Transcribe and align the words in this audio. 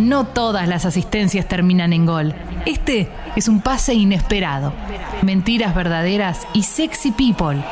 No 0.00 0.24
todas 0.24 0.66
las 0.66 0.86
asistencias 0.86 1.46
terminan 1.46 1.92
en 1.92 2.06
gol. 2.06 2.34
Este 2.64 3.10
es 3.36 3.48
un 3.48 3.60
pase 3.60 3.92
inesperado. 3.92 4.72
Mentiras 5.20 5.74
verdaderas 5.74 6.46
y 6.54 6.62
sexy 6.62 7.12
people. 7.12 7.62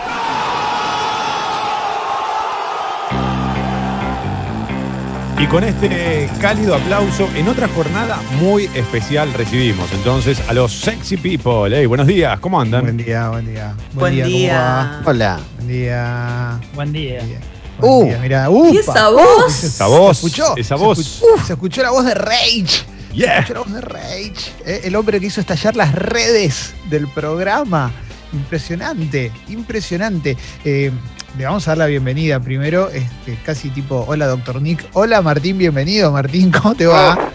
Y 5.39 5.47
con 5.47 5.65
este 5.65 6.29
cálido 6.39 6.75
aplauso, 6.75 7.31
en 7.35 7.49
otra 7.49 7.67
jornada 7.69 8.21
muy 8.39 8.65
especial 8.75 9.33
recibimos 9.33 9.91
entonces 9.95 10.47
a 10.51 10.53
los 10.53 10.71
sexy 10.71 11.17
people. 11.17 11.75
Hey, 11.75 11.87
buenos 11.87 12.07
días, 12.07 12.39
¿cómo 12.41 12.61
andan? 12.61 12.83
Buen 12.83 12.99
día, 12.99 13.31
buen 13.31 13.47
día. 13.47 13.75
Buen 13.95 14.17
¿cómo 14.17 14.27
día. 14.27 14.59
va? 14.61 15.03
Hola. 15.07 15.41
Buen 15.57 15.69
día. 15.69 16.61
Buen 16.75 16.93
día. 16.93 17.19
Buen 17.21 17.29
día. 17.29 17.41
Uh. 17.81 18.05
Uh, 18.49 18.75
¿Y 18.75 18.79
esa 18.79 19.09
voz? 19.11 19.65
Esa 19.65 19.87
voz, 19.87 20.19
¿Se 20.19 20.27
escuchó? 20.27 20.57
esa 20.57 20.77
Se 20.77 20.85
voz. 20.85 20.99
escuchó, 20.99 21.27
uh, 21.35 21.47
se 21.47 21.53
escuchó 21.53 21.83
la 21.83 21.91
voz 21.91 22.05
de 22.05 22.15
Rage. 22.15 22.67
Yeah. 23.13 23.47
Se 23.47 23.53
escuchó 23.53 23.55
la 23.55 23.61
voz 23.61 23.73
de 23.73 23.81
Rage. 23.81 24.53
eh, 24.67 24.81
el 24.85 24.97
hombre 24.97 25.21
que 25.21 25.27
hizo 25.27 25.41
estallar 25.41 25.77
las 25.77 25.95
redes 25.95 26.75
del 26.91 27.09
programa. 27.09 27.91
Impresionante, 28.33 29.33
impresionante. 29.49 30.37
Eh, 30.65 30.91
le 31.37 31.45
vamos 31.45 31.67
a 31.69 31.73
dar 31.73 31.79
la 31.79 31.87
bienvenida 31.87 32.41
primero, 32.41 32.91
este, 32.91 33.39
casi 33.45 33.71
tipo, 33.71 34.05
hola 34.09 34.27
doctor 34.27 34.61
Nick. 34.61 34.85
Hola 34.95 35.23
Martín, 35.23 35.57
bienvenido. 35.59 36.11
Martín, 36.11 36.51
¿cómo 36.51 36.75
te 36.75 36.87
va? 36.87 37.31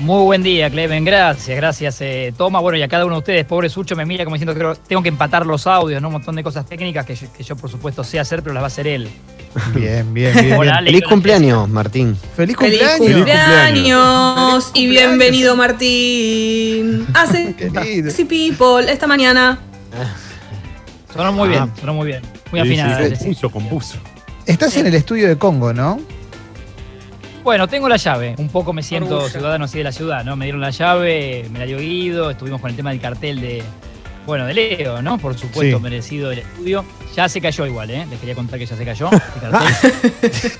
Muy 0.00 0.24
buen 0.24 0.42
día, 0.42 0.68
Clemen. 0.70 1.04
Gracias, 1.04 1.56
gracias. 1.56 2.00
eh, 2.00 2.34
Toma, 2.36 2.58
bueno, 2.60 2.76
y 2.76 2.82
a 2.82 2.88
cada 2.88 3.04
uno 3.06 3.14
de 3.14 3.18
ustedes, 3.20 3.44
pobre 3.44 3.68
Sucho, 3.68 3.94
me 3.94 4.04
mira 4.04 4.24
como 4.24 4.36
diciendo 4.36 4.54
que 4.54 4.80
tengo 4.88 5.02
que 5.02 5.08
empatar 5.08 5.46
los 5.46 5.66
audios, 5.68 6.02
¿no? 6.02 6.08
Un 6.08 6.14
montón 6.14 6.34
de 6.34 6.42
cosas 6.42 6.66
técnicas 6.66 7.06
que 7.06 7.14
yo, 7.14 7.32
que 7.32 7.44
yo, 7.44 7.54
por 7.56 7.70
supuesto, 7.70 8.02
sé 8.02 8.18
hacer, 8.18 8.42
pero 8.42 8.54
las 8.54 8.62
va 8.62 8.66
a 8.66 8.68
hacer 8.68 8.86
él. 8.88 9.08
Bien, 9.74 10.12
bien, 10.12 10.32
bien. 10.34 10.52
Hola, 10.54 10.62
bien. 10.62 10.74
Ale. 10.74 10.90
Feliz 10.90 11.04
cumpleaños, 11.08 11.68
Martín. 11.68 12.16
Feliz 12.36 12.56
Feliz 12.56 12.80
cumpleaños. 12.80 13.16
cumpleaños, 13.18 14.64
Feliz 14.64 14.70
y 14.74 14.86
bienvenido 14.88 15.54
Martín. 15.56 17.06
Hace. 17.14 17.54
Sí 18.10 18.24
People 18.24 18.90
esta 18.90 19.06
mañana. 19.06 19.60
Sonó 21.12 21.32
muy 21.32 21.46
Ah. 21.50 21.50
bien, 21.66 21.72
sonó 21.80 21.94
muy 21.94 22.06
bien. 22.08 22.20
Muy 22.50 22.60
afinada. 22.60 23.14
sí, 23.14 23.32
sí. 23.32 23.48
compuso. 23.48 23.96
Estás 24.44 24.76
en 24.76 24.88
el 24.88 24.94
estudio 24.96 25.28
de 25.28 25.38
Congo, 25.38 25.72
¿no? 25.72 26.00
Bueno, 27.44 27.68
tengo 27.68 27.88
la 27.88 27.96
llave. 27.96 28.34
Un 28.38 28.48
poco 28.48 28.72
me 28.72 28.82
siento 28.82 29.16
Orgullo. 29.16 29.30
ciudadano 29.30 29.66
así 29.66 29.78
de 29.78 29.84
la 29.84 29.92
ciudad, 29.92 30.24
¿no? 30.24 30.34
Me 30.34 30.46
dieron 30.46 30.60
la 30.62 30.70
llave, 30.70 31.46
me 31.52 31.58
la 31.58 31.66
dio 31.66 31.78
Guido, 31.78 32.30
estuvimos 32.30 32.60
con 32.60 32.70
el 32.70 32.76
tema 32.76 32.90
del 32.90 33.00
cartel 33.00 33.40
de. 33.40 33.62
Bueno, 34.26 34.46
de 34.46 34.54
Leo, 34.54 35.02
¿no? 35.02 35.18
Por 35.18 35.36
supuesto, 35.36 35.76
Sí. 35.76 35.82
merecido 35.82 36.30
del 36.30 36.38
estudio. 36.38 36.82
Ya 37.14 37.28
se 37.28 37.42
cayó 37.42 37.66
igual, 37.66 37.90
¿eh? 37.90 38.06
Les 38.08 38.18
quería 38.18 38.34
contar 38.34 38.58
que 38.58 38.64
ya 38.64 38.74
se 38.76 38.84
cayó 38.84 39.10
el 39.12 39.20
cartel. 39.50 40.52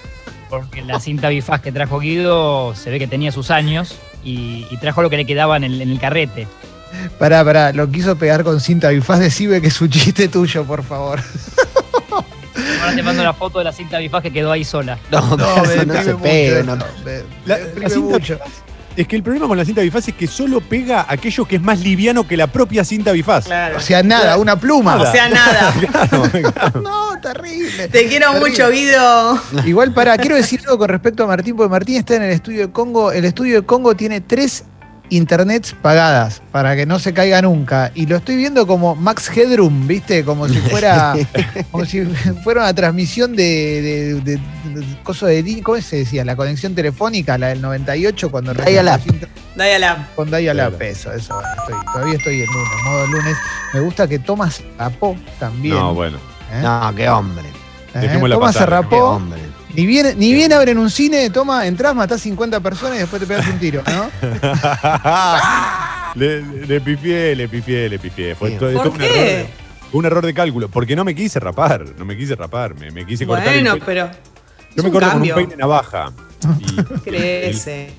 Porque 0.50 0.82
la 0.82 1.00
cinta 1.00 1.30
bifaz 1.30 1.62
que 1.62 1.72
trajo 1.72 1.98
Guido 1.98 2.74
se 2.74 2.90
ve 2.90 2.98
que 2.98 3.06
tenía 3.06 3.32
sus 3.32 3.50
años 3.50 3.96
y, 4.22 4.66
y 4.70 4.76
trajo 4.76 5.00
lo 5.00 5.08
que 5.08 5.16
le 5.16 5.24
quedaba 5.24 5.56
en 5.56 5.64
el, 5.64 5.80
en 5.80 5.90
el 5.90 5.98
carrete. 5.98 6.46
Pará, 7.18 7.42
pará, 7.44 7.72
lo 7.72 7.90
quiso 7.90 8.14
pegar 8.16 8.44
con 8.44 8.60
cinta 8.60 8.90
bifaz. 8.90 9.18
Decime 9.20 9.62
que 9.62 9.68
es 9.68 9.80
un 9.80 9.88
chiste 9.88 10.28
tuyo, 10.28 10.64
por 10.64 10.82
favor. 10.84 11.20
Ahora 12.80 12.94
te 12.94 13.02
mando 13.02 13.22
la 13.22 13.32
foto 13.32 13.58
de 13.58 13.64
la 13.64 13.72
cinta 13.72 13.98
bifaz 13.98 14.22
que 14.22 14.32
quedó 14.32 14.52
ahí 14.52 14.64
sola. 14.64 14.98
No, 15.10 15.36
No, 15.36 15.56
no 15.56 16.02
se 16.02 16.14
pega. 16.16 16.62
no. 16.62 16.76
La- 17.46 17.58
la 17.76 17.88
cinta 17.88 17.98
mucho. 18.00 18.38
Es 18.96 19.08
que 19.08 19.16
el 19.16 19.24
problema 19.24 19.48
con 19.48 19.56
la 19.58 19.64
cinta 19.64 19.80
bifaz 19.80 20.06
es 20.06 20.14
que 20.14 20.28
solo 20.28 20.60
pega 20.60 21.00
a 21.00 21.14
aquello 21.14 21.44
que 21.46 21.56
es 21.56 21.62
más 21.62 21.80
liviano 21.80 22.28
que 22.28 22.36
la 22.36 22.46
propia 22.46 22.84
cinta 22.84 23.10
bifaz. 23.10 23.46
Claro. 23.46 23.78
O 23.78 23.80
sea, 23.80 24.04
nada, 24.04 24.36
una 24.36 24.54
pluma. 24.54 24.94
O 25.02 25.10
sea, 25.10 25.28
nada. 25.28 25.74
Claro, 25.90 26.22
claro. 26.30 26.80
No, 26.82 27.20
terrible. 27.20 27.88
Te 27.88 28.06
quiero 28.06 28.28
Terrible. 28.34 28.50
mucho, 28.50 28.70
Guido. 28.70 29.40
Igual 29.66 29.92
para, 29.92 30.16
quiero 30.16 30.36
decir 30.36 30.60
algo 30.64 30.78
con 30.78 30.88
respecto 30.90 31.24
a 31.24 31.26
Martín, 31.26 31.56
porque 31.56 31.70
Martín 31.70 31.96
está 31.96 32.14
en 32.14 32.22
el 32.22 32.30
estudio 32.30 32.66
de 32.68 32.72
Congo. 32.72 33.10
El 33.10 33.24
estudio 33.24 33.62
de 33.62 33.66
Congo 33.66 33.96
tiene 33.96 34.20
tres 34.20 34.62
internets 35.10 35.74
pagadas 35.80 36.42
para 36.50 36.74
que 36.76 36.86
no 36.86 36.98
se 36.98 37.12
caiga 37.12 37.42
nunca. 37.42 37.90
Y 37.94 38.06
lo 38.06 38.16
estoy 38.16 38.36
viendo 38.36 38.66
como 38.66 38.94
Max 38.96 39.30
Headroom, 39.36 39.86
¿viste? 39.86 40.24
Como 40.24 40.48
si 40.48 40.56
fuera, 40.58 41.14
como 41.70 41.84
si 41.84 42.04
fuera 42.42 42.62
una 42.62 42.74
transmisión 42.74 43.36
de, 43.36 44.20
de, 44.24 44.36
de- 44.36 44.40
¿cómo 45.62 45.80
se 45.80 45.96
decía? 45.96 46.24
La 46.24 46.36
conexión 46.36 46.74
telefónica, 46.74 47.36
la 47.38 47.48
del 47.48 47.60
98, 47.60 48.30
cuando 48.30 48.54
Dial-up. 48.54 49.00
Dayala. 49.56 50.08
con 50.16 50.28
Dial-up, 50.30 50.54
Dial-up. 50.78 50.82
eso, 50.82 51.12
eso. 51.12 51.34
bueno, 51.34 51.48
estoy- 51.58 51.84
todavía 51.92 52.14
estoy 52.16 52.40
en 52.40 52.46
lunes, 52.46 52.68
modo 52.84 53.06
lunes. 53.06 53.36
Me 53.72 53.80
gusta 53.80 54.08
que 54.08 54.18
Tomás 54.18 54.62
rapó 54.78 55.16
también. 55.38 55.74
No, 55.76 55.94
bueno. 55.94 56.16
¿eh? 56.52 56.60
No, 56.62 56.92
qué 56.96 57.08
hombre. 57.08 57.44
¿Eh? 57.94 58.18
Tomás 58.28 58.54
se 58.54 58.60
pasar, 58.60 58.68
Qué 58.68 58.74
rapó. 58.74 59.04
hombre. 59.10 59.40
Ni 59.74 59.86
bien, 59.86 60.18
ni 60.18 60.32
bien 60.32 60.52
abren 60.52 60.78
un 60.78 60.88
cine, 60.90 61.30
toma, 61.30 61.66
entras, 61.66 61.94
matás 61.94 62.20
50 62.22 62.60
personas 62.60 62.96
y 62.96 62.98
después 63.00 63.20
te 63.20 63.26
pegas 63.26 63.46
un 63.48 63.58
tiro, 63.58 63.82
¿no? 63.86 64.10
le, 66.14 66.42
le 66.66 66.80
pifié, 66.80 67.34
le 67.34 67.48
pifié, 67.48 67.88
le 67.88 67.98
pifié. 67.98 68.34
Fue 68.34 68.52
todo, 68.52 68.72
¿Por 68.72 68.82
todo 68.84 68.92
un, 68.94 69.00
error 69.02 69.14
qué? 69.14 69.20
de, 69.24 69.46
un 69.92 70.04
error 70.06 70.24
de 70.26 70.34
cálculo. 70.34 70.68
Porque 70.68 70.94
no 70.96 71.04
me 71.04 71.14
quise 71.14 71.40
rapar. 71.40 71.84
No 71.98 72.04
me 72.04 72.16
quise 72.16 72.34
rapar. 72.36 72.74
Me, 72.74 72.90
me 72.90 73.04
quise 73.04 73.26
cortar 73.26 73.48
el 73.48 73.60
Bueno, 73.64 73.72
pelo. 73.74 73.84
pero. 73.86 74.10
Yo 74.76 74.82
me 74.82 74.90
corto 74.90 75.08
cambio. 75.08 75.34
con 75.34 75.42
un 75.44 75.48
peine 75.50 75.60
navaja. 75.60 76.12
Y- 76.60 76.82
Crece. 77.04 77.90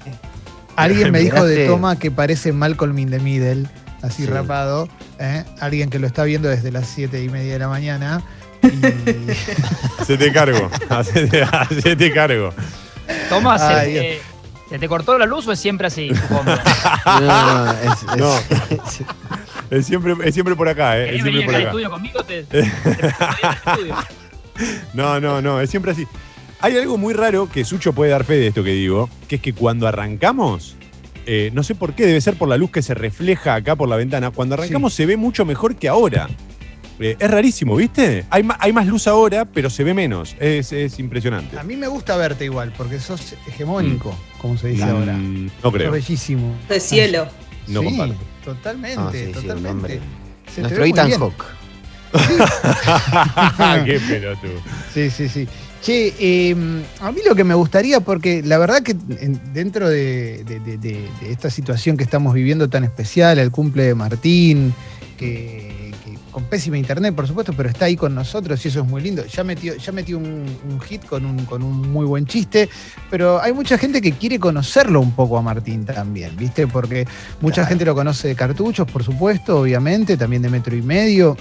Alguien 0.76 1.12
me 1.12 1.20
dijo 1.20 1.46
de. 1.46 1.68
Toma 1.68 1.98
que 2.00 2.12
parece 2.12 2.52
Malcolm 2.54 2.98
in 3.00 3.10
the 3.12 3.20
Middle, 3.20 3.66
así 4.02 4.24
Sí. 4.24 4.30
rapado. 4.30 4.88
¿eh? 5.20 5.44
Alguien 5.60 5.90
que 5.90 6.00
lo 6.00 6.08
está 6.08 6.24
viendo 6.24 6.48
desde 6.50 6.72
las 6.72 6.88
7 6.88 7.22
y 7.24 7.30
media 7.30 7.54
de 7.54 7.60
la 7.60 7.68
mañana. 7.68 8.24
Se 10.06 10.18
te 10.18 10.32
cargo. 10.32 10.70
Hacete, 10.90 11.44
hacete 11.44 12.12
cargo. 12.14 12.54
Tomás, 13.30 13.62
Ay, 13.62 13.94
¿se, 13.94 14.00
te- 14.02 14.22
¿se 14.70 14.80
te 14.80 14.88
cortó 14.88 15.18
la 15.18 15.26
luz 15.26 15.48
o 15.48 15.52
es 15.52 15.60
siempre 15.60 15.88
así? 15.88 16.10
No, 16.30 16.44
no, 17.22 17.72
es, 17.72 18.04
es- 18.04 18.18
No. 18.18 18.34
Es 19.72 19.86
siempre, 19.88 20.14
es 20.24 20.34
siempre 20.34 20.56
por 20.56 20.68
acá, 20.70 20.98
¿eh? 20.98 21.04
Es 21.04 21.08
¿Querés 21.08 21.24
siempre 21.24 21.32
venir 21.32 21.46
por 21.46 21.56
acá 21.56 21.62
al 21.62 21.68
estudio 21.68 21.90
conmigo? 21.90 22.24
Te, 22.24 22.44
te- 22.44 22.64
te- 22.64 22.70
te- 22.72 23.72
estudio. 23.72 23.96
No, 24.94 25.20
no, 25.20 25.42
no, 25.42 25.60
es 25.60 25.70
siempre 25.70 25.92
así. 25.92 26.08
Hay 26.62 26.78
algo 26.78 26.98
muy 26.98 27.14
raro 27.14 27.50
que 27.52 27.66
Sucho 27.66 27.94
puede 27.94 28.12
dar 28.12 28.24
fe 28.24 28.36
de 28.36 28.48
esto 28.48 28.64
que 28.64 28.72
digo, 28.72 29.10
que 29.28 29.36
es 29.38 29.42
que 29.42 29.54
cuando 29.54 29.88
arrancamos, 29.88 30.76
eh, 31.26 31.50
no 31.54 31.64
sé 31.64 31.76
por 31.76 31.94
qué, 31.94 32.06
debe 32.06 32.22
ser 32.22 32.36
por 32.38 32.48
la 32.48 32.58
luz 32.58 32.72
que 32.72 32.82
se 32.82 32.94
refleja 32.94 33.56
acá 33.56 33.76
por 33.76 33.90
la 33.90 33.96
ventana, 33.98 34.32
cuando 34.32 34.56
arrancamos 34.56 34.94
se 34.94 35.06
ve 35.06 35.18
mucho 35.18 35.46
mejor 35.46 35.76
que 35.76 35.88
ahora. 35.90 36.28
Eh, 37.00 37.18
es 37.20 37.30
rarísimo, 37.32 37.76
¿viste? 37.76 38.26
Hay, 38.30 38.48
hay 38.60 38.72
más 38.74 38.88
luz 38.88 39.08
ahora, 39.08 39.44
pero 39.46 39.70
se 39.70 39.84
ve 39.84 39.94
menos. 39.94 40.36
Es, 40.40 40.72
es 40.72 40.98
impresionante. 41.00 41.60
a 41.60 41.64
mí 41.64 41.76
me 41.76 41.88
gusta 41.88 42.16
verte 42.16 42.46
igual, 42.46 42.74
porque 42.78 43.00
sos 43.00 43.36
hegemónico, 43.48 44.18
como 44.42 44.58
se 44.58 44.70
dice 44.70 44.86
Mm, 44.86 44.90
ahora. 44.90 45.14
no 45.18 45.50
Sos 45.62 45.74
creo, 45.74 45.92
bellísimo. 45.92 46.56
De 46.70 46.80
cielo. 46.80 47.28
no 47.68 47.82
sí, 47.82 47.86
comparto. 47.88 48.16
Totalmente, 48.46 48.98
Ah, 49.00 49.10
sí, 49.12 49.26
sí, 49.26 49.32
totalmente. 49.34 50.00
te 50.56 50.62
Nuestro 50.62 50.86
Ethan. 50.86 51.12
Hawke. 51.12 51.44
qué 53.86 54.00
pelotudo. 54.08 54.62
Sí, 54.94 55.10
sí, 55.10 55.28
sí. 55.30 55.48
Che, 55.82 56.14
eh, 56.20 56.56
a 57.02 57.12
mí 57.12 57.20
lo 57.28 57.36
que 57.36 57.44
me 57.44 57.54
gustaría, 57.54 58.00
porque 58.00 58.42
la 58.42 58.58
verdad 58.58 58.82
que 58.82 58.92
en- 58.92 59.40
dentro 59.54 59.88
de, 59.90 60.44
de- 60.46 60.60
de- 60.60 60.78
de- 60.78 61.10
de 61.22 61.32
esta 61.32 61.50
situación 61.50 61.98
que 61.98 62.04
estamos 62.04 62.34
viviendo 62.34 62.70
tan 62.70 62.84
especial, 62.84 63.38
el 63.38 63.52
cumple 63.52 63.84
de 63.84 63.96
Martín, 63.96 64.74
que 65.18 65.75
con 66.36 66.44
pésima 66.44 66.78
internet, 66.78 67.16
por 67.16 67.26
supuesto, 67.26 67.54
pero 67.54 67.70
está 67.70 67.86
ahí 67.86 67.96
con 67.96 68.14
nosotros 68.14 68.66
y 68.66 68.68
eso 68.68 68.82
es 68.82 68.86
muy 68.86 69.02
lindo. 69.02 69.26
Ya 69.26 69.46
metió, 69.46 69.74
ya 69.78 69.94
metió 69.94 70.18
un, 70.18 70.46
un 70.70 70.82
hit 70.82 71.06
con 71.06 71.26
un, 71.26 71.46
con 71.46 71.64
un 71.64 71.90
muy 71.90 72.06
buen 72.06 72.26
chiste, 72.26 72.68
pero 73.10 73.42
hay 73.42 73.54
mucha 73.54 73.78
gente 73.78 74.02
que 74.02 74.12
quiere 74.12 74.38
conocerlo 74.38 75.00
un 75.00 75.14
poco 75.14 75.38
a 75.38 75.42
Martín 75.42 75.86
también, 75.86 76.36
¿viste? 76.36 76.68
Porque 76.68 77.08
mucha 77.40 77.62
Claro. 77.62 77.70
gente 77.70 77.86
lo 77.86 77.96
conoce 77.96 78.28
de 78.28 78.36
cartuchos, 78.36 78.86
por 78.86 79.02
supuesto, 79.02 79.62
obviamente, 79.62 80.18
también 80.18 80.42
de 80.42 80.50
metro 80.50 80.76
y 80.76 80.82
medio. 80.82 81.38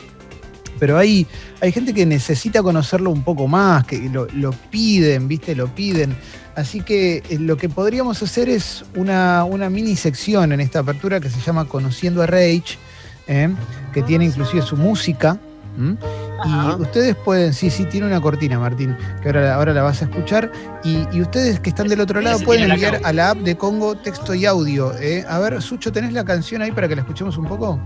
Pero 0.79 0.97
hay, 0.97 1.27
hay 1.61 1.73
gente 1.73 1.93
que 1.93 2.07
necesita 2.07 2.63
conocerlo 2.63 3.11
un 3.11 3.25
poco 3.25 3.49
más, 3.49 3.85
que 3.85 3.99
lo, 4.09 4.29
lo 4.33 4.53
piden, 4.71 5.27
¿viste? 5.27 5.57
Lo 5.57 5.75
piden. 5.75 6.15
Así 6.55 6.83
que 6.83 7.17
eh, 7.31 7.39
lo 7.41 7.57
que 7.57 7.69
podríamos 7.69 8.23
hacer 8.23 8.49
es 8.49 8.85
una, 8.95 9.43
una 9.43 9.69
mini 9.69 9.97
sección 9.97 10.53
en 10.53 10.61
esta 10.61 10.79
apertura 10.79 11.19
que 11.19 11.31
se 11.31 11.41
llama 11.41 11.65
Conociendo 11.65 12.23
a 12.23 12.27
Rage, 12.27 12.79
¿eh? 13.27 13.51
que 13.93 14.03
tiene 14.03 14.27
inclusive 14.27 14.63
su 14.63 14.77
música. 14.77 15.37
¿m? 15.79 15.97
Ajá. 16.43 16.77
Y 16.79 16.83
ustedes 16.83 17.17
pueden, 17.17 17.53
sí, 17.53 17.71
sí, 17.71 17.85
tiene 17.87 18.07
una 18.07 18.21
cortina, 18.21 18.59
Martín, 18.59 18.97
que 19.23 19.29
ahora, 19.29 19.55
ahora 19.55 19.73
la 19.73 19.83
vas 19.83 20.03
a 20.03 20.05
escuchar. 20.07 20.51
Y, 20.83 21.07
y 21.13 21.23
ustedes 21.23 21.59
que 21.61 21.71
están 21.71 21.89
del 21.89 22.01
otro 22.01 22.21
lado 22.21 22.39
pueden 22.41 22.69
la 22.69 22.75
enviar 22.75 23.01
a 23.03 23.13
la 23.13 23.31
app 23.31 23.39
de 23.39 23.57
Congo 23.57 23.95
texto 23.97 24.35
y 24.35 24.45
audio. 24.47 24.93
¿eh? 24.99 25.25
A 25.29 25.39
ver, 25.39 25.61
Sucho, 25.63 25.91
¿tenés 25.93 26.13
la 26.13 26.25
canción 26.25 26.63
ahí 26.63 26.71
para 26.73 26.89
que 26.89 26.97
la 26.97 27.03
escuchemos 27.03 27.37
un 27.39 27.47
poco? 27.47 27.79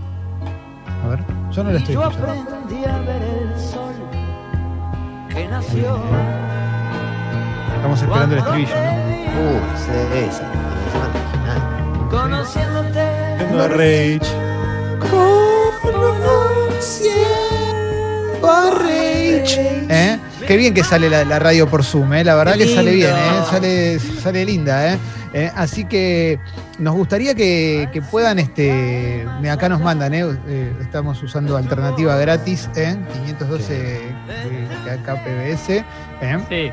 A 1.03 1.07
ver, 1.07 1.19
yo 1.51 1.63
no 1.63 1.71
la 1.71 1.79
estoy 1.79 1.95
Yo 1.95 2.01
escuchando. 2.09 2.41
aprendí 2.41 2.83
a 2.85 2.97
ver 2.99 3.21
el 3.21 3.59
sol 3.59 3.93
que 5.29 5.47
nació. 5.47 5.99
Estamos 7.75 8.01
esperando 8.01 8.35
el 8.35 8.39
estribillo, 8.41 8.75
¿no? 8.75 8.91
Uh, 9.39 10.17
esa. 10.27 10.51
Conociéndote. 12.09 13.29
Rage. 13.69 14.48
¿Eh? 19.89 20.17
Qué 20.47 20.57
bien 20.57 20.73
que 20.73 20.83
sale 20.83 21.09
la, 21.09 21.25
la 21.25 21.39
radio 21.39 21.67
por 21.67 21.83
Zoom, 21.83 22.13
¿eh? 22.13 22.23
la 22.23 22.35
verdad 22.35 22.53
Qué 22.53 22.65
que 22.65 22.75
sale 22.75 22.93
bien. 22.93 23.11
¿eh? 23.11 23.41
sale, 23.49 23.99
sale 23.99 24.45
linda. 24.45 24.93
¿eh? 25.33 25.51
Así 25.55 25.85
que 25.85 26.39
nos 26.79 26.95
gustaría 26.95 27.35
que, 27.35 27.87
que 27.93 28.01
puedan, 28.01 28.39
este, 28.39 29.27
acá 29.51 29.69
nos 29.69 29.81
mandan, 29.81 30.13
estamos 30.81 31.21
usando 31.21 31.55
alternativa 31.57 32.15
gratis, 32.17 32.69
eh, 32.75 32.95
512 33.27 33.97
eh, 34.27 34.97
kpbs. 35.05 35.69
eh. 35.69 35.83
Sí. 36.49 36.71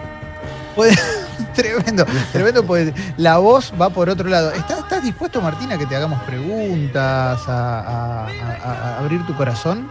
Tremendo, 1.54 2.04
tremendo, 2.32 2.64
pues 2.64 2.92
la 3.16 3.38
voz 3.38 3.72
va 3.80 3.90
por 3.90 4.08
otro 4.08 4.28
lado. 4.28 4.52
¿Estás, 4.52 4.78
estás 4.80 5.02
dispuesto, 5.02 5.40
Martín, 5.40 5.70
a 5.72 5.78
que 5.78 5.86
te 5.86 5.96
hagamos 5.96 6.20
preguntas, 6.22 7.40
a, 7.48 7.80
a- 7.80 8.26
a- 8.26 8.94
a 8.94 8.98
abrir 8.98 9.24
tu 9.26 9.34
corazón? 9.34 9.88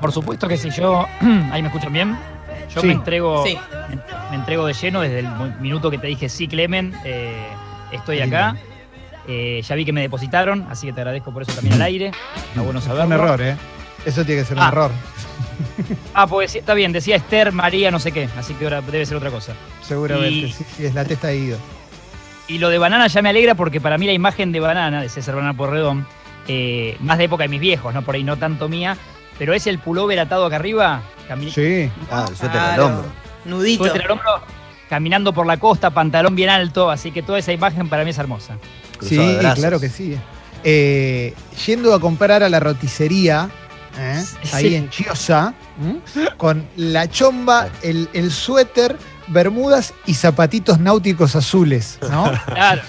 Por 0.00 0.12
supuesto 0.12 0.48
que 0.48 0.56
si 0.56 0.70
yo. 0.70 1.06
Ahí 1.52 1.62
me 1.62 1.68
escuchan 1.68 1.92
bien. 1.92 2.16
Yo 2.74 2.80
Sí. 2.80 2.86
me 2.86 2.92
entrego. 2.94 3.44
Sí. 3.46 3.58
Me, 3.90 3.96
me 4.30 4.36
entrego 4.36 4.66
de 4.66 4.72
lleno 4.72 5.00
desde 5.00 5.20
el 5.20 5.28
minuto 5.60 5.90
que 5.90 5.98
te 5.98 6.06
dije 6.06 6.28
sí, 6.28 6.48
Clemen. 6.48 6.94
eh, 7.04 7.46
estoy 7.92 8.20
acá. 8.20 8.56
Eh, 9.28 9.62
ya 9.62 9.74
vi 9.76 9.84
que 9.84 9.92
me 9.92 10.00
depositaron, 10.00 10.66
así 10.68 10.86
que 10.88 10.92
te 10.92 11.00
agradezco 11.00 11.32
por 11.32 11.42
eso 11.42 11.52
también 11.52 11.74
al 11.74 11.82
aire. 11.82 12.10
Está 12.48 12.60
bueno 12.62 12.80
saberlo. 12.80 13.06
un 13.06 13.12
error, 13.12 13.40
¿eh? 13.40 13.56
Eso 14.04 14.24
tiene 14.24 14.42
que 14.42 14.48
ser 14.48 14.56
un 14.56 14.62
Ah. 14.64 14.68
error, 14.68 14.90
Ah, 16.14 16.26
pues 16.26 16.54
está 16.54 16.74
bien, 16.74 16.92
decía 16.92 17.16
Esther, 17.16 17.52
María, 17.52 17.90
no 17.90 17.98
sé 17.98 18.12
qué, 18.12 18.28
así 18.38 18.54
que 18.54 18.64
ahora 18.64 18.80
debe 18.80 19.06
ser 19.06 19.16
otra 19.16 19.30
cosa. 19.30 19.54
seguramente. 19.86 20.28
Y- 20.48 20.52
Sí, 20.52 20.64
sí, 20.76 20.84
es 20.86 20.94
la 20.94 21.04
testa 21.04 21.28
de 21.28 21.38
Guido. 21.40 21.58
Y 22.48 22.58
lo 22.58 22.68
de 22.68 22.78
banana 22.78 23.06
ya 23.06 23.22
me 23.22 23.28
alegra 23.30 23.54
porque 23.54 23.80
para 23.80 23.96
mí 23.98 24.06
la 24.06 24.12
imagen 24.12 24.52
de 24.52 24.60
banana, 24.60 25.00
de 25.02 25.08
César 25.08 25.34
Banana 25.36 25.54
Porredón, 25.56 26.06
eh, 26.48 26.96
más 27.00 27.18
de 27.18 27.24
época 27.24 27.44
de 27.44 27.48
mis 27.48 27.60
viejos, 27.60 27.94
no 27.94 28.02
por 28.02 28.14
ahí 28.16 28.24
no 28.24 28.36
tanto 28.36 28.68
mía, 28.68 28.96
pero 29.38 29.54
es 29.54 29.66
el 29.66 29.78
pullover 29.78 30.18
atado 30.20 30.44
acá 30.46 30.56
arriba, 30.56 31.02
Sí, 31.54 31.88
Ah, 32.10 32.26
el 32.28 32.36
suéter 32.36 32.60
al 32.60 32.74
Claro. 32.74 32.86
hombro. 32.86 33.04
Nudito. 33.46 33.84
suéter 33.84 34.02
al 34.04 34.10
hombro, 34.10 34.28
caminando 34.90 35.32
por 35.32 35.46
la 35.46 35.56
costa, 35.56 35.90
pantalón 35.90 36.34
bien 36.36 36.50
alto, 36.50 36.90
así 36.90 37.10
que 37.12 37.22
toda 37.22 37.38
esa 37.38 37.52
imagen 37.52 37.88
para 37.88 38.04
mí 38.04 38.10
es 38.10 38.18
hermosa. 38.18 38.58
cruzado 38.98 39.40
sí, 39.40 39.60
claro 39.60 39.80
que 39.80 39.88
sí. 39.88 40.16
Eh, 40.64 41.34
yendo 41.66 41.94
a 41.94 42.00
comprar 42.00 42.42
a 42.42 42.48
la 42.48 42.60
roticería, 42.60 43.48
¿eh? 43.98 44.22
ahí 44.52 44.68
Sí. 44.68 44.74
en 44.74 44.90
Chiosa, 44.90 45.54
¿m? 45.80 46.00
con 46.36 46.66
la 46.76 47.08
chomba, 47.08 47.68
el, 47.82 48.08
el 48.12 48.30
suéter, 48.30 48.96
bermudas 49.28 49.94
y 50.06 50.14
zapatitos 50.14 50.78
náuticos 50.80 51.36
azules, 51.36 51.98
¿no? 52.10 52.30
Claro, 52.46 52.82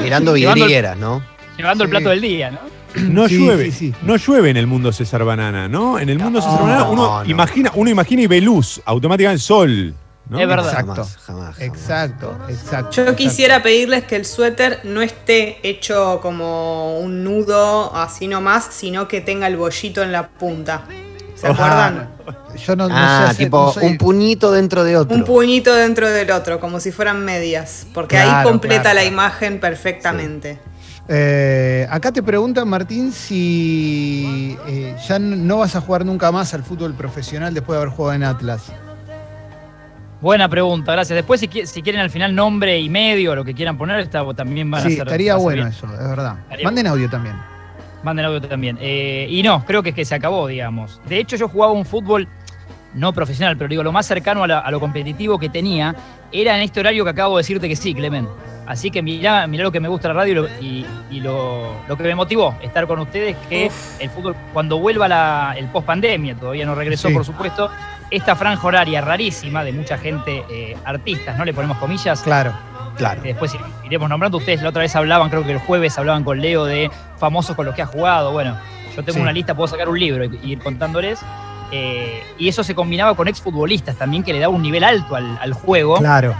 Mirando 0.00 0.36
Llevando 0.36 0.62
el- 0.64 0.68
vidrieras, 0.68 0.96
¿no? 0.96 1.22
llevando 1.56 1.84
el 1.84 1.90
plato 1.90 2.08
del 2.10 2.20
día, 2.20 2.50
¿no? 2.50 2.58
No 3.02 3.28
Sí, 3.28 3.38
llueve, 3.38 3.66
sí, 3.66 3.72
sí. 3.90 3.94
no 4.02 4.16
llueve 4.16 4.50
en 4.50 4.56
el 4.56 4.66
mundo 4.66 4.92
César 4.92 5.24
Banana, 5.24 5.68
¿no? 5.68 5.98
En 5.98 6.08
el 6.08 6.18
mundo 6.18 6.40
César 6.40 6.60
No, 6.60 6.66
Banana 6.66 6.84
uno 6.88 7.22
no. 7.24 7.30
imagina, 7.30 7.70
uno 7.74 7.90
imagina 7.90 8.22
y 8.22 8.26
ve 8.26 8.40
luz, 8.40 8.80
automáticamente 8.84 9.42
sol. 9.42 9.94
¿No? 10.30 10.40
Es 10.40 10.48
verdad. 10.48 10.68
Exacto. 10.70 10.94
Jamás, 10.94 11.16
jamás, 11.16 11.56
jamás. 11.56 11.60
Exacto, 11.60 12.38
exacto. 12.48 12.90
Yo 12.92 13.02
exacto. 13.02 13.16
quisiera 13.16 13.62
pedirles 13.62 14.04
que 14.04 14.16
el 14.16 14.24
suéter 14.24 14.80
no 14.84 15.02
esté 15.02 15.58
hecho 15.68 16.20
como 16.22 16.98
un 17.00 17.22
nudo 17.24 17.94
así 17.94 18.28
nomás, 18.28 18.68
sino 18.70 19.06
que 19.08 19.20
tenga 19.20 19.46
el 19.48 19.56
bollito 19.56 20.02
en 20.02 20.12
la 20.12 20.28
punta. 20.28 20.84
¿Se 21.34 21.46
Ah, 21.46 21.50
acuerdan? 21.52 22.10
Yo 22.66 22.76
no, 22.76 22.86
no 22.88 22.94
Ah, 22.96 23.22
sé 23.24 23.30
hacer- 23.30 23.46
tipo 23.46 23.64
no 23.66 23.72
soy- 23.72 23.86
un 23.86 23.98
puñito 23.98 24.52
dentro 24.52 24.84
de 24.84 24.96
otro. 24.96 25.16
Un 25.16 25.24
puñito 25.24 25.74
dentro 25.74 26.08
del 26.10 26.30
otro, 26.30 26.60
como 26.60 26.80
si 26.80 26.92
fueran 26.92 27.24
medias. 27.24 27.86
Porque 27.94 28.18
ahí 28.18 28.44
completa 28.44 28.82
claro. 28.82 28.96
la 28.96 29.04
imagen 29.04 29.58
perfectamente. 29.58 30.58
Eh, 31.08 31.88
acá 31.90 32.12
te 32.12 32.22
preguntan, 32.22 32.68
Martín, 32.68 33.10
si 33.12 34.56
eh, 34.68 34.94
ya 35.08 35.18
no 35.18 35.58
vas 35.58 35.74
a 35.74 35.80
jugar 35.80 36.04
nunca 36.04 36.30
más 36.30 36.52
al 36.54 36.62
fútbol 36.62 36.94
profesional 36.94 37.52
después 37.54 37.76
de 37.76 37.82
haber 37.82 37.94
jugado 37.96 38.14
en 38.14 38.22
Atlas. 38.24 38.62
Buena 40.20 40.48
pregunta, 40.48 40.92
gracias. 40.92 41.14
Después 41.16 41.40
si, 41.40 41.48
si 41.66 41.82
quieren 41.82 42.00
al 42.02 42.10
final 42.10 42.34
nombre 42.34 42.78
y 42.78 42.88
medio, 42.90 43.34
lo 43.34 43.44
que 43.44 43.54
quieran 43.54 43.78
poner, 43.78 44.00
está, 44.00 44.22
también 44.34 44.70
van 44.70 44.82
a 44.82 44.84
Sí, 44.84 44.96
ser... 44.96 45.06
estaría 45.06 45.32
a 45.32 45.36
ser 45.36 45.42
bueno 45.42 45.62
bien. 45.62 45.68
eso, 45.68 45.86
es 45.86 46.08
verdad. 46.10 46.36
Estaría 46.42 46.64
Manden 46.64 46.86
audio 46.88 47.08
también. 47.08 47.36
Manden 48.02 48.26
audio 48.26 48.40
también. 48.42 48.76
Eh, 48.80 49.26
y 49.30 49.42
no, 49.42 49.64
creo 49.64 49.82
que 49.82 49.90
es 49.90 49.94
que 49.94 50.04
se 50.04 50.14
acabó, 50.14 50.46
digamos. 50.46 51.00
De 51.08 51.18
hecho, 51.18 51.36
yo 51.36 51.48
jugaba 51.48 51.72
un 51.72 51.86
fútbol 51.86 52.28
no 52.92 53.12
profesional, 53.12 53.56
pero 53.56 53.68
digo, 53.68 53.82
lo 53.82 53.92
más 53.92 54.04
cercano 54.06 54.42
a, 54.42 54.48
la- 54.48 54.58
a 54.58 54.70
lo 54.70 54.78
competitivo 54.80 55.38
que 55.38 55.48
tenía 55.48 55.94
era 56.32 56.56
en 56.56 56.62
este 56.62 56.80
horario 56.80 57.04
que 57.04 57.10
acabo 57.10 57.36
de 57.36 57.40
decirte 57.40 57.68
que 57.68 57.76
sí, 57.76 57.94
Clement. 57.94 58.28
Así 58.66 58.90
que 58.90 59.00
mirá, 59.02 59.46
mirá 59.46 59.64
lo 59.64 59.72
que 59.72 59.80
me 59.80 59.88
gusta 59.88 60.08
la 60.08 60.14
radio 60.14 60.32
y, 60.32 60.34
lo, 60.34 60.48
y- 60.60 60.86
y 61.16 61.20
lo, 61.20 61.72
lo 61.88 61.96
que 61.96 62.02
me 62.04 62.14
motivó 62.14 62.54
estar 62.62 62.86
con 62.86 62.98
ustedes, 63.00 63.36
que 63.48 63.66
Uf. 63.68 64.00
el 64.00 64.10
fútbol, 64.10 64.36
cuando 64.52 64.78
vuelva 64.78 65.08
la, 65.08 65.54
el 65.56 65.66
post 65.66 65.86
pandemia, 65.86 66.34
todavía 66.34 66.66
no 66.66 66.74
regresó, 66.74 67.08
Sí. 67.08 67.14
por 67.14 67.24
supuesto, 67.24 67.70
esta 68.10 68.34
franja 68.36 68.66
horaria 68.66 69.00
rarísima 69.00 69.62
de 69.64 69.72
mucha 69.72 69.96
gente, 69.98 70.44
eh, 70.50 70.76
artistas, 70.84 71.36
¿no? 71.38 71.44
Le 71.44 71.52
ponemos 71.54 71.78
comillas, 71.78 72.20
Claro. 72.22 72.52
Claro. 72.96 73.22
después 73.22 73.56
iremos 73.84 74.08
nombrando. 74.10 74.38
Ustedes 74.38 74.62
la 74.62 74.68
otra 74.70 74.82
vez 74.82 74.94
hablaban, 74.96 75.30
creo 75.30 75.44
que 75.44 75.52
el 75.52 75.58
jueves 75.58 75.96
hablaban 75.98 76.22
con 76.24 76.40
Leo 76.40 76.64
de 76.64 76.90
famosos 77.18 77.56
con 77.56 77.64
los 77.66 77.74
que 77.74 77.82
ha 77.82 77.86
jugado. 77.86 78.32
Bueno, 78.32 78.56
yo 78.96 79.02
tengo 79.04 79.14
Sí. 79.16 79.20
una 79.20 79.32
lista, 79.32 79.54
puedo 79.54 79.68
sacar 79.68 79.88
un 79.88 79.98
libro 79.98 80.24
y, 80.24 80.38
y 80.42 80.52
ir 80.52 80.58
contándoles. 80.58 81.20
Eh, 81.72 82.22
y 82.36 82.48
eso 82.48 82.64
se 82.64 82.74
combinaba 82.74 83.14
con 83.14 83.28
exfutbolistas 83.28 83.96
también, 83.96 84.22
que 84.24 84.32
le 84.32 84.40
daba 84.40 84.52
un 84.52 84.60
nivel 84.62 84.82
alto 84.84 85.14
al, 85.14 85.38
al 85.40 85.52
juego. 85.52 85.96
Claro. 85.98 86.34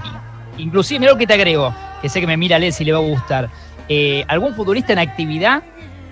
Inclusive, 0.58 0.99
mira 1.00 1.12
lo 1.12 1.19
que 1.19 1.26
te 1.26 1.34
agrego, 1.34 1.72
que 2.02 2.08
sé 2.08 2.20
que 2.20 2.26
me 2.26 2.37
mira 2.37 2.58
Led 2.58 2.72
si 2.72 2.84
le 2.84 2.93
va 2.93 2.99
a 2.99 3.02
gustar. 3.02 3.49
Eh, 3.88 4.25
algún 4.28 4.55
futbolista 4.55 4.93
en 4.93 4.99
actividad 4.99 5.62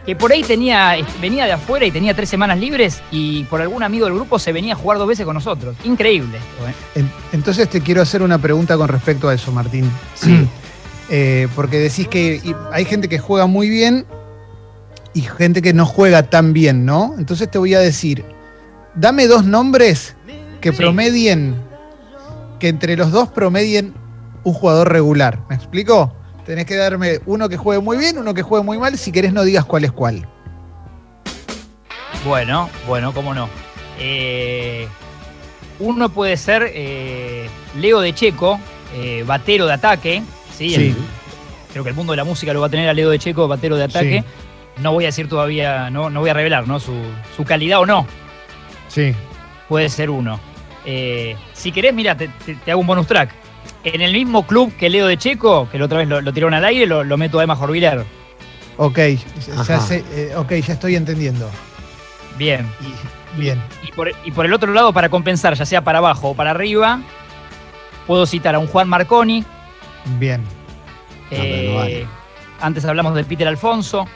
que 0.08 0.16
por 0.16 0.32
ahí 0.32 0.42
tenía, 0.42 0.94
venía 1.20 1.44
de 1.44 1.52
afuera 1.52 1.84
y 1.84 1.90
tenía 1.90 2.14
tres 2.14 2.30
semanas 2.30 2.58
libres 2.58 3.02
y 3.10 3.44
por 3.44 3.60
algún 3.60 3.82
amigo 3.82 4.06
del 4.06 4.14
grupo 4.14 4.38
se 4.38 4.52
venía 4.54 4.72
a 4.72 4.76
jugar 4.76 4.96
dos 4.96 5.06
veces 5.06 5.26
con 5.26 5.34
nosotros. 5.34 5.76
Increíble 5.84 6.38
esto, 6.38 6.98
¿eh? 6.98 7.04
Entonces 7.34 7.68
te 7.68 7.82
quiero 7.82 8.00
hacer 8.00 8.22
una 8.22 8.38
pregunta 8.38 8.78
con 8.78 8.88
respecto 8.88 9.28
a 9.28 9.34
eso, 9.34 9.52
Martín. 9.52 9.84
Sí. 10.14 10.48
Eh, 11.10 11.46
porque 11.54 11.76
decís 11.78 12.08
que 12.08 12.40
hay 12.72 12.86
gente 12.86 13.06
que 13.10 13.18
juega 13.18 13.44
muy 13.46 13.68
bien 13.68 14.06
y 15.12 15.20
gente 15.20 15.60
que 15.60 15.74
no 15.74 15.84
juega 15.84 16.22
tan 16.22 16.54
bien, 16.54 16.86
¿no? 16.86 17.14
Entonces 17.18 17.50
te 17.50 17.58
voy 17.58 17.74
a 17.74 17.78
decir, 17.80 18.24
dame 18.94 19.26
dos 19.26 19.44
nombres 19.44 20.16
que 20.62 20.70
Sí. 20.72 20.78
promedien, 20.78 21.54
que 22.58 22.68
entre 22.68 22.96
los 22.96 23.10
dos 23.12 23.28
promedien 23.28 23.92
un 24.42 24.54
jugador 24.54 24.90
regular. 24.90 25.40
¿Me 25.50 25.56
explico? 25.56 26.14
Tenés 26.48 26.64
que 26.64 26.76
darme 26.76 27.20
uno 27.26 27.46
que 27.50 27.58
juegue 27.58 27.82
muy 27.82 27.98
bien, 27.98 28.16
uno 28.16 28.32
que 28.32 28.40
juegue 28.40 28.64
muy 28.64 28.78
mal. 28.78 28.96
Si 28.96 29.12
querés, 29.12 29.34
no 29.34 29.44
digas 29.44 29.66
cuál 29.66 29.84
es 29.84 29.92
cuál. 29.92 30.26
Bueno, 32.24 32.70
bueno, 32.86 33.12
cómo 33.12 33.34
no. 33.34 33.50
Eh, 34.00 34.88
uno 35.78 36.08
puede 36.08 36.38
ser 36.38 36.70
eh, 36.74 37.50
Leo 37.76 38.00
de 38.00 38.14
Checo, 38.14 38.58
eh, 38.94 39.24
batero 39.26 39.66
de 39.66 39.74
ataque. 39.74 40.22
¿sí? 40.56 40.70
Sí. 40.70 40.74
El- 40.74 40.96
creo 41.70 41.84
que 41.84 41.90
el 41.90 41.96
mundo 41.96 42.14
de 42.14 42.16
la 42.16 42.24
música 42.24 42.54
lo 42.54 42.62
va 42.62 42.68
a 42.68 42.70
tener 42.70 42.88
a 42.88 42.94
Leo 42.94 43.10
de 43.10 43.18
Checo, 43.18 43.46
batero 43.46 43.76
de 43.76 43.84
ataque. 43.84 44.24
No 44.78 44.92
voy 44.92 45.04
a 45.04 45.08
decir 45.08 45.28
todavía, 45.28 45.90
no, 45.90 46.08
no 46.08 46.20
voy 46.20 46.30
a 46.30 46.34
revelar 46.34 46.66
¿no? 46.66 46.80
Su, 46.80 46.94
su 47.36 47.44
calidad 47.44 47.80
o 47.80 47.84
no. 47.84 48.06
Sí. 48.88 49.12
Puede 49.68 49.90
ser 49.90 50.08
uno. 50.08 50.40
Si 51.52 51.72
querés, 51.72 51.92
mira, 51.92 52.16
te, 52.16 52.28
te- 52.46 52.54
te 52.54 52.70
hago 52.70 52.80
un 52.80 52.86
bonus 52.86 53.06
track. 53.06 53.34
En 53.84 54.00
el 54.00 54.12
mismo 54.12 54.46
club 54.46 54.74
que 54.76 54.90
Leo 54.90 55.06
de 55.06 55.16
Checo, 55.16 55.68
que 55.70 55.78
la 55.78 55.84
otra 55.86 55.98
vez 55.98 56.08
lo, 56.08 56.20
lo 56.20 56.32
tiraron 56.32 56.54
al 56.54 56.64
aire, 56.64 56.86
lo, 56.86 57.04
lo 57.04 57.16
meto 57.16 57.38
a 57.38 57.44
Emma 57.44 57.56
Jorviler. 57.56 58.04
Ok, 58.76 58.98
ya, 59.66 59.80
sé, 59.80 60.04
eh, 60.12 60.34
ok, 60.36 60.52
ya 60.54 60.74
estoy 60.74 60.96
entendiendo. 60.96 61.48
Bien. 62.36 62.66
Y- 62.80 63.40
bien. 63.40 63.62
Y 63.86 63.92
por, 63.92 64.10
y 64.24 64.30
por 64.32 64.46
el 64.46 64.52
otro 64.52 64.72
lado, 64.72 64.92
para 64.92 65.08
compensar, 65.08 65.54
ya 65.54 65.64
sea 65.66 65.82
para 65.82 65.98
abajo 65.98 66.30
o 66.30 66.34
para 66.34 66.50
arriba, 66.50 67.00
puedo 68.06 68.26
citar 68.26 68.54
a 68.54 68.58
un 68.58 68.66
Juan 68.66 68.88
Marconi. 68.88 69.44
Bien, 70.18 70.42
no 71.30 71.36
eh, 71.36 71.74
vale. 71.76 72.06
Antes 72.60 72.84
hablamos 72.84 73.14
del 73.14 73.24
Peter 73.26 73.46
Alfonso. 73.48 74.06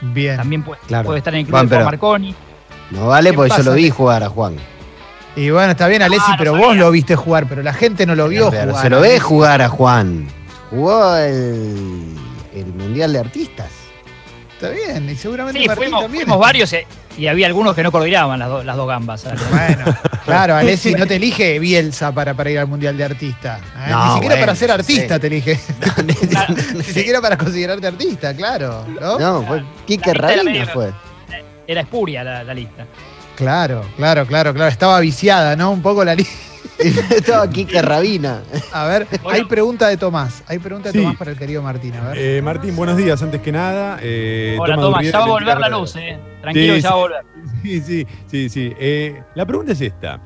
bien. 0.00 0.36
También 0.36 0.62
puede, 0.62 0.80
Claro. 0.86 1.06
puede 1.06 1.18
estar 1.18 1.34
en 1.34 1.40
el 1.40 1.46
club 1.46 1.54
Juan, 1.56 1.66
de 1.68 1.76
Juan 1.76 1.78
pero- 1.78 1.90
Marconi. 1.90 2.34
No 2.90 3.06
vale 3.08 3.30
¿Qué 3.30 3.36
porque 3.36 3.50
yo 3.50 3.56
pasa, 3.56 3.70
lo 3.70 3.76
vi 3.76 3.90
jugar 3.90 4.22
a 4.22 4.28
Juan. 4.28 4.56
Y 5.36 5.50
bueno, 5.50 5.72
está 5.72 5.86
bien, 5.86 6.00
Alessi, 6.02 6.30
no 6.30 6.36
pero 6.38 6.56
vos 6.56 6.74
lo 6.76 6.90
viste 6.90 7.14
jugar, 7.14 7.46
pero 7.46 7.62
la 7.62 7.74
gente 7.74 8.06
no 8.06 8.14
lo 8.14 8.28
vio 8.28 8.50
Pero 8.50 8.68
jugar. 8.70 8.82
se 8.82 8.90
lo 8.90 9.00
ve 9.00 9.20
jugar 9.20 9.60
a 9.62 9.68
Juan. 9.68 10.26
Jugó 10.70 11.14
el, 11.16 12.14
el 12.54 12.66
Mundial 12.74 13.12
de 13.12 13.18
Artistas. 13.20 13.68
Está 14.54 14.70
bien, 14.70 15.08
y 15.10 15.14
seguramente 15.16 15.60
Sí, 15.60 15.66
Martín 15.66 15.84
fuimos, 15.84 16.02
también. 16.02 16.24
fuimos 16.24 16.40
varios 16.40 16.72
eh, 16.72 16.86
y 17.18 17.26
había 17.26 17.46
algunos 17.46 17.74
que 17.74 17.82
no 17.82 17.92
coordinaban 17.92 18.38
las, 18.38 18.48
do- 18.48 18.64
las 18.64 18.74
dos 18.76 18.88
gambas. 18.88 19.24
Bueno, 19.50 19.84
claro, 20.24 20.56
Alessi 20.56 20.94
no 20.94 21.06
te 21.06 21.16
elige 21.16 21.58
Bielsa 21.58 22.10
para, 22.12 22.32
para 22.32 22.50
ir 22.50 22.58
al 22.58 22.66
Mundial 22.66 22.96
de 22.96 23.04
Artista. 23.04 23.58
¿eh? 23.86 23.90
No, 23.90 24.06
Ni 24.06 24.12
siquiera 24.14 24.34
bueno, 24.36 24.46
para 24.46 24.56
ser 24.56 24.68
sí. 24.70 24.74
artista 24.74 25.18
te 25.18 25.26
elige. 25.26 25.60
Claro, 26.30 26.54
Ni 26.74 26.82
siquiera 26.82 27.20
para 27.20 27.36
considerarte 27.36 27.86
artista, 27.86 28.34
claro. 28.34 28.86
¿no? 28.98 29.18
No, 29.18 29.42
fue 29.42 29.62
Quique 29.86 30.14
Rabina 30.14 30.66
fue. 30.68 30.90
Era 31.66 31.82
espuria 31.82 32.24
la, 32.24 32.42
la 32.42 32.54
lista. 32.54 32.86
Claro, 33.36 33.82
claro, 33.96 34.26
claro, 34.26 34.52
claro. 34.54 34.70
Estaba 34.70 34.98
viciada, 35.00 35.54
¿no? 35.56 35.70
Un 35.70 35.82
poco 35.82 36.04
la 36.04 36.14
lista. 36.14 36.32
Estaba 37.14 37.48
Quique 37.48 37.80
Rabina. 37.80 38.42
A 38.72 38.86
ver, 38.86 39.06
Bueno. 39.22 39.30
hay 39.38 39.44
pregunta 39.44 39.88
de 39.88 39.96
Tomás. 39.96 40.42
Hay 40.46 40.58
pregunta 40.58 40.90
de 40.90 40.98
Sí. 40.98 41.02
Tomás 41.04 41.16
para 41.16 41.30
el 41.30 41.38
querido 41.38 41.62
Martín. 41.62 41.94
A 41.94 42.08
ver. 42.08 42.18
Eh, 42.18 42.42
Martín, 42.42 42.74
buenos 42.76 42.96
días, 42.96 43.22
antes 43.22 43.40
que 43.40 43.52
nada. 43.52 43.98
Eh, 44.02 44.56
Hola, 44.60 44.74
Tomás, 44.76 44.90
Durriel, 44.94 45.12
ya 45.12 45.18
va 45.18 45.24
a 45.24 45.28
volver 45.28 45.58
la 45.58 45.68
luz, 45.68 45.96
eh. 45.96 46.18
Tranquilo, 46.42 46.74
Sí, 46.74 46.76
que 46.76 46.80
ya 46.82 46.90
va 46.90 46.94
a 46.94 46.98
sí. 46.98 47.02
volver. 47.02 47.24
Sí, 47.62 47.80
sí, 47.80 48.06
sí, 48.26 48.48
sí. 48.48 48.72
Eh, 48.78 49.22
la 49.34 49.46
pregunta 49.46 49.72
es 49.72 49.80
esta. 49.80 50.20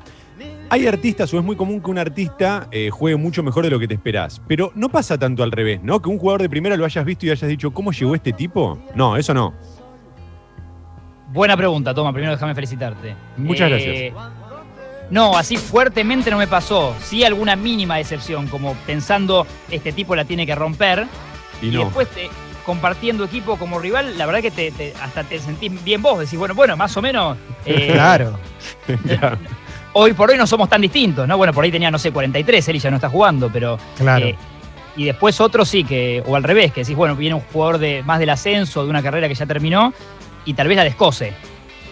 Hay 0.69 0.87
artistas, 0.87 1.33
o 1.33 1.37
es 1.37 1.43
muy 1.43 1.57
común 1.57 1.81
que 1.81 1.91
un 1.91 1.97
artista 1.97 2.67
eh, 2.71 2.89
juegue 2.89 3.17
mucho 3.17 3.43
mejor 3.43 3.65
de 3.65 3.69
lo 3.69 3.77
que 3.79 3.87
te 3.89 3.93
esperás. 3.93 4.41
Pero 4.47 4.71
no 4.75 4.87
pasa 4.89 5.17
tanto 5.17 5.43
al 5.43 5.51
revés, 5.51 5.81
¿no? 5.83 6.01
Que 6.01 6.07
un 6.09 6.17
jugador 6.17 6.41
de 6.41 6.49
primera 6.49 6.77
lo 6.77 6.85
hayas 6.85 7.03
visto 7.03 7.25
y 7.25 7.29
hayas 7.31 7.49
dicho, 7.49 7.71
¿cómo 7.71 7.91
llegó 7.91 8.15
este 8.15 8.31
tipo? 8.31 8.79
No, 8.95 9.17
eso 9.17 9.33
no. 9.33 9.53
Buena 11.31 11.55
pregunta, 11.55 11.93
Toma. 11.93 12.11
Primero 12.11 12.33
déjame 12.33 12.53
felicitarte. 12.55 13.15
Muchas 13.37 13.71
Eh, 13.73 14.13
No, 15.09 15.37
así 15.37 15.57
fuertemente 15.57 16.29
no 16.31 16.37
me 16.37 16.47
pasó. 16.47 16.95
Sí 17.03 17.23
alguna 17.23 17.55
mínima 17.55 17.97
decepción, 17.97 18.47
como 18.47 18.75
pensando, 18.85 19.45
este 19.69 19.91
tipo 19.91 20.15
la 20.15 20.25
tiene 20.25 20.45
que 20.45 20.55
romper. 20.55 21.05
Y 21.61 21.67
Y, 21.67 21.71
no. 21.71 21.85
después 21.85 22.07
te- 22.09 22.29
compartiendo 22.65 23.23
equipo 23.25 23.57
como 23.57 23.79
rival, 23.79 24.17
la 24.17 24.25
verdad 24.25 24.41
que 24.41 24.51
te, 24.51 24.71
te- 24.71 24.93
hasta 25.01 25.23
te 25.23 25.39
sentís 25.39 25.83
bien 25.83 26.01
vos. 26.01 26.19
Decís, 26.19 26.37
bueno, 26.37 26.53
bueno, 26.53 26.75
más 26.77 26.95
o 26.97 27.01
menos. 27.01 27.37
eh, 27.65 27.89
Claro. 27.93 28.37
Hoy 29.93 30.13
por 30.13 30.29
hoy 30.31 30.37
no 30.37 30.47
somos 30.47 30.69
tan 30.69 30.79
distintos, 30.81 31.27
¿no? 31.27 31.35
Bueno, 31.37 31.51
por 31.53 31.65
ahí 31.65 31.71
tenía, 31.71 31.91
no 31.91 31.99
sé, 31.99 32.11
43, 32.13 32.65
él 32.69 32.79
ya 32.79 32.89
no 32.89 32.95
está 32.95 33.09
jugando, 33.09 33.49
pero. 33.51 33.77
Claro. 33.97 34.25
eh, 34.27 34.35
y 34.95 35.05
después 35.05 35.39
otro 35.41 35.65
sí, 35.65 35.83
que, 35.83 36.23
o 36.25 36.35
al 36.35 36.43
revés, 36.43 36.71
que 36.71 36.81
decís, 36.81 36.95
bueno, 36.95 37.15
viene 37.15 37.35
un 37.35 37.41
jugador 37.41 37.77
de 37.77 38.01
más 38.03 38.19
del 38.19 38.29
ascenso, 38.29 38.83
de 38.83 38.89
una 38.89 39.01
carrera 39.03 39.27
que 39.27 39.35
ya 39.35 39.45
terminó, 39.45 39.93
y 40.45 40.53
tal 40.53 40.67
vez 40.67 40.77
la 40.77 40.83
descose. 40.83 41.33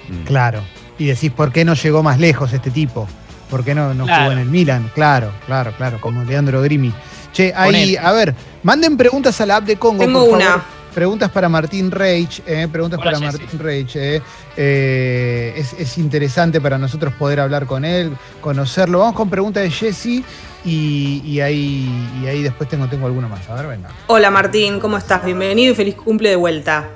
Mm. 0.09 0.23
Claro. 0.25 0.61
Y 0.97 1.05
decís, 1.05 1.31
¿por 1.31 1.51
qué 1.51 1.63
no 1.65 1.73
llegó 1.75 2.03
más 2.03 2.19
lejos 2.19 2.51
este 2.53 2.71
tipo? 2.71 3.07
¿Por 3.49 3.63
qué 3.63 3.73
no, 3.73 3.93
no 3.93 4.05
Claro. 4.05 4.23
jugó 4.23 4.31
en 4.33 4.39
el 4.39 4.45
Milan? 4.49 4.91
Claro, 4.93 5.31
claro, 5.45 5.73
claro, 5.77 5.99
como 6.01 6.23
Leandro 6.23 6.61
Grimi. 6.61 6.93
Che, 7.31 7.53
ahí, 7.55 7.95
a 7.95 8.11
ver, 8.11 8.35
manden 8.63 8.97
preguntas 8.97 9.39
a 9.41 9.45
la 9.45 9.57
app 9.57 9.65
de 9.65 9.77
Congo. 9.77 10.03
Tengo 10.03 10.25
por 10.25 10.35
una. 10.37 10.45
favor. 10.45 10.63
Preguntas 10.93 11.29
para 11.29 11.47
Martín 11.47 11.91
Reich, 11.91 12.41
eh, 12.47 12.67
preguntas 12.69 12.99
Hola, 12.99 13.11
para. 13.11 13.19
Martín 13.31 13.59
Reich. 13.59 13.95
eh. 13.95 14.21
Eh, 14.57 15.53
es, 15.55 15.73
es 15.73 15.97
interesante 15.99 16.59
para 16.59 16.77
nosotros 16.77 17.13
poder 17.13 17.39
hablar 17.39 17.65
con 17.67 17.85
él, 17.85 18.11
conocerlo. 18.41 18.99
Vamos 18.99 19.15
con 19.15 19.29
preguntas 19.29 19.63
de 19.63 19.69
Jesse 19.71 20.23
y, 20.65 21.21
y 21.23 21.39
ahí, 21.41 21.87
y 22.21 22.27
ahí 22.27 22.41
después 22.43 22.67
tengo, 22.67 22.87
tengo 22.87 23.05
alguno 23.05 23.29
más. 23.29 23.47
A 23.49 23.55
ver, 23.55 23.67
venga. 23.67 23.89
Hola 24.07 24.31
Martín, 24.31 24.79
¿cómo 24.79 24.97
estás? 24.97 25.23
Bienvenido 25.23 25.71
y 25.73 25.75
feliz 25.75 25.95
cumple 25.95 26.29
de 26.29 26.35
vuelta. 26.35 26.89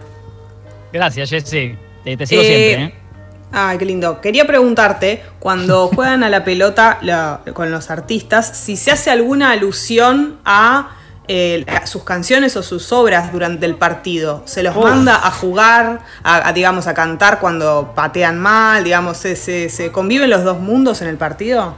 Gracias, 0.94 1.30
Jesse. 1.30 1.76
Te, 2.04 2.16
te 2.18 2.26
sigo 2.28 2.42
Eh, 2.42 2.46
siempre, 2.46 2.84
¿eh? 2.86 2.94
Ay, 3.52 3.78
qué 3.78 3.86
lindo. 3.86 4.22
Quería 4.22 4.46
preguntarte, 4.48 5.24
cuando 5.40 5.88
juegan 5.94 6.24
a 6.24 6.30
la 6.30 6.44
pelota 6.44 7.00
la- 7.02 7.42
con 7.54 7.72
los 7.72 7.90
artistas, 7.92 8.48
si 8.58 8.78
se 8.78 8.92
hace 8.92 9.10
alguna 9.12 9.52
alusión 9.52 10.38
a, 10.46 10.92
eh, 11.28 11.64
a 11.68 11.86
sus 11.88 12.04
canciones 12.04 12.56
o 12.58 12.64
sus 12.64 12.92
obras 12.92 13.32
durante 13.32 13.66
el 13.66 13.76
partido. 13.76 14.42
¿Se 14.46 14.64
los 14.64 14.76
Uf. 14.76 14.84
manda 14.84 15.16
a 15.16 15.32
jugar, 15.32 16.00
a, 16.24 16.48
a, 16.48 16.54
digamos, 16.54 16.88
a 16.88 16.94
cantar 16.94 17.40
cuando 17.40 17.94
patean 17.96 18.40
mal? 18.40 18.84
Digamos, 18.84 19.18
¿se, 19.18 19.36
se- 19.36 19.70
se 19.70 19.92
conviven 19.92 20.30
los 20.30 20.44
dos 20.44 20.60
mundos 20.60 21.02
en 21.02 21.08
el 21.08 21.18
partido? 21.18 21.76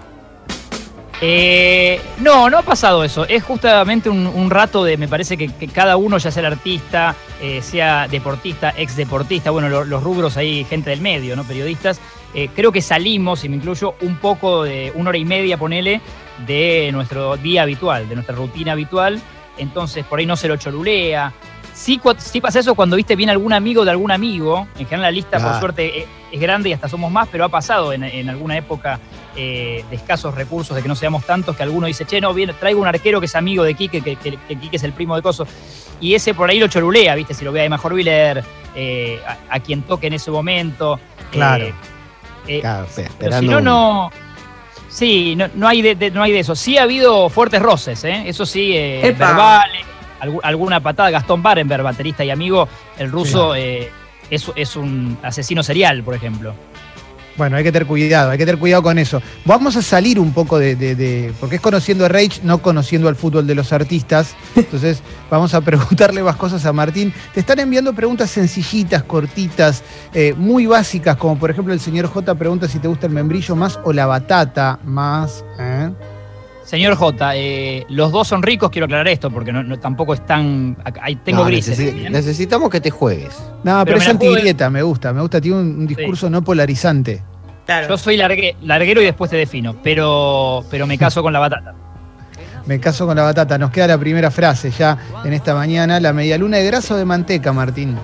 Eh, 1.21 1.99
no, 2.19 2.49
no 2.49 2.57
ha 2.57 2.61
pasado 2.61 3.03
eso. 3.03 3.25
Es 3.27 3.43
justamente 3.43 4.09
un, 4.09 4.49
rato 4.49 4.83
de, 4.83 4.97
me 4.97 5.07
parece 5.07 5.37
que, 5.37 5.49
cada 5.67 5.97
uno, 5.97 6.17
ya 6.17 6.31
sea 6.31 6.41
el 6.41 6.53
artista, 6.53 7.15
eh, 7.41 7.61
sea 7.61 8.07
deportista, 8.07 8.73
ex 8.77 8.95
deportista, 8.95 9.51
bueno, 9.51 9.69
lo- 9.69 9.85
los 9.85 10.03
rubros 10.03 10.37
ahí, 10.37 10.65
gente 10.65 10.89
del 10.89 11.01
medio, 11.01 11.35
¿no? 11.35 11.43
Periodistas, 11.43 11.99
eh, 12.33 12.49
creo 12.53 12.71
que 12.71 12.81
salimos, 12.81 13.43
y 13.45 13.49
me 13.49 13.55
incluyo, 13.55 13.95
un 14.01 14.17
poco 14.17 14.63
de 14.63 14.91
una 14.95 15.09
hora 15.09 15.17
y 15.17 15.25
media, 15.25 15.57
ponele, 15.57 16.01
de 16.45 16.89
nuestro 16.91 17.37
día 17.37 17.61
habitual, 17.63 18.09
de 18.09 18.15
nuestra 18.15 18.35
rutina 18.35 18.73
habitual. 18.73 19.21
Entonces, 19.57 20.03
por 20.05 20.19
ahí 20.19 20.25
no 20.25 20.35
se 20.35 20.49
lo 20.49 20.57
cholulea. 20.57 21.31
Sí, 21.75 21.99
sí 22.17 22.39
pasa 22.39 22.59
eso 22.59 22.73
cuando 22.73 22.95
viste 22.95 23.17
bien 23.17 23.29
algún 23.29 23.51
amigo 23.51 23.83
de 23.83 23.91
algún 23.91 24.09
amigo. 24.09 24.65
En 24.79 24.85
general 24.85 25.01
la 25.01 25.11
lista, 25.11 25.39
por 25.39 25.59
suerte, 25.59 25.99
eh, 25.99 26.07
es 26.31 26.39
grande 26.39 26.69
y 26.69 26.73
hasta 26.73 26.87
somos 26.87 27.11
más, 27.11 27.27
pero 27.29 27.43
ha 27.43 27.49
pasado 27.49 27.91
en, 27.91 28.03
en 28.05 28.29
alguna 28.29 28.55
época 28.57 28.97
eh, 29.35 29.83
de 29.89 29.95
escasos 29.97 30.33
recursos, 30.35 30.73
de 30.75 30.81
que 30.81 30.87
no 30.87 30.95
seamos 30.95 31.25
tantos, 31.25 31.55
que 31.57 31.63
alguno 31.63 31.85
dice, 31.87 32.05
che, 32.05 32.21
no, 32.21 32.33
bien, 32.33 32.51
traigo 32.59 32.79
un 32.81 32.87
arquero 32.87 33.19
que 33.19 33.25
es 33.25 33.35
amigo 33.35 33.63
de 33.65 33.73
Quique, 33.73 34.01
que, 34.01 34.15
que, 34.15 34.37
que 34.47 34.55
Quique 34.55 34.77
es 34.77 34.83
el 34.83 34.93
primo 34.93 35.17
de 35.17 35.21
Coso. 35.21 35.45
Y 35.99 36.13
ese 36.15 36.33
por 36.33 36.49
ahí 36.49 36.59
lo 36.59 36.67
chorulea, 36.69 37.13
¿viste? 37.13 37.33
Si 37.33 37.43
lo 37.43 37.51
ve 37.51 37.59
a 37.61 37.65
Emma 37.65 37.77
Willer, 37.83 38.41
eh, 38.73 39.19
a, 39.27 39.55
a 39.55 39.59
quien 39.59 39.81
toque 39.81 40.07
en 40.07 40.13
ese 40.13 40.31
momento. 40.31 40.97
Claro. 41.31 41.65
Eh, 41.65 41.73
eh, 42.47 42.59
Claro, 42.61 42.87
pero 42.95 43.07
esperando 43.09 43.41
si 43.41 43.47
no, 43.47 43.59
no. 43.61 44.11
Sí, 44.87 45.35
no, 45.35 45.49
no 45.55 45.67
hay 45.67 45.81
de, 45.81 45.95
de- 45.95 46.11
no 46.11 46.23
hay 46.23 46.31
de 46.31 46.39
eso. 46.39 46.55
Sí 46.55 46.77
ha 46.77 46.83
habido 46.83 47.27
fuertes 47.29 47.61
roces, 47.61 48.01
¿eh? 48.05 48.23
Eso 48.27 48.45
sí, 48.45 48.71
eh, 48.77 49.13
verbales, 49.17 49.85
alguna 50.43 50.79
patada. 50.81 51.09
Gastón 51.11 51.41
Barenberg, 51.43 51.83
baterista 51.83 52.23
y 52.23 52.29
amigo, 52.31 52.67
el 52.97 53.11
ruso 53.11 53.55
eh, 53.55 53.89
es, 54.29 54.51
es 54.55 54.75
un 54.75 55.17
asesino 55.23 55.63
serial, 55.63 56.03
por 56.03 56.13
ejemplo. 56.15 56.53
Bueno, 57.37 57.57
hay 57.57 57.65
que 57.65 57.71
tener 57.73 57.85
cuidado, 57.85 58.31
hay 58.31 58.37
que 58.37 58.45
tener 58.45 58.57
cuidado 58.57 58.81
con 58.81 58.97
eso. 58.97 59.21
Vamos 59.43 59.75
a 59.75 59.81
salir 59.81 60.21
un 60.21 60.31
poco 60.31 60.57
de, 60.57 60.77
de- 60.77 60.95
de- 60.95 61.33
porque 61.41 61.55
es 61.57 61.61
conociendo 61.61 62.05
a 62.05 62.07
Rage, 62.07 62.39
no 62.43 62.59
conociendo 62.59 63.09
al 63.09 63.17
fútbol 63.17 63.45
de 63.45 63.53
los 63.55 63.73
artistas. 63.73 64.37
Entonces, 64.55 65.01
vamos 65.29 65.53
a 65.53 65.59
preguntarle 65.59 66.23
más 66.23 66.37
cosas 66.37 66.65
a 66.65 66.71
Martín. 66.71 67.13
Te 67.33 67.41
están 67.41 67.59
enviando 67.59 67.91
preguntas 67.91 68.29
sencillitas, 68.29 69.03
cortitas, 69.03 69.83
eh, 70.13 70.33
muy 70.37 70.65
básicas, 70.65 71.17
como 71.17 71.37
por 71.37 71.51
ejemplo 71.51 71.73
el 71.73 71.81
señor 71.81 72.07
J 72.07 72.35
pregunta 72.35 72.69
si 72.69 72.79
te 72.79 72.87
gusta 72.87 73.07
el 73.07 73.11
membrillo 73.11 73.53
más 73.57 73.81
o 73.83 73.91
la 73.91 74.05
batata 74.05 74.79
más. 74.85 75.43
¿eh? 75.59 75.89
Señor 76.65 76.95
J, 76.95 77.35
eh, 77.35 77.85
los 77.89 78.11
dos 78.11 78.27
son 78.27 78.41
ricos, 78.41 78.71
quiero 78.71 78.85
aclarar 78.85 79.07
esto, 79.07 79.29
porque 79.29 79.53
no, 79.53 79.61
no- 79.63 79.77
tampoco 79.79 80.13
están. 80.15 80.75
Ahí 81.01 81.15
tengo 81.17 81.39
No, 81.43 81.45
grises. 81.45 81.79
necesi- 81.79 81.93
¿bien? 81.93 82.11
necesitamos 82.11 82.69
que 82.71 82.81
te 82.81 82.89
juegues. 82.89 83.37
No, 83.63 83.83
pero, 83.83 83.85
Pero 83.85 83.97
es 83.99 84.05
me 84.05 84.11
antigrieta, 84.11 84.67
gusta, 84.81 85.13
me 85.13 85.21
gusta, 85.21 85.39
tiene 85.39 85.57
un, 85.59 85.67
un 85.79 85.87
discurso 85.87 86.27
no 86.29 86.43
polarizante. 86.43 87.21
Claro. 87.67 87.87
Yo 87.89 87.97
soy 87.97 88.17
largue- 88.17 88.55
larguero 88.63 89.01
y 89.01 89.05
después 89.05 89.29
te 89.29 89.37
defino, 89.37 89.75
pero, 89.83 90.63
pero 90.71 90.87
me 90.87 90.97
caso 90.97 91.21
con 91.21 91.33
la 91.33 91.39
batata. 91.39 91.73
Me 92.65 92.79
caso 92.79 93.05
con 93.05 93.15
la 93.15 93.21
batata. 93.21 93.59
Nos 93.59 93.69
queda 93.69 93.85
la 93.85 93.97
primera 93.99 94.31
frase 94.31 94.71
ya 94.71 94.97
en 95.23 95.33
esta 95.33 95.53
mañana. 95.53 95.99
La 95.99 96.13
medialuna 96.13 96.57
de 96.57 96.65
grasa 96.65 96.95
o 96.95 96.97
de 96.97 97.05
manteca, 97.05 97.53
Martín. 97.53 97.95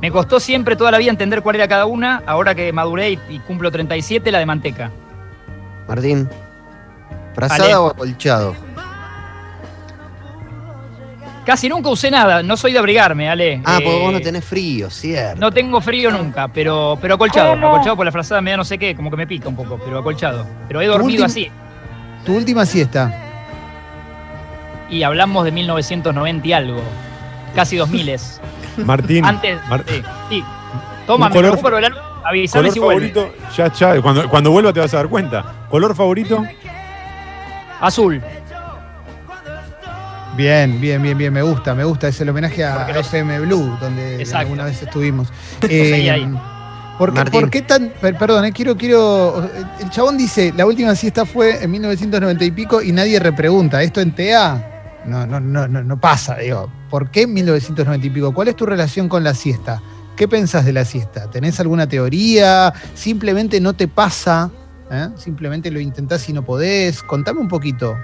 Me 0.00 0.10
costó 0.10 0.40
siempre 0.40 0.76
toda 0.76 0.90
la 0.90 0.96
vida 0.96 1.10
entender 1.10 1.42
cuál 1.42 1.56
era 1.56 1.68
cada 1.68 1.84
una. 1.84 2.22
Ahora 2.24 2.54
que 2.54 2.72
maduré 2.72 3.10
y, 3.10 3.18
y 3.28 3.38
cumplo 3.40 3.70
37, 3.70 4.32
la 4.32 4.38
de 4.38 4.46
manteca. 4.46 4.90
Martín, 5.86 6.26
¿frazada 7.34 7.80
o 7.80 7.88
acolchado? 7.90 8.54
Casi 11.44 11.68
nunca 11.68 11.88
usé 11.88 12.10
nada, 12.10 12.42
no 12.42 12.56
soy 12.56 12.72
de 12.72 12.78
abrigarme, 12.78 13.28
Ale. 13.28 13.60
Ah, 13.64 13.78
Eh, 13.80 13.84
porque 13.84 13.98
vos 13.98 14.12
no 14.12 14.20
tenés 14.20 14.44
frío, 14.44 14.90
cierto. 14.90 15.40
No 15.40 15.50
tengo 15.50 15.80
frío 15.80 16.10
nunca, 16.10 16.48
pero, 16.48 16.98
pero 17.00 17.14
acolchado. 17.14 17.52
Acolchado 17.52 17.96
por 17.96 18.04
la 18.06 18.12
frazada 18.12 18.40
media 18.40 18.58
no 18.58 18.64
sé 18.64 18.78
qué, 18.78 18.94
como 18.94 19.10
que 19.10 19.16
me 19.16 19.26
pica 19.26 19.48
un 19.48 19.56
poco, 19.56 19.78
pero 19.82 19.98
acolchado. 19.98 20.46
Pero 20.68 20.80
he 20.80 20.86
dormido 20.86 21.24
así. 21.24 21.50
Tu 22.24 22.36
última 22.36 22.66
siesta. 22.66 23.12
Y 24.90 25.02
hablamos 25.02 25.44
de 25.44 25.50
1990 25.52 26.46
y 26.46 26.52
algo. 26.52 26.80
Casi 27.54 27.76
2000 27.76 28.16
Martín, 28.84 29.24
Antes. 29.24 29.58
Mar- 29.68 29.84
sí, 29.88 30.02
sí. 30.28 30.44
Toma, 31.06 31.28
me 31.30 31.34
color- 31.34 31.50
preocupa 31.52 31.70
lo 31.70 31.76
del 31.76 31.94
Avisame 32.22 32.60
color 32.68 32.72
si 32.74 32.78
vuelve. 32.80 33.10
favorito, 33.12 33.34
ya, 33.56 33.72
ya, 33.72 34.00
cuando, 34.02 34.28
cuando 34.28 34.50
vuelva 34.50 34.72
te 34.72 34.80
vas 34.80 34.92
a 34.92 34.98
dar 34.98 35.08
cuenta. 35.08 35.44
¿Color 35.70 35.96
favorito? 35.96 36.44
Azul. 37.80 38.20
Bien, 40.36 40.80
bien, 40.80 41.02
bien, 41.02 41.18
bien. 41.18 41.32
Me 41.32 41.42
gusta, 41.42 41.74
me 41.74 41.84
gusta. 41.84 42.08
Es 42.08 42.20
el 42.20 42.28
homenaje 42.28 42.64
a 42.64 42.86
no- 42.92 42.98
FM 43.00 43.40
Blue, 43.40 43.76
donde 43.80 44.16
Exacto. 44.16 44.38
alguna 44.38 44.64
vez 44.64 44.82
estuvimos. 44.82 45.28
ahí. 45.62 46.34
¿por, 46.98 47.12
qué, 47.12 47.30
por 47.30 47.50
qué 47.50 47.62
tan.? 47.62 47.92
per- 48.00 48.16
perdón, 48.16 48.44
eh, 48.44 48.52
quiero, 48.52 48.76
quiero. 48.76 49.48
El 49.80 49.90
chabón 49.90 50.16
dice: 50.16 50.52
la 50.56 50.66
última 50.66 50.94
siesta 50.94 51.26
fue 51.26 51.62
en 51.64 51.70
1990 51.70 52.44
y 52.44 52.50
pico 52.52 52.80
y 52.82 52.92
nadie 52.92 53.18
repregunta. 53.18 53.82
¿Esto 53.82 54.00
en 54.00 54.14
TA? 54.14 54.66
No, 55.04 55.26
no, 55.26 55.40
no, 55.40 55.66
no, 55.66 55.82
no 55.82 56.00
pasa. 56.00 56.36
Digo, 56.36 56.70
¿por 56.90 57.10
qué 57.10 57.22
en 57.22 57.34
1990 57.34 58.06
y 58.06 58.10
pico? 58.10 58.32
¿Cuál 58.32 58.48
es 58.48 58.56
tu 58.56 58.66
relación 58.66 59.08
con 59.08 59.24
la 59.24 59.34
siesta? 59.34 59.82
¿Qué 60.16 60.28
pensás 60.28 60.64
de 60.66 60.72
la 60.74 60.84
siesta? 60.84 61.30
¿Tenés 61.30 61.58
alguna 61.60 61.88
teoría? 61.88 62.72
¿Simplemente 62.94 63.60
no 63.60 63.72
te 63.72 63.88
pasa? 63.88 64.50
¿Eh? 64.90 65.08
¿Simplemente 65.16 65.70
lo 65.70 65.78
intentás 65.80 66.28
y 66.28 66.32
no 66.32 66.42
podés? 66.44 67.02
Contame 67.02 67.40
un 67.40 67.48
poquito. 67.48 67.96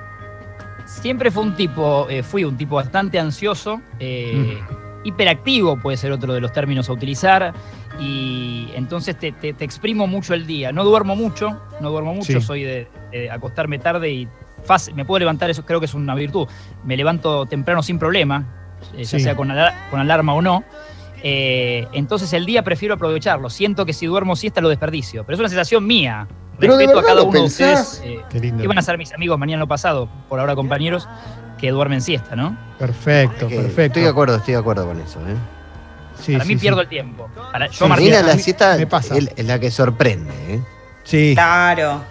Siempre 0.84 1.30
fue 1.30 1.42
un 1.42 1.56
tipo, 1.56 2.06
eh, 2.08 2.22
fui 2.22 2.44
un 2.44 2.56
tipo 2.56 2.76
bastante 2.76 3.18
ansioso, 3.18 3.80
eh, 3.98 4.58
hiperactivo 5.02 5.76
puede 5.80 5.96
ser 5.96 6.12
otro 6.12 6.32
de 6.32 6.40
los 6.40 6.52
términos 6.52 6.88
a 6.88 6.92
utilizar, 6.92 7.52
y 7.98 8.68
entonces 8.74 9.18
te, 9.18 9.32
te- 9.32 9.52
te 9.52 9.64
exprimo 9.64 10.06
mucho 10.06 10.32
el 10.34 10.46
día. 10.46 10.70
No 10.70 10.84
duermo 10.84 11.16
mucho, 11.16 11.60
no 11.80 11.90
duermo 11.90 12.14
mucho, 12.14 12.32
Sí. 12.34 12.40
soy 12.40 12.62
de, 12.62 12.88
de 13.10 13.30
acostarme 13.30 13.78
tarde 13.80 14.10
y 14.12 14.28
fácil, 14.64 14.94
me 14.94 15.04
puedo 15.04 15.18
levantar, 15.18 15.50
eso 15.50 15.64
creo 15.64 15.80
que 15.80 15.86
es 15.86 15.94
una 15.94 16.14
virtud. 16.14 16.46
Me 16.84 16.96
levanto 16.96 17.46
temprano 17.46 17.82
sin 17.82 17.98
problema, 17.98 18.46
ya 18.96 19.04
Sí. 19.04 19.18
sea 19.20 19.34
con, 19.34 19.52
con 19.90 20.00
alarma 20.00 20.34
o 20.34 20.42
no. 20.42 20.62
Eh, 21.22 21.88
entonces 21.92 22.32
el 22.32 22.46
día 22.46 22.62
prefiero 22.62 22.94
aprovecharlo. 22.94 23.50
Siento 23.50 23.86
que 23.86 23.92
si 23.92 24.06
duermo 24.06 24.36
siesta 24.36 24.60
lo 24.60 24.68
desperdicio, 24.68 25.24
pero 25.24 25.34
es 25.34 25.40
una 25.40 25.48
sensación 25.48 25.84
mía. 25.84 26.28
Pero 26.58 26.76
Respeto 26.76 26.98
a 26.98 27.02
cada 27.02 27.14
lo 27.16 27.24
uno 27.26 27.40
de 27.40 27.44
ustedes. 27.46 28.00
eh, 28.04 28.18
Qué 28.30 28.40
lindo. 28.40 28.62
¿Qué 28.62 28.68
van 28.68 28.78
a 28.78 28.82
ser 28.82 28.96
mis 28.98 29.12
amigos 29.12 29.38
mañana 29.38 29.64
o 29.64 29.66
pasado? 29.66 30.08
Por 30.28 30.40
ahora 30.40 30.54
compañeros 30.54 31.08
que 31.58 31.70
duermen 31.70 32.00
siesta, 32.00 32.34
¿no? 32.36 32.56
Perfecto, 32.78 33.48
Que 33.48 33.56
perfecto. 33.56 33.82
Estoy 33.82 34.02
de 34.04 34.08
acuerdo, 34.08 34.36
estoy 34.36 34.54
de 34.54 34.60
acuerdo 34.60 34.86
con 34.86 35.00
eso. 35.00 35.18
¿eh? 35.20 35.34
Sí, 36.22 36.32
Para 36.32 36.44
sí, 36.44 36.48
mí 36.48 36.54
sí. 36.54 36.60
pierdo 36.60 36.80
el 36.80 36.88
tiempo. 36.88 37.28
Para, 37.52 37.66
yo, 37.66 37.72
Sí, 37.72 37.84
Martín, 37.84 38.06
Mira, 38.06 38.20
a 38.20 38.22
la 38.22 38.38
siesta 38.38 38.76
me 38.76 38.86
pasa. 38.86 39.16
es 39.16 39.30
es 39.36 39.46
la 39.46 39.58
que 39.58 39.70
sorprende. 39.70 40.32
¿eh? 40.48 40.60
Sí, 41.04 41.32
Claro. 41.34 42.02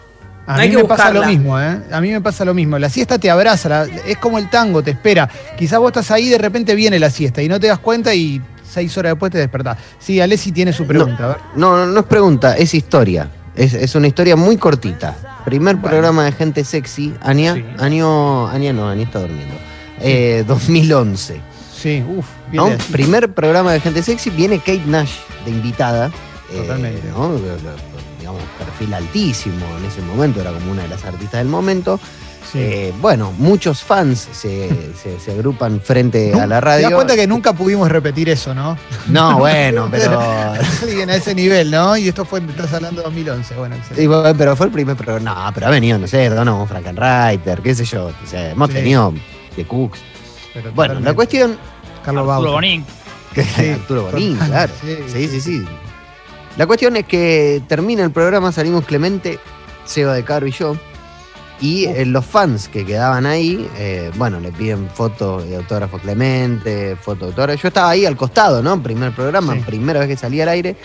A 0.48 0.58
No 0.58 0.62
hay 0.62 0.70
mí 0.70 0.76
que 0.76 0.82
me 0.84 0.88
pasa 0.88 1.12
lo 1.12 1.26
mismo, 1.26 1.60
¿eh? 1.60 1.82
A 1.92 2.00
mí 2.02 2.12
me 2.12 2.22
pasa 2.22 2.46
lo 2.46 2.54
mismo. 2.54 2.78
La 2.78 2.88
siesta 2.90 3.18
te 3.18 3.32
abraza, 3.32 3.68
la- 3.68 3.84
es 3.86 4.18
como 4.20 4.38
el 4.38 4.48
tango, 4.48 4.84
te 4.84 4.92
espera. 4.92 5.28
Quizás 5.58 5.80
vos 5.80 5.88
estás 5.90 6.12
ahí 6.12 6.28
y 6.28 6.30
de 6.30 6.38
repente 6.38 6.76
viene 6.76 7.00
la 7.00 7.10
siesta 7.10 7.42
y 7.42 7.48
no 7.48 7.60
te 7.60 7.66
das 7.66 7.80
cuenta 7.80 8.14
y 8.14 8.40
seis 8.64 8.96
horas 8.96 9.14
después 9.14 9.32
te 9.32 9.40
despertás. 9.40 9.78
Sí, 9.98 10.22
Alessi 10.22 10.52
tiene 10.52 10.72
su 10.72 10.86
pregunta, 10.86 11.24
a 11.24 11.28
ver. 11.30 11.38
No, 11.56 11.76
no, 11.76 11.88
no 11.88 12.00
es 12.00 12.06
pregunta, 12.06 12.56
es 12.58 12.76
historia. 12.76 13.28
Es, 13.56 13.74
es 13.74 13.96
una 13.96 14.08
historia 14.08 14.36
muy 14.36 14.58
cortita. 14.58 15.16
Primer 15.46 15.76
Bueno. 15.76 15.90
programa 15.90 16.26
de 16.26 16.32
gente 16.32 16.64
sexy, 16.64 17.14
Ania, 17.22 17.54
Sí. 17.56 17.64
año, 17.80 18.48
Ania 18.48 18.74
no, 18.74 18.90
Ania 18.90 19.06
está 19.06 19.20
durmiendo. 19.20 19.56
Eh, 20.02 20.44
2011. 20.48 21.40
Sí, 21.76 22.04
uff, 22.18 22.26
¿no? 22.52 22.70
Primer 22.92 23.32
programa 23.34 23.72
de 23.74 23.80
gente 23.80 24.02
sexy, 24.04 24.30
viene 24.30 24.58
Kate 24.60 24.84
Nash 24.88 25.12
de 25.46 25.52
invitada. 25.52 26.12
eh, 26.52 26.58
Totalmente. 26.62 27.02
¿no? 27.10 27.30
Lo- 27.30 27.38
lo- 27.40 27.96
Digamos, 28.20 28.42
perfil 28.58 28.92
altísimo 28.96 29.64
en 29.78 29.86
ese 29.86 30.02
momento, 30.02 30.42
era 30.42 30.52
como 30.52 30.72
una 30.72 30.82
de 30.82 30.88
las 30.88 31.06
artistas 31.06 31.40
del 31.40 31.48
momento. 31.48 32.00
Sí. 32.56 32.62
Eh, 32.64 32.94
bueno, 33.02 33.34
muchos 33.38 33.84
fans 33.84 34.30
se, 34.32 34.70
se- 35.02 35.20
se 35.20 35.32
agrupan 35.32 35.82
frente 35.82 36.34
a 36.34 36.48
la 36.48 36.56
Te 36.56 36.62
radio. 36.62 36.84
das 36.88 36.94
cuenta 36.96 37.16
que 37.16 37.28
nunca 37.28 37.52
pudimos 37.52 37.90
repetir 37.92 38.30
eso, 38.30 38.54
¿no? 38.56 38.78
No, 39.08 39.40
bueno, 39.40 39.90
pero. 39.92 40.20
Alguien 40.82 41.10
a 41.10 41.16
ese 41.16 41.36
nivel, 41.36 41.70
¿no? 41.70 41.98
Y 41.98 42.08
esto 42.08 42.24
fue, 42.24 42.40
estás 42.40 42.72
hablando 42.74 43.02
de 43.02 43.06
2011. 43.08 43.56
Bueno, 43.56 43.76
bueno, 44.08 44.34
pero 44.38 44.56
fue 44.56 44.68
el 44.68 44.72
primer 44.72 44.96
programa. 44.96 45.46
No, 45.48 45.52
pero 45.54 45.68
ha 45.68 45.70
venido, 45.70 45.98
no 46.00 46.08
sé, 46.08 46.30
Donovan 46.30 46.68
Frankenreiter, 46.68 47.62
qué 47.62 47.76
sé 47.76 47.84
yo. 47.84 48.06
O 48.06 48.28
sea, 48.28 48.52
hemos 48.52 48.70
Sí. 48.70 48.76
tenido 48.76 49.14
de 49.58 49.66
Cooks. 49.66 50.00
Pero 50.54 50.72
Bueno, 50.72 51.00
la 51.02 51.14
cuestión. 51.14 51.58
Carlos 52.06 52.30
Arturo. 52.30 52.52
Bonín. 52.54 52.86
Sí, 53.36 53.70
Arturo 53.70 54.04
Bonín, 54.04 54.38
claro. 54.38 54.72
sí, 54.82 54.96
Sí, 55.08 55.28
sí, 55.28 55.42
sí, 55.42 55.42
sí. 55.42 55.66
La 56.56 56.66
cuestión 56.68 56.96
es 56.96 57.06
que 57.06 57.62
termina 57.68 58.02
el 58.04 58.12
programa, 58.12 58.54
salimos 58.54 58.86
Clemente, 58.86 59.40
Seba 59.84 60.14
de 60.14 60.24
Caro 60.24 60.48
y 60.48 60.52
yo. 60.52 60.78
Y 61.62 61.86
eh, 61.86 62.06
los 62.06 62.26
fans 62.26 62.68
que 62.68 62.86
quedaban 62.86 63.26
ahí, 63.26 63.70
eh, 63.78 64.12
bueno, 64.16 64.40
le 64.42 64.52
piden 64.52 64.90
foto 64.90 65.42
de 65.42 65.56
autógrafo 65.56 65.98
Clemente, 66.00 66.96
foto 66.98 67.26
de 67.26 67.32
autógrafo. 67.32 67.62
Yo 67.62 67.68
estaba 67.70 67.90
ahí 67.92 68.06
al 68.06 68.18
costado, 68.18 68.62
¿no? 68.62 68.82
Primer 68.84 69.14
programa, 69.14 69.54
Sí. 69.54 69.62
primera 69.66 70.00
vez 70.02 70.10
que 70.10 70.18
salí 70.18 70.42
al 70.42 70.50
aire. 70.50 70.76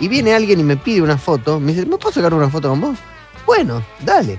Y 0.00 0.06
viene 0.08 0.34
alguien 0.34 0.60
y 0.60 0.64
me 0.64 0.76
pide 0.76 1.00
una 1.02 1.16
foto. 1.16 1.58
Me 1.58 1.72
dice, 1.72 1.86
¿me 1.86 1.96
puedo 1.96 2.12
sacar 2.12 2.32
una 2.34 2.48
foto 2.50 2.68
con 2.68 2.80
vos? 2.80 2.98
Bueno, 3.46 3.82
dale. 4.04 4.38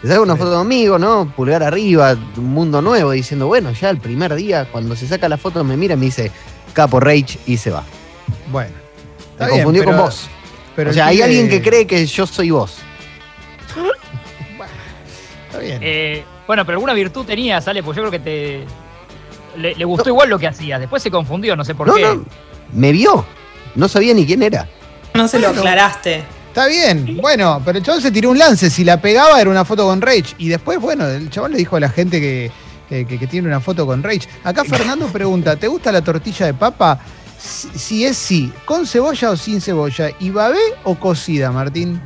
Se 0.00 0.08
saca 0.08 0.20
una 0.20 0.34
Sí. 0.34 0.38
foto 0.40 0.52
conmigo, 0.58 0.98
¿no? 0.98 1.30
Pulgar 1.34 1.62
arriba, 1.64 2.16
un 2.36 2.52
mundo 2.54 2.80
nuevo, 2.80 3.10
diciendo, 3.10 3.48
bueno, 3.48 3.72
ya 3.72 3.90
el 3.90 3.98
primer 3.98 4.34
día, 4.36 4.68
cuando 4.70 4.94
se 4.94 5.08
saca 5.08 5.28
la 5.28 5.36
foto, 5.36 5.64
me 5.64 5.76
mira 5.76 5.94
y 5.94 5.96
me 5.96 6.06
dice, 6.06 6.30
Capo 6.72 7.00
Rage, 7.00 7.38
y 7.46 7.56
se 7.56 7.70
va. 7.72 7.82
Bueno. 8.52 8.70
Me 9.40 9.46
bien, 9.46 9.56
confundió 9.58 9.82
pero- 9.84 9.96
con 9.96 10.06
vos. 10.06 10.28
pero 10.76 10.90
o 10.90 10.94
sea, 10.94 11.06
hay 11.08 11.20
alguien 11.20 11.48
que 11.48 11.60
cree 11.60 11.86
que 11.86 12.06
yo 12.06 12.26
soy 12.26 12.50
vos. 12.52 12.78
Está 15.60 15.78
bien. 15.78 15.80
Eh, 15.82 16.24
bueno, 16.46 16.64
pero 16.64 16.76
alguna 16.76 16.92
virtud 16.94 17.24
tenía, 17.24 17.60
sale, 17.60 17.82
pues 17.82 17.96
yo 17.96 18.02
creo 18.02 18.10
que 18.12 18.18
te. 18.20 18.64
Le, 19.56 19.74
le 19.74 19.84
gustó 19.84 20.08
igual 20.10 20.28
lo 20.28 20.38
que 20.38 20.46
hacías. 20.46 20.78
Después 20.80 21.02
se 21.02 21.10
confundió, 21.10 21.56
no 21.56 21.64
sé 21.64 21.74
por 21.74 21.86
no, 21.88 21.94
qué. 21.94 22.02
no, 22.02 22.24
me 22.72 22.92
vio. 22.92 23.24
No 23.74 23.88
sabía 23.88 24.12
ni 24.14 24.26
quién 24.26 24.42
era. 24.42 24.68
No 25.14 25.26
se 25.28 25.38
lo 25.38 25.48
aclaraste. 25.48 26.22
Está 26.48 26.66
bien, 26.68 27.18
bueno, 27.20 27.60
pero 27.64 27.76
el 27.78 27.84
chabón 27.84 28.00
se 28.00 28.10
tiró 28.10 28.30
un 28.30 28.38
lance. 28.38 28.70
Si 28.70 28.82
la 28.84 29.00
pegaba 29.00 29.40
era 29.40 29.50
una 29.50 29.64
foto 29.64 29.84
con 29.86 30.00
Rage. 30.00 30.34
Y 30.38 30.48
después, 30.48 30.80
bueno, 30.80 31.06
el 31.06 31.28
chabón 31.30 31.52
le 31.52 31.58
dijo 31.58 31.76
a 31.76 31.80
la 31.80 31.88
gente 31.90 32.18
que, 32.20 32.50
que- 32.88 33.06
que- 33.06 33.18
que 33.18 33.26
tiene 33.26 33.46
una 33.48 33.60
foto 33.60 33.86
con 33.86 34.02
Rage. 34.02 34.28
Acá 34.44 34.64
Fernando 34.64 35.06
pregunta: 35.08 35.56
¿te 35.56 35.68
gusta 35.68 35.92
la 35.92 36.02
tortilla 36.02 36.46
de 36.46 36.54
papa? 36.54 36.98
Si, 37.38 37.68
si 37.78 38.04
es 38.06 38.16
sí, 38.16 38.50
¿con 38.64 38.86
cebolla 38.86 39.30
o 39.30 39.36
sin 39.36 39.60
cebolla? 39.60 40.10
¿Y 40.18 40.30
babé 40.30 40.58
o 40.84 40.94
cocida, 40.94 41.50
Martín? 41.52 42.00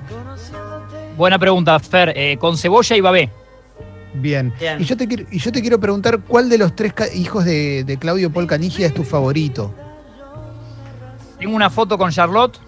Buena 1.16 1.38
pregunta, 1.38 1.78
Fer. 1.78 2.12
Eh, 2.16 2.36
con 2.40 2.56
cebolla 2.56 2.96
y 2.96 3.00
babé. 3.00 3.30
Bien. 4.14 4.52
Bien. 4.58 4.80
Y, 4.80 4.84
yo 4.84 4.96
te 4.96 5.06
quiero, 5.06 5.24
y 5.30 5.38
yo 5.38 5.52
te 5.52 5.60
quiero 5.60 5.78
preguntar: 5.78 6.20
¿cuál 6.20 6.48
de 6.48 6.58
los 6.58 6.74
tres 6.74 6.92
hijos 7.14 7.44
de, 7.44 7.84
de 7.84 7.96
Claudio 7.96 8.30
Paul 8.32 8.46
Canigia 8.46 8.86
es 8.86 8.94
tu 8.94 9.04
favorito? 9.04 9.74
Tengo 11.38 11.54
una 11.56 11.70
foto 11.70 11.96
con 11.96 12.10
Charlotte. 12.10 12.58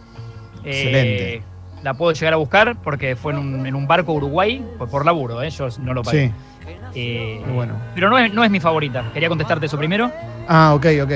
Eh, 0.65 0.71
Excelente. 0.71 1.43
La 1.83 1.95
puedo 1.95 2.13
llegar 2.13 2.33
a 2.33 2.37
buscar 2.37 2.81
porque 2.81 3.17
fue 3.17 3.33
en 3.33 3.39
un, 3.39 3.67
en 3.67 3.75
un 3.75 3.87
barco 3.89 4.13
Uruguay, 4.13 4.65
por, 4.79 4.89
por 4.89 5.05
laburo, 5.05 5.43
¿eh? 5.43 5.51
yo 5.51 5.69
no 5.81 5.93
lo 5.93 6.03
pagué. 6.03 6.29
Sí, 6.29 6.71
Eh, 6.95 7.41
muy 7.45 7.55
bueno. 7.55 7.75
Pero 7.95 8.09
no 8.09 8.19
es, 8.19 8.33
no 8.33 8.45
es 8.45 8.51
mi 8.51 8.61
favorita. 8.61 9.11
Quería 9.13 9.29
contestarte 9.29 9.67
eso 9.67 9.77
primero. 9.77 10.11
Ah, 10.47 10.75
ok, 10.75 10.87
ok. 11.03 11.13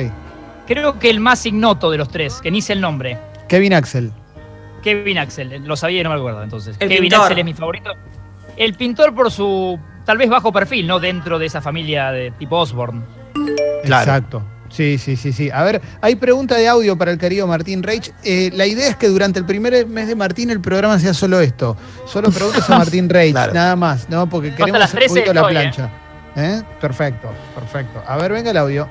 Creo 0.66 0.98
que 0.98 1.08
el 1.08 1.20
más 1.20 1.46
ignoto 1.46 1.90
de 1.92 1.98
los 1.98 2.08
tres, 2.08 2.40
que 2.42 2.50
ni 2.50 2.60
sé 2.60 2.72
el 2.72 2.80
nombre, 2.80 3.16
Kevin 3.48 3.74
Axel. 3.74 4.10
Kevin 4.82 5.18
Axel. 5.18 5.62
Lo 5.64 5.76
sabía 5.76 6.00
y 6.00 6.02
no 6.02 6.10
me 6.10 6.16
acuerdo 6.16 6.42
entonces. 6.42 6.76
El 6.80 6.88
Kevin 6.88 7.02
pintor. 7.02 7.22
Axel 7.22 7.38
es 7.38 7.44
mi 7.44 7.54
favorito. 7.54 7.90
El 8.56 8.74
pintor 8.74 9.14
por 9.14 9.30
su 9.30 9.78
tal 10.06 10.16
vez 10.16 10.30
bajo 10.30 10.50
perfil, 10.52 10.86
¿no? 10.86 10.98
Dentro 11.00 11.38
de 11.38 11.44
esa 11.46 11.60
familia 11.60 12.10
de 12.12 12.30
tipo 12.38 12.56
Osborne. 12.58 13.02
Claro. 13.84 14.02
Exacto. 14.04 14.42
Sí, 14.68 14.98
sí, 14.98 15.16
sí, 15.16 15.32
sí. 15.32 15.48
A 15.52 15.62
ver, 15.62 15.80
hay 16.00 16.16
pregunta 16.16 16.56
de 16.56 16.66
audio 16.68 16.98
para 16.98 17.12
el 17.12 17.18
querido 17.18 17.46
Martín 17.46 17.82
Reich. 17.82 18.12
Eh, 18.24 18.50
la 18.54 18.66
idea 18.66 18.88
es 18.88 18.96
que 18.96 19.06
durante 19.08 19.38
el 19.38 19.44
primer 19.44 19.86
mes 19.86 20.08
de 20.08 20.16
Martín 20.16 20.50
el 20.50 20.60
programa 20.60 20.98
sea 20.98 21.14
solo 21.14 21.40
esto. 21.40 21.76
Solo 22.06 22.30
preguntas 22.30 22.68
a 22.70 22.78
Martín 22.78 23.08
Reich, 23.08 23.32
Claro. 23.32 23.52
nada 23.54 23.76
más, 23.76 24.08
¿no? 24.08 24.28
Porque 24.28 24.48
hasta 24.48 24.58
queremos 24.64 24.80
las 24.80 24.92
un 24.92 24.98
13 24.98 25.14
poquito 25.14 25.34
la 25.34 25.40
estoy, 25.40 25.52
plancha. 25.54 25.90
¿Eh? 26.36 26.62
Perfecto, 26.80 27.28
perfecto. 27.54 28.02
A 28.06 28.16
ver, 28.16 28.32
venga 28.32 28.50
el 28.50 28.56
audio. 28.56 28.88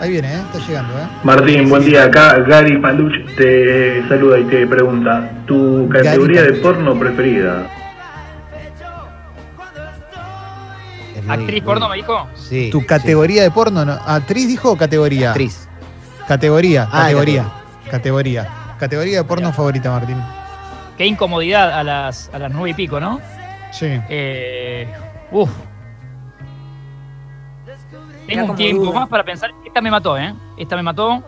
Ahí 0.00 0.10
viene, 0.12 0.32
¿eh? 0.32 0.40
Está 0.52 0.64
llegando, 0.64 0.94
¿eh? 0.96 1.06
Martín, 1.24 1.68
buen 1.68 1.84
día. 1.84 2.04
Acá 2.04 2.38
Gary 2.46 2.78
Paluch 2.78 3.12
te 3.36 4.06
saluda 4.08 4.38
y 4.38 4.44
te 4.44 4.64
pregunta, 4.68 5.28
¿tu 5.46 5.88
categoría 5.88 6.42
de 6.44 6.52
porno 6.54 6.96
preferida? 6.96 7.66
¿Actriz 11.28 11.62
porno 11.62 11.88
me 11.88 11.96
dijo? 11.96 12.26
Sí. 12.34 12.70
¿Tu 12.70 12.80
sí. 12.80 12.86
categoría 12.86 13.42
de 13.42 13.50
porno? 13.50 13.84
No? 13.84 13.92
¿Actriz 13.92 14.46
dijo 14.48 14.72
o 14.72 14.76
categoría? 14.76 15.30
Actriz. 15.30 15.68
Categoría, 16.26 16.88
Ah, 16.92 17.02
categoría. 17.04 17.44
Categoría. 17.90 18.48
Categoría 18.78 19.18
de 19.18 19.24
porno 19.24 19.52
favorita, 19.52 19.90
Martín. 19.90 20.16
Qué 20.96 21.06
incomodidad 21.06 21.72
a 21.72 21.82
las, 21.84 22.30
a 22.32 22.38
las 22.38 22.52
nueve 22.52 22.70
y 22.70 22.74
pico, 22.74 23.00
¿no? 23.00 23.20
Sí. 23.72 23.86
Eh, 24.08 24.88
uf. 25.30 25.50
Tengo 28.26 28.50
un 28.50 28.56
tiempo 28.56 28.84
duda. 28.84 29.00
más 29.00 29.08
para 29.08 29.24
pensar. 29.24 29.50
Esta 29.64 29.80
me 29.80 29.90
mató, 29.90 30.18
¿eh? 30.18 30.34
Esta 30.58 30.76
me 30.76 30.82
mató. 30.82 31.22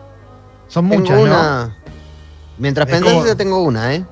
Son 0.67 0.87
Tengo 0.87 1.01
muchas, 1.01 1.17
¿no? 1.25 1.75
Mientras 2.57 2.85
pensás, 2.87 3.13
como- 3.13 3.25
yo 3.25 3.35
tengo 3.35 3.63
una, 3.63 3.95
¿eh? 3.95 4.05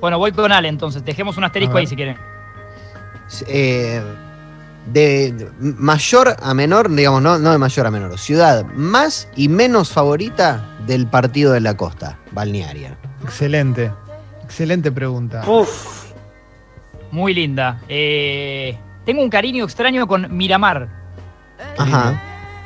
Bueno, 0.00 0.18
voy 0.18 0.32
con 0.32 0.50
Ale 0.52 0.68
entonces. 0.68 1.04
Dejemos 1.04 1.36
un 1.36 1.44
asterisco 1.44 1.76
ahí 1.76 1.86
si 1.86 1.96
quieren. 1.96 2.16
Eh, 3.48 4.02
de, 4.92 5.48
mayor 5.60 6.36
a 6.40 6.54
menor, 6.54 6.90
digamos, 6.94 7.22
no, 7.22 7.38
no 7.38 7.52
de 7.52 7.58
mayor 7.58 7.86
a 7.86 7.90
menor, 7.90 8.18
ciudad 8.18 8.64
más 8.74 9.28
y 9.36 9.48
menos 9.48 9.90
favorita 9.92 10.64
del 10.86 11.06
partido 11.06 11.52
de 11.52 11.60
la 11.60 11.76
costa, 11.76 12.18
balnearia. 12.32 12.96
Excelente. 13.22 13.90
Excelente 14.44 14.90
pregunta. 14.90 15.42
Uf. 15.46 16.10
Muy 17.12 17.34
linda. 17.34 17.80
Eh, 17.88 18.76
tengo 19.04 19.22
un 19.22 19.30
cariño 19.30 19.64
extraño 19.64 20.06
con 20.06 20.34
Miramar. 20.36 20.88
Ajá. 21.78 22.20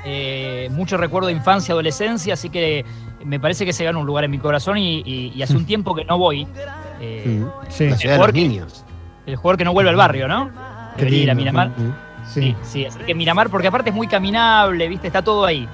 Eh, 0.04 0.68
mucho 0.70 0.96
recuerdo 0.96 1.28
de 1.28 1.32
infancia, 1.34 1.72
adolescencia, 1.72 2.34
así 2.34 2.50
que 2.50 2.84
me 3.24 3.40
parece 3.40 3.64
que 3.64 3.72
se 3.72 3.84
gana 3.84 3.98
un 3.98 4.06
lugar 4.06 4.24
en 4.24 4.30
mi 4.30 4.38
corazón 4.38 4.76
y, 4.76 5.00
y- 5.00 5.32
y 5.34 5.42
hace 5.42 5.56
un 5.56 5.64
tiempo 5.64 5.94
que 5.94 6.04
no 6.04 6.18
voy. 6.18 6.46
Eh, 7.00 7.24
Mm. 7.42 7.46
Sí. 7.70 7.88
La 7.88 7.96
ciudad 7.96 8.14
de 8.14 8.18
los 8.18 8.26
Porque- 8.26 8.40
niños. 8.40 8.84
El 9.26 9.36
jugador 9.36 9.56
que 9.58 9.64
no 9.64 9.72
vuelve 9.72 9.88
al 9.90 9.96
barrio, 9.96 10.28
¿no? 10.28 10.50
Debería 10.98 11.22
ir 11.22 11.30
a. 11.30 11.34
Miramar. 11.34 11.68
Mm. 11.70 11.94
Sí, 12.40 12.56
sí, 12.62 12.86
así 12.86 12.98
que 13.06 13.14
Miramar, 13.14 13.48
porque 13.50 13.68
aparte 13.68 13.90
es 13.90 13.96
muy 13.96 14.06
caminable, 14.08 14.88
¿viste? 14.88 15.06
Está 15.06 15.22
todo 15.22 15.44
ahí. 15.44 15.68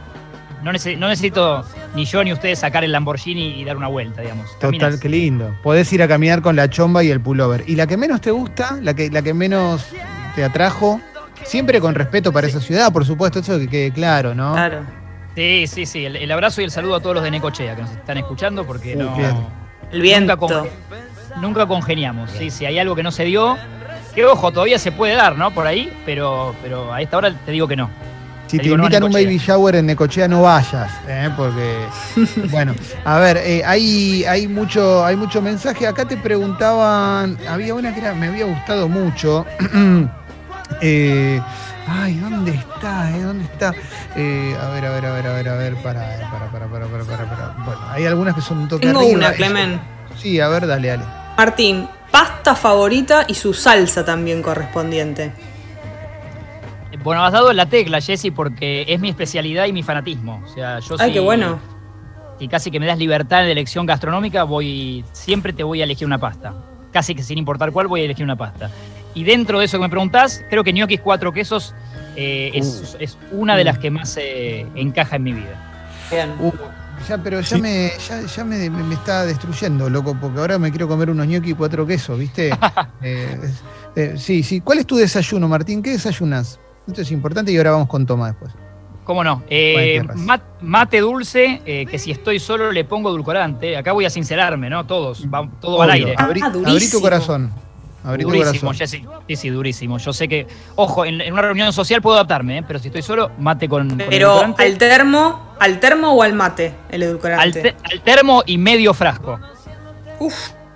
No, 0.62 0.72
nece- 0.72 0.98
no 0.98 1.08
necesito 1.08 1.64
ni 1.94 2.04
yo 2.04 2.22
ni 2.22 2.32
ustedes 2.34 2.58
sacar 2.58 2.84
el 2.84 2.92
Lamborghini 2.92 3.60
y 3.60 3.64
dar 3.64 3.76
una 3.78 3.88
vuelta, 3.88 4.20
digamos. 4.20 4.46
Total, 4.58 5.00
qué 5.00 5.08
lindo. 5.08 5.54
Podés 5.62 5.90
ir 5.92 6.02
a 6.02 6.08
caminar 6.08 6.42
con 6.42 6.54
la 6.54 6.68
chomba 6.68 7.02
y 7.02 7.10
el 7.10 7.20
pullover. 7.20 7.64
¿Y 7.66 7.76
la 7.76 7.86
que 7.86 7.96
menos 7.96 8.20
te 8.20 8.30
gusta? 8.30 8.78
¿La 8.82 8.92
que, 8.92 9.08
la 9.10 9.22
que 9.22 9.32
menos 9.32 9.86
te 10.34 10.44
atrajo? 10.44 11.00
Siempre 11.44 11.80
con 11.80 11.94
respeto 11.94 12.30
para 12.32 12.46
esa 12.46 12.60
ciudad, 12.60 12.92
por 12.92 13.06
supuesto, 13.06 13.38
eso 13.38 13.58
que 13.58 13.68
quede 13.68 13.90
claro, 13.90 14.34
¿no? 14.34 14.52
Claro. 14.52 14.80
Sí, 15.34 15.66
sí, 15.66 15.86
sí. 15.86 16.04
El, 16.04 16.16
el 16.16 16.30
abrazo 16.30 16.60
y 16.60 16.64
el 16.64 16.70
saludo 16.70 16.96
a 16.96 17.00
todos 17.00 17.14
los 17.14 17.24
de 17.24 17.30
Necochea 17.30 17.74
que 17.74 17.80
nos 17.82 17.90
están 17.92 18.18
escuchando 18.18 18.66
porque 18.66 18.94
no, 18.96 19.16
bien. 19.16 19.34
El 19.90 20.02
viento. 20.02 20.36
Nunca, 20.36 20.46
conge- 20.62 20.70
nunca 21.40 21.66
congeniamos. 21.66 22.30
Sí, 22.32 22.50
sí, 22.50 22.66
hay 22.66 22.78
algo 22.78 22.94
que 22.94 23.02
no 23.02 23.10
se 23.12 23.24
dio. 23.24 23.56
Que 24.14 24.24
ojo, 24.24 24.50
todavía 24.52 24.78
se 24.78 24.90
puede 24.92 25.14
dar, 25.14 25.36
¿no? 25.38 25.52
Por 25.52 25.66
ahí, 25.66 25.92
pero, 26.04 26.54
pero 26.62 26.92
a 26.92 27.00
esta 27.00 27.16
hora 27.18 27.32
te 27.44 27.52
digo 27.52 27.68
que 27.68 27.76
no. 27.76 27.88
Si 28.48 28.58
Te 28.58 28.68
no 28.68 28.74
invitan 28.74 29.04
a 29.04 29.06
un 29.06 29.12
baby 29.12 29.38
shower 29.38 29.76
en 29.76 29.86
Necochea, 29.86 30.26
no 30.26 30.42
vayas, 30.42 30.90
¿eh? 31.06 31.30
porque. 31.36 31.84
bueno, 32.50 32.74
a 33.04 33.18
ver, 33.20 33.36
eh, 33.36 33.62
hay, 33.64 34.24
hay, 34.24 34.48
mucho, 34.48 35.04
hay 35.04 35.14
mucho 35.14 35.40
mensaje. 35.40 35.86
Acá 35.86 36.04
te 36.04 36.16
preguntaban. 36.16 37.38
Había 37.48 37.74
una 37.74 37.94
que 37.94 38.00
era- 38.00 38.12
me 38.14 38.26
había 38.26 38.46
gustado 38.46 38.88
mucho. 38.88 39.46
Eh, 40.80 41.40
ay, 41.88 42.14
¿dónde 42.20 42.52
está? 42.52 43.10
eh? 43.10 43.22
¿Dónde 43.22 43.44
está? 43.44 43.74
Eh, 44.16 44.56
a 44.62 44.68
ver, 44.68 44.86
a 44.86 44.90
ver, 44.92 45.04
a 45.06 45.12
ver, 45.12 45.26
a 45.26 45.32
ver, 45.32 45.48
a 45.48 45.54
ver, 45.56 45.74
para, 45.82 46.00
para, 46.30 46.46
para, 46.50 46.66
para, 46.68 46.86
para, 46.86 47.04
para, 47.04 47.24
para. 47.28 47.54
Bueno, 47.64 47.80
hay 47.90 48.06
algunas 48.06 48.34
que 48.36 48.40
son 48.40 48.58
un 48.58 48.68
toque 48.68 48.86
Tengo 48.86 49.00
arriba. 49.00 49.16
una, 49.16 49.32
Clemen. 49.32 49.80
Sí, 50.16 50.38
a 50.38 50.48
ver, 50.48 50.68
dale, 50.68 50.88
dale. 50.88 51.02
Martín, 51.36 51.88
pasta 52.10 52.54
favorita 52.54 53.24
y 53.28 53.34
su 53.34 53.54
salsa 53.54 54.04
también 54.04 54.42
correspondiente. 54.42 55.32
Bueno, 57.02 57.24
has 57.24 57.32
dado 57.32 57.50
en 57.50 57.56
la 57.56 57.66
tecla, 57.66 58.00
Jessy, 58.00 58.30
porque 58.30 58.84
es 58.88 59.00
mi 59.00 59.08
especialidad 59.08 59.66
y 59.66 59.72
mi 59.72 59.82
fanatismo. 59.82 60.42
O 60.44 60.48
sea, 60.48 60.80
yo 60.80 60.96
Ay, 60.98 61.08
sí- 61.08 61.14
qué 61.14 61.20
bueno. 61.20 61.58
Y 62.38 62.48
casi 62.48 62.70
que 62.70 62.80
me 62.80 62.86
das 62.86 62.98
libertad 62.98 63.42
de 63.44 63.52
elección 63.52 63.86
gastronómica, 63.86 64.44
voy 64.44 65.04
siempre 65.12 65.52
te 65.52 65.62
voy 65.62 65.80
a 65.82 65.84
elegir 65.84 66.06
una 66.06 66.18
pasta. 66.18 66.54
Casi 66.92 67.14
que 67.14 67.22
sin 67.22 67.38
importar 67.38 67.70
cuál, 67.70 67.86
voy 67.86 68.00
a 68.00 68.04
elegir 68.04 68.24
una 68.24 68.36
pasta. 68.36 68.70
Y 69.14 69.24
dentro 69.24 69.58
de 69.58 69.66
eso 69.66 69.78
que 69.78 69.82
me 69.82 69.88
preguntás, 69.90 70.42
creo 70.50 70.64
que 70.64 70.72
ñoquis 70.72 71.00
cuatro 71.00 71.32
quesos 71.32 71.74
eh, 72.16 72.50
es, 72.54 72.96
es 72.98 73.18
una 73.30 73.56
de 73.56 73.64
las 73.64 73.78
que 73.78 73.90
más 73.90 74.16
eh, 74.16 74.66
encaja 74.74 75.16
en 75.16 75.22
mi 75.22 75.32
vida. 75.32 75.54
Bien. 76.10 76.32
Uh, 76.40 76.50
ya, 77.08 77.18
pero 77.18 77.40
ya, 77.40 77.56
Sí. 77.56 77.62
me, 77.62 77.92
ya, 78.08 78.22
ya 78.22 78.44
me, 78.44 78.70
me- 78.70 78.82
me 78.82 78.94
está 78.94 79.26
destruyendo, 79.26 79.88
loco, 79.90 80.16
porque 80.20 80.38
ahora 80.40 80.58
me 80.58 80.70
quiero 80.70 80.88
comer 80.88 81.10
unos 81.10 81.26
ñoqui 81.26 81.50
y 81.50 81.54
cuatro 81.54 81.86
quesos, 81.86 82.18
¿viste? 82.18 82.50
Eh, 83.02 83.38
eh, 83.96 84.14
sí, 84.16 84.42
sí. 84.42 84.60
¿Cuál 84.60 84.78
es 84.78 84.86
tu 84.86 84.96
desayuno, 84.96 85.48
Martín? 85.48 85.82
¿Qué 85.82 85.90
desayunas? 85.90 86.60
Esto 86.86 87.00
es 87.02 87.10
importante 87.10 87.50
y 87.52 87.56
ahora 87.56 87.72
vamos 87.72 87.88
con 87.88 88.04
Toma 88.06 88.28
después. 88.28 88.52
¿Cómo 89.04 89.24
no? 89.24 89.42
Eh, 89.48 90.00
mate 90.60 91.00
dulce, 91.00 91.62
eh, 91.64 91.86
que 91.86 91.98
si 91.98 92.10
estoy 92.12 92.38
solo 92.38 92.70
le 92.70 92.84
pongo 92.84 93.08
edulcorante. 93.10 93.76
Acá 93.76 93.92
voy 93.92 94.04
a 94.04 94.10
sincerarme, 94.10 94.70
¿no? 94.70 94.86
Todos, 94.86 95.26
va 95.32 95.48
todo 95.60 95.82
al 95.82 95.90
aire. 95.90 96.14
Abrí, 96.16 96.40
Ah, 96.42 96.52
abrí 96.66 96.88
tu 96.90 97.00
corazón. 97.00 97.50
Abrí 98.02 98.24
Durísimo. 98.24 98.72
Jessy. 98.72 99.04
Sí, 99.28 99.36
sí, 99.36 99.48
durísimo. 99.50 99.98
Yo 99.98 100.12
sé 100.12 100.26
que, 100.26 100.46
ojo, 100.76 101.04
en, 101.04 101.20
en 101.20 101.32
una 101.32 101.42
reunión 101.42 101.70
social 101.72 102.00
puedo 102.00 102.16
adaptarme, 102.16 102.58
¿eh? 102.58 102.64
pero 102.66 102.78
si 102.78 102.88
estoy 102.88 103.02
solo, 103.02 103.30
mate 103.38 103.68
con, 103.68 103.88
con 103.88 103.98
Pero 103.98 104.54
al 104.56 104.78
termo, 104.78 105.54
al 105.60 105.78
termo 105.80 106.12
o 106.12 106.22
al 106.22 106.32
mate, 106.32 106.72
el 106.90 107.02
edulcorante. 107.02 107.42
al, 107.42 107.52
te- 107.52 107.76
al 107.92 108.00
termo 108.00 108.42
y 108.46 108.56
medio 108.56 108.94
frasco. 108.94 109.38
Uf, 110.18 110.34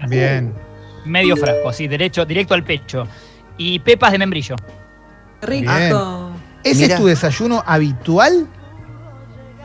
Bien. 0.09 0.53
Medio 1.07 1.37
frasco, 1.37 1.69
así, 1.71 1.87
derecho, 1.89 2.25
directo 2.27 2.53
al 2.55 2.63
pecho. 2.65 3.07
Y 3.57 3.79
pepas 3.79 4.13
de 4.13 4.19
membrillo. 4.19 4.57
rico. 5.43 6.31
¿Ese 6.63 6.87
es 6.87 6.97
tu 6.97 7.07
desayuno 7.07 7.63
habitual? 7.67 8.47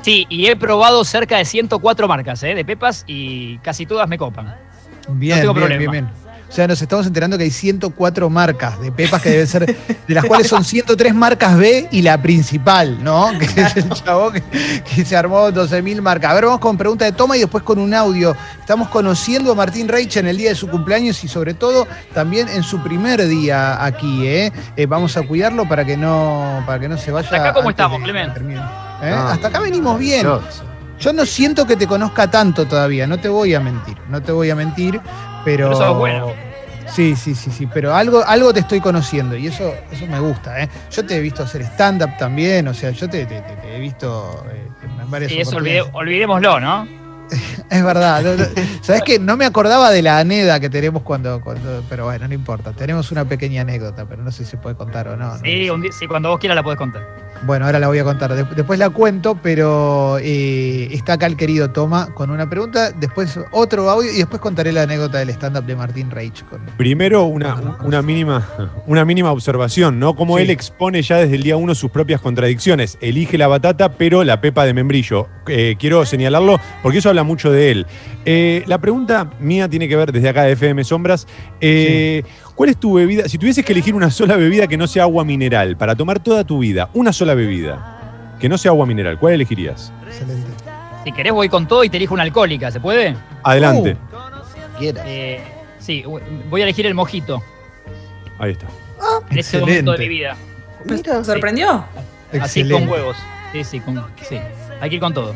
Sí, 0.01 0.25
y 0.29 0.47
he 0.47 0.55
probado 0.55 1.03
cerca 1.03 1.37
de 1.37 1.45
104 1.45 2.07
marcas 2.07 2.41
¿eh? 2.43 2.55
de 2.55 2.63
pepas 2.63 3.03
y 3.07 3.57
casi 3.59 3.85
todas 3.85 4.07
me 4.07 4.17
copan. 4.17 4.55
Bien, 5.09 5.39
tengo 5.41 5.53
bien, 5.53 5.67
problema. 5.67 5.91
bien, 5.91 6.05
bien. 6.07 6.28
O 6.49 6.51
sea, 6.51 6.67
nos 6.67 6.81
estamos 6.81 7.05
enterando 7.05 7.37
que 7.37 7.43
hay 7.43 7.51
104 7.51 8.27
marcas 8.27 8.81
de 8.81 8.91
pepas 8.91 9.21
que 9.21 9.29
deben 9.29 9.47
ser, 9.47 9.65
de 10.07 10.13
las 10.15 10.25
cuales 10.25 10.47
son 10.47 10.63
103 10.63 11.13
marcas 11.13 11.55
B 11.55 11.87
y 11.91 12.01
la 12.01 12.19
principal, 12.19 13.03
¿no? 13.03 13.29
Que 13.39 13.61
es 13.61 13.77
el 13.77 13.89
chavo 13.89 14.31
que, 14.31 14.41
que 14.41 15.05
se 15.05 15.15
armó 15.15 15.49
12.000 15.49 16.01
marcas. 16.01 16.31
A 16.31 16.33
ver, 16.33 16.45
vamos 16.45 16.59
con 16.59 16.75
pregunta 16.75 17.05
de 17.05 17.11
toma 17.11 17.37
y 17.37 17.41
después 17.41 17.63
con 17.63 17.77
un 17.77 17.93
audio. 17.93 18.35
Estamos 18.59 18.89
conociendo 18.89 19.51
a 19.51 19.55
Martín 19.55 19.87
Reich 19.87 20.17
en 20.17 20.27
el 20.27 20.37
día 20.37 20.49
de 20.49 20.55
su 20.55 20.67
cumpleaños 20.67 21.23
y 21.23 21.27
sobre 21.27 21.53
todo 21.53 21.87
también 22.15 22.49
en 22.49 22.63
su 22.63 22.81
primer 22.81 23.27
día 23.27 23.83
aquí, 23.85 24.25
¿eh? 24.25 24.51
Eh, 24.75 24.87
vamos 24.87 25.15
a 25.17 25.21
cuidarlo 25.21 25.69
para 25.69 25.85
que 25.85 25.97
no, 25.97 26.63
para 26.65 26.79
que 26.79 26.89
no 26.89 26.97
se 26.97 27.11
vaya. 27.11 27.27
Hasta 27.27 27.37
acá, 27.37 27.53
¿cómo 27.53 27.69
estamos, 27.69 28.01
Clemente? 28.01 28.41
¿Eh? 29.03 29.13
Hasta 29.13 29.49
acá 29.49 29.59
venimos 29.59 29.99
bien. 29.99 30.27
Yo 30.99 31.13
no 31.13 31.25
siento 31.25 31.65
que 31.65 31.77
te 31.77 31.87
conozca 31.87 32.29
tanto 32.29 32.65
todavía, 32.65 33.07
no 33.07 33.17
te 33.17 33.29
voy 33.29 33.53
a 33.53 33.61
mentir, 33.61 33.95
no 34.09 34.21
te 34.21 34.33
voy 34.33 34.49
a 34.49 34.55
mentir, 34.55 34.99
pero. 35.43 35.95
Bueno. 35.95 36.33
Sí, 36.87 37.15
sí, 37.15 37.35
sí, 37.35 37.51
sí, 37.51 37.67
pero 37.71 37.93
algo, 37.93 38.23
algo 38.25 38.51
te 38.51 38.61
estoy 38.61 38.79
conociendo 38.81 39.35
y 39.37 39.45
eso, 39.45 39.75
eso 39.91 40.07
me 40.07 40.19
gusta, 40.19 40.59
¿eh? 40.63 40.67
Yo 40.89 41.05
te 41.05 41.17
he 41.17 41.19
visto 41.19 41.43
hacer 41.43 41.61
stand-up 41.61 42.17
también, 42.17 42.67
o 42.67 42.73
sea, 42.73 42.89
yo 42.89 43.07
te, 43.07 43.27
te- 43.27 43.41
te- 43.41 43.55
te 43.57 43.75
he 43.75 43.79
visto 43.79 44.43
eh, 44.51 44.67
en 45.03 45.11
varias 45.11 45.31
Y 45.31 45.39
eso 45.39 45.57
olvide- 45.57 45.87
olvidémoslo, 45.93 46.59
¿no? 46.59 46.87
Es 47.69 47.83
verdad. 47.83 48.23
¿Sabes 48.81 49.03
qué? 49.05 49.19
No 49.19 49.37
me 49.37 49.45
acordaba 49.45 49.91
de 49.91 50.01
la 50.01 50.19
anécdota 50.19 50.59
que 50.59 50.69
tenemos 50.69 51.03
cuando, 51.03 51.39
cuando. 51.41 51.83
Pero 51.89 52.05
bueno, 52.05 52.27
no 52.27 52.33
importa. 52.33 52.71
Tenemos 52.73 53.11
una 53.11 53.25
pequeña 53.25 53.61
anécdota, 53.61 54.05
pero 54.07 54.23
no 54.23 54.31
sé 54.31 54.43
si 54.43 54.51
se 54.51 54.57
puede 54.57 54.75
contar 54.75 55.07
o 55.09 55.15
no. 55.17 55.27
no 55.33 55.37
Sí, 55.39 55.65
sé. 55.65 55.71
un 55.71 55.81
día- 55.81 55.91
sí, 55.91 56.07
cuando 56.07 56.29
vos 56.29 56.39
quieras 56.39 56.55
la 56.55 56.63
podés 56.63 56.77
contar. 56.79 57.03
Bueno, 57.43 57.65
ahora 57.67 57.79
la 57.79 57.87
voy 57.87 57.99
a 57.99 58.03
contar. 58.03 58.33
De- 58.33 58.43
después 58.55 58.79
la 58.79 58.89
cuento, 58.89 59.39
pero 59.41 60.17
eh, 60.19 60.89
está 60.91 61.13
acá 61.13 61.25
el 61.25 61.37
querido 61.37 61.69
Toma 61.69 62.13
con 62.13 62.31
una 62.31 62.49
pregunta, 62.49 62.91
después 62.91 63.39
otro 63.51 63.89
audio 63.89 64.11
y 64.11 64.17
después 64.17 64.41
contaré 64.41 64.73
la 64.73 64.81
anécdota 64.83 65.19
del 65.19 65.29
stand-up 65.29 65.63
de 65.65 65.75
Martín 65.75 66.11
Reich. 66.11 66.43
Con... 66.49 66.59
Primero, 66.77 67.23
una, 67.25 67.55
una, 67.83 68.01
mínima, 68.01 68.45
una 68.87 69.05
mínima 69.05 69.31
observación, 69.31 69.99
¿no? 69.99 70.15
Como 70.15 70.35
Sí. 70.37 70.43
él 70.43 70.49
expone 70.49 71.01
ya 71.01 71.17
desde 71.17 71.35
el 71.35 71.43
día 71.43 71.55
uno 71.55 71.75
sus 71.75 71.91
propias 71.91 72.19
contradicciones. 72.19 72.97
Elige 72.99 73.37
la 73.37 73.47
batata, 73.47 73.93
pero 73.93 74.23
la 74.25 74.41
pepa 74.41 74.65
de 74.65 74.73
membrillo. 74.73 75.27
Eh, 75.47 75.75
quiero 75.79 76.05
señalarlo 76.05 76.59
porque 76.83 76.97
eso 76.97 77.09
habla 77.09 77.18
mucho 77.23 77.51
de 77.51 77.71
él. 77.71 77.85
Eh, 78.25 78.63
la 78.67 78.77
pregunta 78.77 79.29
mía 79.39 79.67
tiene 79.69 79.87
que 79.87 79.95
ver 79.95 80.11
desde 80.11 80.29
acá 80.29 80.43
de 80.43 80.53
FM 80.53 80.83
Sombras. 80.83 81.27
Eh, 81.61 82.23
¿Cuál 82.55 82.69
es 82.69 82.77
tu 82.77 82.93
bebida? 82.93 83.27
Si 83.29 83.37
tuvieses 83.37 83.63
que 83.65 83.73
elegir 83.73 83.95
una 83.95 84.11
sola 84.11 84.35
bebida 84.35 84.67
que 84.67 84.77
no 84.77 84.87
sea 84.87 85.03
agua 85.03 85.23
mineral 85.23 85.77
para 85.77 85.95
tomar 85.95 86.19
toda 86.19 86.43
tu 86.43 86.59
vida, 86.59 86.89
una 86.93 87.13
sola 87.13 87.33
bebida 87.33 88.35
que 88.39 88.49
no 88.49 88.57
sea 88.57 88.71
agua 88.71 88.85
mineral, 88.85 89.17
¿cuál 89.19 89.33
elegirías? 89.33 89.91
Excelente. 90.07 90.47
Si 91.03 91.11
querés 91.11 91.33
voy 91.33 91.49
con 91.49 91.67
todo 91.67 91.83
y 91.83 91.89
te 91.89 91.97
elijo 91.97 92.13
una 92.13 92.23
alcohólica, 92.23 92.71
¿se 92.71 92.79
puede? 92.79 93.15
Adelante. 93.43 93.97
Quiera. 94.77 95.03
Eh, 95.05 95.41
sí, 95.79 96.03
voy 96.49 96.61
a 96.61 96.63
elegir 96.63 96.85
el 96.85 96.93
mojito 96.93 97.41
Ahí 98.37 98.51
está. 98.51 98.67
en 99.29 99.37
este 99.37 99.59
momento 99.59 99.91
de 99.93 99.97
mi 99.97 100.07
vida. 100.07 100.35
¿Me 100.85 100.97
sorprendió? 101.23 101.83
Así 102.39 102.61
Excelente. 102.61 102.73
con 102.73 102.89
huevos. 102.89 103.17
Sí, 103.51 103.63
sí, 103.63 103.79
con, 103.79 104.05
sí. 104.27 104.37
Hay 104.79 104.89
que 104.89 104.95
ir 104.95 105.01
con 105.01 105.13
todo. 105.13 105.35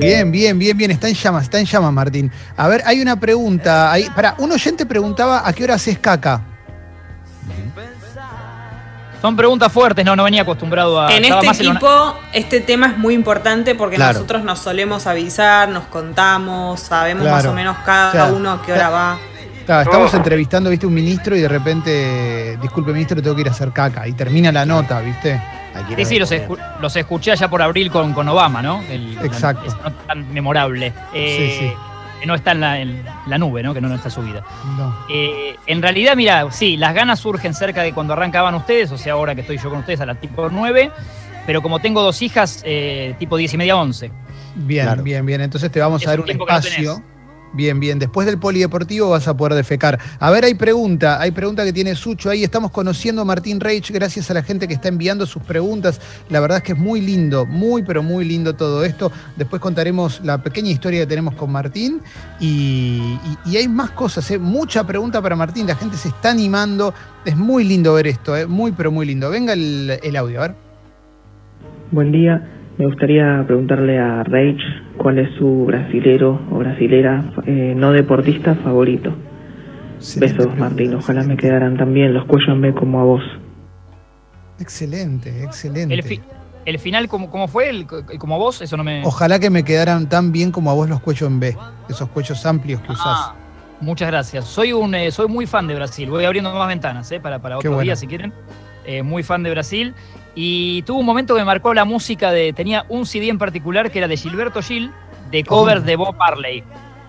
Bien, 0.00 0.30
bien, 0.30 0.58
bien, 0.58 0.76
bien. 0.76 0.90
Está 0.90 1.08
en 1.08 1.14
llamas, 1.14 1.44
está 1.44 1.58
en 1.58 1.66
llamas, 1.66 1.92
Martín. 1.92 2.30
A 2.56 2.68
ver, 2.68 2.82
hay 2.86 3.00
una 3.00 3.18
pregunta. 3.18 3.90
Ahí, 3.92 4.08
para, 4.14 4.34
un 4.38 4.50
oyente 4.52 4.86
preguntaba 4.86 5.46
a 5.46 5.52
qué 5.52 5.64
hora 5.64 5.74
haces 5.74 5.98
caca. 5.98 6.40
Son 9.20 9.36
preguntas 9.36 9.72
fuertes, 9.72 10.04
no, 10.04 10.14
no 10.14 10.24
venía 10.24 10.42
acostumbrado 10.42 11.00
a. 11.00 11.10
En 11.14 11.24
este 11.24 11.46
más 11.46 11.58
en 11.58 11.68
una- 11.68 11.78
equipo, 11.78 12.14
este 12.34 12.60
tema 12.60 12.88
es 12.88 12.98
muy 12.98 13.14
importante 13.14 13.74
porque 13.74 13.96
Claro. 13.96 14.12
nosotros 14.12 14.44
nos 14.44 14.58
solemos 14.58 15.06
avisar, 15.06 15.66
nos 15.70 15.84
contamos, 15.84 16.80
sabemos 16.80 17.26
más 17.26 17.46
o 17.46 17.54
menos 17.54 17.74
cada 17.86 18.26
uno 18.32 18.50
a 18.52 18.62
qué 18.62 18.72
hora 18.74 18.90
va. 18.90 19.18
Estamos 19.66 20.12
entrevistando, 20.12 20.68
viste, 20.68 20.86
un 20.86 20.92
ministro 20.92 21.34
y 21.34 21.40
de 21.40 21.48
repente, 21.48 22.58
disculpe, 22.60 22.92
ministro, 22.92 23.22
tengo 23.22 23.34
que 23.34 23.40
ir 23.40 23.48
a 23.48 23.52
hacer 23.52 23.72
caca. 23.72 24.06
Y 24.06 24.12
termina 24.12 24.52
la 24.52 24.66
nota, 24.66 25.00
viste. 25.00 25.40
Sí, 25.96 26.04
sí, 26.04 26.18
los, 26.18 26.30
escu- 26.32 26.58
los 26.80 26.94
escuché 26.96 27.32
allá 27.32 27.48
por 27.48 27.60
abril 27.62 27.90
con, 27.90 28.12
con 28.12 28.28
Obama, 28.28 28.62
¿no? 28.62 28.82
El- 28.90 29.18
Exacto. 29.24 29.64
nota 29.82 29.92
tan 30.06 30.32
memorable. 30.32 30.92
Eh, 31.12 31.36
Sí, 31.58 31.66
sí. 31.66 31.72
Que 32.20 32.26
no 32.26 32.34
está 32.36 32.52
en 32.52 32.60
la, 32.60 32.78
en 32.80 33.04
la 33.26 33.36
nube, 33.38 33.62
¿no? 33.62 33.74
Que 33.74 33.80
no, 33.82 33.88
no 33.88 33.96
está 33.96 34.08
subida. 34.08 34.42
No. 34.78 34.96
Eh, 35.10 35.56
en 35.66 35.82
realidad, 35.82 36.16
mira, 36.16 36.50
sí, 36.50 36.76
las 36.78 36.94
ganas 36.94 37.20
surgen 37.20 37.52
cerca 37.52 37.82
de 37.82 37.92
cuando 37.92 38.12
arrancaban 38.14 38.54
ustedes, 38.54 38.90
o 38.92 38.96
sea, 38.98 39.12
ahora 39.14 39.34
que 39.34 39.42
estoy 39.42 39.58
yo 39.58 39.68
con 39.68 39.80
ustedes 39.80 40.00
a 40.00 40.06
la 40.06 40.14
tipo 40.14 40.48
9, 40.48 40.90
pero 41.46 41.60
como 41.60 41.80
tengo 41.80 42.02
dos 42.02 42.22
hijas, 42.22 42.62
eh, 42.64 43.14
tipo 43.18 43.36
10 43.36 43.52
y 43.52 43.56
media, 43.58 43.76
11. 43.76 44.10
Bien, 44.54 44.86
Claro. 44.86 45.02
bien, 45.02 45.26
bien. 45.26 45.40
Entonces 45.42 45.70
te 45.70 45.80
vamos 45.80 46.00
Es 46.00 46.08
a 46.08 46.12
dar 46.12 46.20
un 46.20 46.30
espacio. 46.30 47.02
Bien, 47.54 47.78
bien. 47.78 48.00
Después 48.00 48.26
del 48.26 48.38
polideportivo 48.38 49.10
vas 49.10 49.28
a 49.28 49.36
poder 49.36 49.54
defecar. 49.54 49.98
A 50.18 50.30
ver, 50.32 50.44
hay 50.44 50.54
pregunta. 50.54 51.20
Hay 51.20 51.30
pregunta 51.30 51.64
que 51.64 51.72
tiene 51.72 51.94
Sucho 51.94 52.30
ahí. 52.30 52.42
Estamos 52.42 52.72
conociendo 52.72 53.22
a 53.22 53.24
Martín 53.24 53.60
Reich 53.60 53.92
gracias 53.92 54.28
a 54.30 54.34
la 54.34 54.42
gente 54.42 54.66
que 54.66 54.74
está 54.74 54.88
enviando 54.88 55.24
sus 55.24 55.40
preguntas. 55.42 56.00
La 56.30 56.40
verdad 56.40 56.58
es 56.58 56.64
que 56.64 56.72
es 56.72 56.78
muy 56.78 57.00
lindo, 57.00 57.46
muy, 57.46 57.84
pero 57.84 58.02
muy 58.02 58.24
lindo 58.24 58.54
todo 58.54 58.84
esto. 58.84 59.12
Después 59.36 59.62
contaremos 59.62 60.20
la 60.24 60.42
pequeña 60.42 60.70
historia 60.70 61.00
que 61.00 61.06
tenemos 61.06 61.34
con 61.34 61.52
Martín. 61.52 62.00
Y, 62.40 63.18
hay 63.56 63.68
más 63.68 63.92
cosas, 63.92 64.28
¿eh? 64.32 64.38
mucha 64.38 64.84
pregunta 64.84 65.22
para 65.22 65.36
Martín. 65.36 65.68
La 65.68 65.76
gente 65.76 65.96
se 65.96 66.08
está 66.08 66.32
animando. 66.32 66.92
Es 67.24 67.36
muy 67.36 67.62
lindo 67.62 67.94
ver 67.94 68.08
esto, 68.08 68.36
¿eh? 68.36 68.46
muy, 68.46 68.72
pero 68.72 68.90
muy 68.90 69.06
lindo. 69.06 69.30
Venga 69.30 69.52
el, 69.52 69.92
el 70.02 70.16
audio, 70.16 70.42
a 70.42 70.48
ver. 70.48 70.56
Buen 71.92 72.10
día. 72.10 72.50
Me 72.78 72.86
gustaría 72.86 73.44
preguntarle 73.46 74.00
a 74.00 74.24
Reich 74.24 74.60
cuál 74.96 75.18
es 75.18 75.28
su 75.36 75.64
brasilero 75.66 76.40
o 76.50 76.58
brasilera 76.58 77.24
eh, 77.46 77.74
no 77.76 77.92
deportista 77.92 78.54
favorito. 78.56 79.12
Excelente 79.96 80.38
Besos. 80.38 80.58
Martín. 80.58 80.94
Ojalá 80.94 81.22
me 81.22 81.36
quedaran 81.36 81.76
también 81.76 82.12
los 82.14 82.24
cuellos 82.26 82.48
en 82.48 82.60
B 82.60 82.74
como 82.74 83.00
a 83.00 83.04
vos. 83.04 83.22
Excelente, 84.60 85.42
excelente. 85.42 85.94
El, 85.94 86.02
fi- 86.02 86.20
el 86.64 86.78
final, 86.78 87.08
¿cómo, 87.08 87.30
cómo 87.30 87.48
fue? 87.48 87.70
El- 87.70 87.86
como 88.18 88.38
vos, 88.38 88.60
eso 88.62 88.76
no 88.76 88.84
me. 88.84 89.02
Ojalá 89.04 89.38
que 89.38 89.50
me 89.50 89.64
quedaran 89.64 90.08
tan 90.08 90.32
bien 90.32 90.50
como 90.50 90.70
a 90.70 90.74
vos 90.74 90.88
los 90.88 91.00
cuellos 91.00 91.28
en 91.28 91.40
B, 91.40 91.56
esos 91.88 92.08
cuellos 92.10 92.44
amplios 92.46 92.80
que 92.82 92.92
usás. 92.92 93.06
Ah, 93.06 93.34
muchas 93.80 94.08
gracias. 94.08 94.44
Soy 94.44 94.72
un 94.72 94.94
eh, 94.94 95.10
soy 95.10 95.28
muy 95.28 95.46
fan 95.46 95.66
de 95.66 95.74
Brasil. 95.74 96.08
Voy 96.10 96.24
abriendo 96.24 96.52
más 96.54 96.68
ventanas 96.68 97.10
eh, 97.12 97.20
para, 97.20 97.40
para 97.40 97.58
otro 97.58 97.70
bueno. 97.70 97.82
día 97.82 97.96
si 97.96 98.06
quieren. 98.06 98.32
Eh, 98.86 99.02
muy 99.02 99.22
fan 99.22 99.42
de 99.42 99.50
Brasil. 99.50 99.94
Y 100.34 100.82
tuvo 100.82 101.00
un 101.00 101.06
momento 101.06 101.34
que 101.34 101.40
me 101.40 101.44
marcó 101.46 101.72
la 101.74 101.84
música 101.84 102.32
de. 102.32 102.52
Tenía 102.52 102.84
un 102.88 103.06
CD 103.06 103.28
en 103.28 103.38
particular 103.38 103.90
que 103.90 103.98
era 103.98 104.08
de 104.08 104.16
Gilberto 104.16 104.60
Gil, 104.62 104.90
de 105.30 105.44
cover 105.44 105.78
Oh. 105.78 105.80
de 105.82 105.96
Bob 105.96 106.16
Marley. 106.16 106.64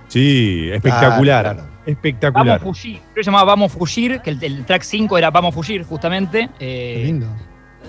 Sí, 0.08 0.70
espectacular. 0.72 1.44
Claro, 1.44 1.60
claro. 1.62 1.76
Espectacular. 1.86 2.60
Vamos 2.60 2.78
Fugir. 2.78 2.98
Creo 3.00 3.14
que 3.16 3.24
se 3.24 3.32
llamaba 3.32 3.46
Vamos 3.46 3.72
Fugir, 3.72 4.20
que 4.22 4.30
el, 4.32 4.44
el 4.44 4.66
track 4.66 4.84
5 4.84 5.18
era 5.18 5.32
Vamos 5.32 5.54
Fugir, 5.56 5.84
justamente. 5.84 6.50
Qué 6.60 7.02
eh, 7.02 7.06
lindo. 7.06 7.28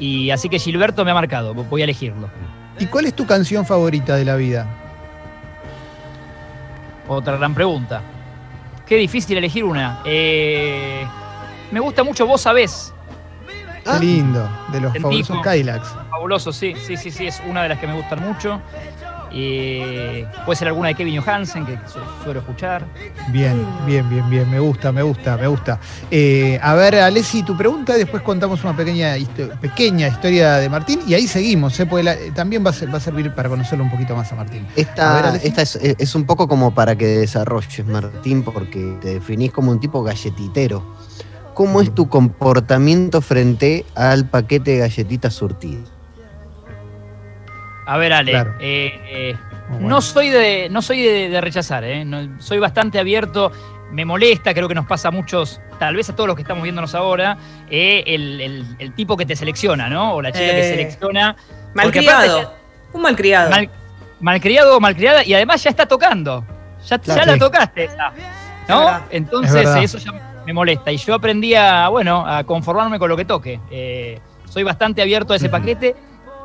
y 0.01 0.31
así 0.31 0.49
que 0.49 0.59
Gilberto 0.59 1.05
me 1.05 1.11
ha 1.11 1.15
marcado. 1.15 1.53
Voy 1.55 1.81
a 1.83 1.85
elegirlo. 1.85 2.29
¿Y 2.79 2.87
cuál 2.87 3.05
es 3.07 3.15
tu 3.15 3.27
canción 3.27 3.65
favorita 3.67 4.17
de 4.17 4.25
la 4.25 4.37
vida? 4.37 4.67
Otra 7.09 7.37
gran 7.37 7.55
pregunta. 7.55 8.03
qué 8.87 8.97
difícil 8.97 9.37
elegir 9.39 9.65
una. 9.65 10.01
Eh, 10.05 11.07
me 11.71 11.81
gusta 11.81 12.03
mucho 12.05 12.27
Vos 12.27 12.41
Sabés. 12.43 12.93
Qué 13.93 13.99
lindo, 14.05 14.49
de 14.73 14.81
los 14.81 14.95
El 14.95 15.03
fabulosos. 15.03 15.43
Kylax. 15.43 15.89
Fabuloso, 16.11 16.53
sí, 16.53 16.75
sí, 16.87 16.97
sí, 16.97 17.11
sí, 17.11 17.27
es 17.27 17.41
una 17.49 17.63
de 17.63 17.69
las 17.71 17.79
que 17.79 17.87
me 17.87 17.95
gustan 17.95 18.21
mucho. 18.23 18.61
Eh, 19.39 20.25
puede 20.45 20.57
ser 20.57 20.69
alguna 20.69 20.89
de 20.89 20.95
Kevin 20.95 21.21
Johansen, 21.21 21.67
que 21.67 21.77
su- 21.87 21.99
suelo 22.25 22.41
escuchar. 22.41 22.87
Bien, 23.29 23.67
bien, 23.85 24.09
bien, 24.09 24.29
bien. 24.31 24.49
Me 24.51 24.61
gusta, 24.61 24.93
me 24.93 25.03
gusta, 25.03 25.37
me 25.37 25.47
gusta. 25.47 25.79
Eh, 26.11 26.59
a 26.63 26.75
ver, 26.75 26.95
Alessi, 26.97 27.43
tu 27.43 27.57
pregunta, 27.57 27.97
y 27.97 27.99
después 27.99 28.23
contamos 28.23 28.63
una 28.65 28.75
pequeña, 28.77 29.17
histo- 29.19 29.59
pequeña 29.59 30.09
historia 30.09 30.55
de 30.57 30.69
Martín 30.69 31.01
y 31.07 31.15
ahí 31.15 31.27
seguimos, 31.27 31.79
¿eh? 31.81 31.87
porque 31.87 32.05
la- 32.05 32.17
también 32.35 32.65
va 32.65 32.71
a, 32.71 32.73
ser- 32.73 32.93
va 32.93 32.99
a 32.99 33.01
servir 33.01 33.35
para 33.35 33.49
conocerlo 33.49 33.85
un 33.85 33.91
poquito 33.91 34.15
más 34.17 34.31
a 34.33 34.37
Martín. 34.37 34.65
A 34.97 35.15
ver, 35.15 35.25
Esta, 35.37 35.37
esta 35.37 35.63
es, 35.63 35.77
es 35.99 36.15
un 36.15 36.25
poco 36.25 36.47
como 36.49 36.73
para 36.73 36.97
que 36.97 37.07
desarrolles, 37.07 37.85
Martín, 37.87 38.43
porque 38.43 38.97
te 39.01 39.15
definís 39.15 39.53
como 39.53 39.71
un 39.71 39.81
tipo 39.81 40.03
galletitero. 40.03 40.83
¿Cómo 41.57 41.81
es 41.81 41.95
tu 41.95 42.11
comportamiento 42.11 43.23
frente 43.23 43.87
al 43.95 44.27
paquete 44.29 44.73
de 44.73 44.79
galletitas 44.81 45.33
surtidas? 45.33 45.91
A 47.87 47.97
ver, 47.97 48.13
Ale, 48.13 48.33
Claro. 48.33 48.55
eh, 48.61 48.93
eh, 49.09 49.37
bueno. 49.71 49.89
no 49.89 50.03
soy 50.03 50.29
de, 50.29 50.69
no 50.71 50.83
soy 50.83 51.01
de, 51.03 51.31
de 51.31 51.41
rechazar, 51.41 51.83
¿eh? 51.85 52.05
No- 52.05 52.39
soy 52.43 52.59
bastante 52.59 52.99
abierto. 52.99 53.51
Me 53.91 54.05
molesta, 54.05 54.53
creo 54.53 54.69
que 54.69 54.75
nos 54.75 54.85
pasa 54.85 55.09
a 55.09 55.11
muchos, 55.13 55.63
tal 55.79 55.97
vez 55.97 56.11
a 56.11 56.15
todos 56.15 56.27
los 56.27 56.37
que 56.37 56.43
estamos 56.43 56.63
viéndonos 56.63 56.95
ahora, 56.95 57.39
eh, 57.71 58.05
el, 58.07 58.39
el- 58.43 58.77
el 58.79 58.95
tipo 58.95 59.17
que 59.17 59.25
te 59.25 59.35
selecciona, 59.35 59.89
¿no? 59.89 60.13
O 60.17 60.21
la 60.21 60.33
chica 60.33 60.51
que 60.51 60.63
selecciona. 60.69 61.37
Malcriado. 61.73 62.39
aparte 62.41 62.57
Un 62.93 63.01
malcriado. 63.03 63.51
Mal- 63.51 63.71
malcriado 64.21 64.77
o 64.77 64.81
malcriada 64.81 65.25
y 65.25 65.33
además 65.33 65.63
ya 65.65 65.71
está 65.71 65.87
tocando. 65.87 66.45
Ya, 66.87 66.99
Claro. 66.99 67.21
ya 67.25 67.27
la 67.33 67.39
tocaste 67.39 67.89
¿No? 68.69 68.91
Es 68.91 69.03
Entonces 69.11 69.67
eso 69.81 69.97
ya 69.99 70.13
me 70.47 70.53
molesta. 70.53 70.93
Y 70.93 70.97
yo 70.97 71.15
aprendí 71.15 71.55
a, 71.55 71.89
bueno, 71.89 72.25
a 72.27 72.45
conformarme 72.45 72.99
con 72.99 73.09
lo 73.09 73.17
que 73.17 73.25
toque. 73.25 73.61
Eh, 73.71 74.19
soy 74.49 74.63
bastante 74.63 75.03
abierto 75.03 75.33
a 75.33 75.37
ese 75.37 75.49
paquete. 75.49 75.95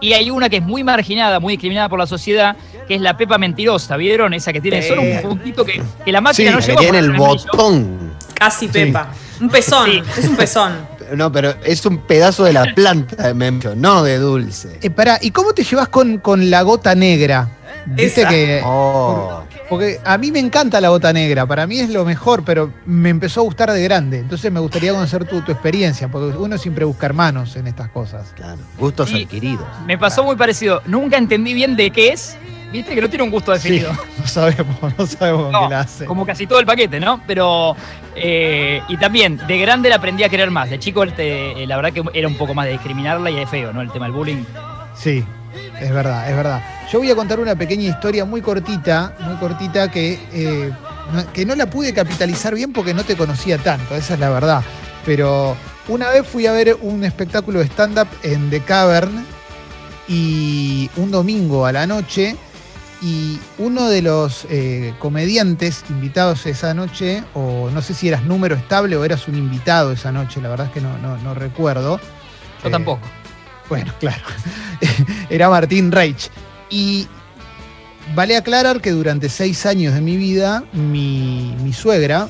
Y 0.03 0.13
hay 0.13 0.31
una 0.31 0.49
que 0.49 0.57
es 0.57 0.63
muy 0.63 0.83
marginada, 0.83 1.39
muy 1.39 1.53
discriminada 1.53 1.87
por 1.87 1.99
la 1.99 2.07
sociedad, 2.07 2.55
que 2.87 2.95
es 2.95 3.01
la 3.01 3.15
pepa 3.15 3.37
mentirosa, 3.37 3.97
¿vieron? 3.97 4.33
Esa 4.33 4.51
que 4.51 4.59
tiene 4.59 4.81
Sí. 4.81 4.87
solo 4.87 5.03
un 5.03 5.21
puntito 5.21 5.63
que, 5.63 5.79
que 6.03 6.11
la 6.11 6.21
máquina 6.21 6.49
Sí, 6.49 6.55
no 6.55 6.59
Que 6.59 6.65
llegó 6.65 6.79
a 6.79 6.81
tiene 6.81 6.97
el 6.97 7.11
botón. 7.11 8.13
Casi 8.33 8.65
Sí. 8.65 8.71
Pepa. 8.73 9.09
Un 9.39 9.49
pezón. 9.49 9.85
Sí. 9.91 10.01
Es 10.17 10.27
un 10.27 10.35
pezón. 10.35 10.73
No, 11.11 11.29
pero 11.29 11.53
es 11.65 11.85
un 11.85 11.97
pedazo 11.97 12.45
de 12.45 12.53
la 12.53 12.63
planta 12.73 13.27
de 13.27 13.33
memcho, 13.33 13.75
no 13.75 14.01
de 14.01 14.17
dulce. 14.17 14.79
Eh, 14.81 14.89
pará, 14.89 15.19
¿y 15.21 15.31
cómo 15.31 15.51
te 15.53 15.65
llevas 15.65 15.89
con, 15.89 16.19
con 16.19 16.49
la 16.49 16.61
gota 16.61 16.95
negra? 16.95 17.49
Esa. 17.97 18.29
que. 18.29 18.61
Oh. 18.63 19.43
Porque 19.71 19.99
a 20.03 20.17
mí 20.17 20.31
me 20.33 20.39
encanta 20.39 20.81
la 20.81 20.89
gota 20.89 21.13
negra, 21.13 21.45
para 21.45 21.65
mí 21.65 21.79
es 21.79 21.89
lo 21.89 22.03
mejor, 22.03 22.43
pero 22.43 22.73
me 22.85 23.07
empezó 23.09 23.39
a 23.39 23.43
gustar 23.43 23.71
de 23.71 23.81
grande. 23.81 24.19
Entonces 24.19 24.51
me 24.51 24.59
gustaría 24.59 24.91
conocer 24.91 25.23
tu, 25.23 25.41
tu 25.41 25.51
experiencia, 25.53 26.09
porque 26.09 26.37
uno 26.37 26.57
siempre 26.57 26.83
busca 26.83 27.05
hermanos 27.05 27.55
en 27.55 27.67
estas 27.67 27.87
cosas. 27.89 28.33
Claro, 28.35 28.59
gustos 28.77 29.09
Y- 29.11 29.23
adquiridos. 29.23 29.65
Me 29.87 29.97
pasó 29.97 30.25
muy 30.25 30.35
parecido. 30.35 30.81
Nunca 30.87 31.15
entendí 31.17 31.53
bien 31.53 31.77
de 31.77 31.89
qué 31.89 32.09
es. 32.09 32.37
Viste 32.73 32.93
que 32.95 33.01
no 33.01 33.09
tiene 33.09 33.23
un 33.23 33.31
gusto 33.31 33.51
definido. 33.53 33.91
No 34.19 34.27
sabemos, 34.27 34.77
no 34.97 35.05
sabemos 35.07 35.51
No, 35.53 35.61
qué 35.63 35.69
la 35.73 35.79
hace. 35.79 36.05
como 36.05 36.25
casi 36.25 36.45
todo 36.47 36.59
el 36.59 36.65
paquete, 36.65 36.99
¿no? 36.99 37.21
Pero, 37.25 37.75
eh, 38.15 38.81
y 38.89 38.97
también, 38.97 39.39
de 39.47 39.57
grande 39.57 39.87
la 39.89 39.95
aprendí 39.95 40.23
a 40.23 40.29
querer 40.29 40.51
más. 40.51 40.69
De 40.69 40.79
chico, 40.79 41.03
este, 41.03 41.63
eh, 41.63 41.65
la 41.67 41.75
verdad 41.77 41.93
que 41.93 42.03
era 42.13 42.27
un 42.27 42.35
poco 42.35 42.53
más 42.53 42.65
de 42.65 42.73
discriminarla 42.73 43.31
y 43.31 43.35
de 43.35 43.47
feo, 43.47 43.71
¿no? 43.73 43.81
El 43.81 43.91
tema 43.91 44.05
del 44.05 44.13
bullying. 44.13 44.43
Sí, 44.95 45.23
es 45.81 45.91
verdad, 45.91 46.29
es 46.29 46.35
verdad. 46.35 46.61
Yo 46.91 46.99
voy 46.99 47.09
a 47.11 47.15
contar 47.15 47.39
una 47.39 47.55
pequeña 47.55 47.89
historia 47.89 48.23
muy 48.25 48.41
cortita, 48.41 49.13
muy 49.19 49.35
cortita 49.35 49.89
que, 49.89 50.19
eh, 50.31 50.71
no, 51.13 51.33
que 51.33 51.45
no 51.45 51.55
la 51.55 51.69
pude 51.69 51.93
capitalizar 51.93 52.53
bien 52.55 52.71
porque 52.71 52.93
no 52.93 53.03
te 53.03 53.15
conocía 53.17 53.57
tanto, 53.57 53.95
esa 53.95 54.13
es 54.13 54.19
la 54.19 54.29
verdad. 54.29 54.63
Pero 55.05 55.55
una 55.87 56.09
vez 56.09 56.27
fui 56.27 56.45
a 56.45 56.51
ver 56.51 56.77
un 56.81 57.03
espectáculo 57.03 57.59
de 57.59 57.65
stand-up 57.65 58.07
en 58.23 58.49
The 58.49 58.61
Cavern 58.61 59.25
y 60.07 60.89
un 60.97 61.11
domingo 61.11 61.65
a 61.65 61.71
la 61.71 61.87
noche 61.87 62.35
y 63.01 63.39
uno 63.57 63.89
de 63.89 64.03
los 64.03 64.45
eh, 64.51 64.93
comediantes 64.99 65.83
invitados 65.89 66.45
esa 66.45 66.75
noche, 66.75 67.23
o 67.33 67.69
no 67.73 67.81
sé 67.81 67.95
si 67.95 68.07
eras 68.07 68.23
número 68.23 68.55
estable 68.55 68.95
o 68.95 69.03
eras 69.03 69.27
un 69.27 69.35
invitado 69.35 69.91
esa 69.91 70.11
noche, 70.11 70.39
la 70.39 70.49
verdad 70.49 70.67
es 70.67 70.73
que 70.73 70.81
no, 70.81 70.95
no, 70.99 71.17
no 71.17 71.33
recuerdo. 71.33 71.99
Yo 72.61 72.69
Eh, 72.69 72.71
tampoco. 72.71 73.01
Bueno, 73.71 73.93
claro. 74.01 74.21
Era 75.29 75.49
Martín 75.49 75.93
Reich. 75.93 76.29
Y 76.69 77.07
vale 78.13 78.35
aclarar 78.35 78.81
que 78.81 78.91
durante 78.91 79.29
seis 79.29 79.65
años 79.65 79.93
de 79.93 80.01
mi 80.01 80.17
vida, 80.17 80.65
mi, 80.73 81.55
suegra 81.73 82.27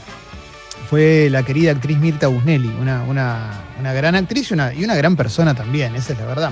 fue 0.87 1.29
la 1.31 1.41
querida 1.41 1.71
actriz 1.71 1.97
Mirta 1.97 2.27
Busnelli, 2.27 2.67
una, 2.79 3.01
una- 3.05 3.59
una 3.79 3.91
gran 3.91 4.13
actriz 4.13 4.51
y 4.51 4.53
una, 4.53 4.71
y 4.71 4.83
una 4.83 4.93
gran 4.93 5.15
persona 5.15 5.55
también, 5.55 5.95
esa 5.95 6.13
es 6.13 6.19
la 6.19 6.25
verdad. 6.27 6.51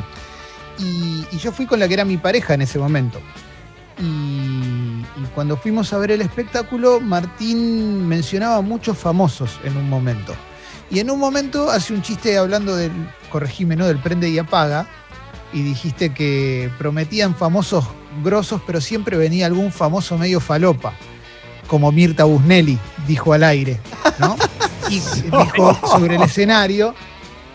Y, 0.79 1.23
yo 1.37 1.51
fui 1.51 1.67
con 1.67 1.79
la 1.79 1.87
que 1.87 1.93
era 1.93 2.03
mi 2.03 2.17
pareja 2.17 2.55
en 2.55 2.63
ese 2.63 2.79
momento. 2.79 3.21
Y, 3.99 4.03
y 4.03 5.25
cuando 5.35 5.55
fuimos 5.55 5.93
a 5.93 5.99
ver 5.99 6.09
el 6.09 6.21
espectáculo, 6.21 6.99
Martín 6.99 8.07
mencionaba 8.07 8.61
muchos 8.61 8.97
famosos 8.97 9.59
en 9.63 9.77
un 9.77 9.87
momento. 9.87 10.33
Y 10.89 10.97
en 10.99 11.11
un 11.11 11.19
momento 11.19 11.69
hace 11.69 11.93
un 11.93 12.01
chiste 12.01 12.35
hablando 12.39 12.75
del, 12.75 12.91
corregime, 13.29 13.75
¿no? 13.75 13.87
Del 13.87 13.99
prende 13.99 14.29
y 14.29 14.37
apaga. 14.39 14.87
Y 15.53 15.63
dijiste 15.63 16.13
que 16.13 16.69
prometían 16.77 17.35
famosos 17.35 17.85
grosos, 18.23 18.61
pero 18.65 18.81
siempre 18.81 19.17
venía 19.17 19.45
algún 19.45 19.71
famoso 19.71 20.17
medio 20.17 20.39
falopa. 20.39 20.93
Como 21.67 21.91
Mirta 21.91 22.23
Busnelli, 22.23 22.77
dijo 23.07 23.33
al 23.33 23.43
aire, 23.43 23.79
¿no? 24.19 24.35
Y 24.89 24.99
dijo 24.99 25.79
sobre 25.87 26.15
el 26.15 26.23
escenario. 26.23 26.95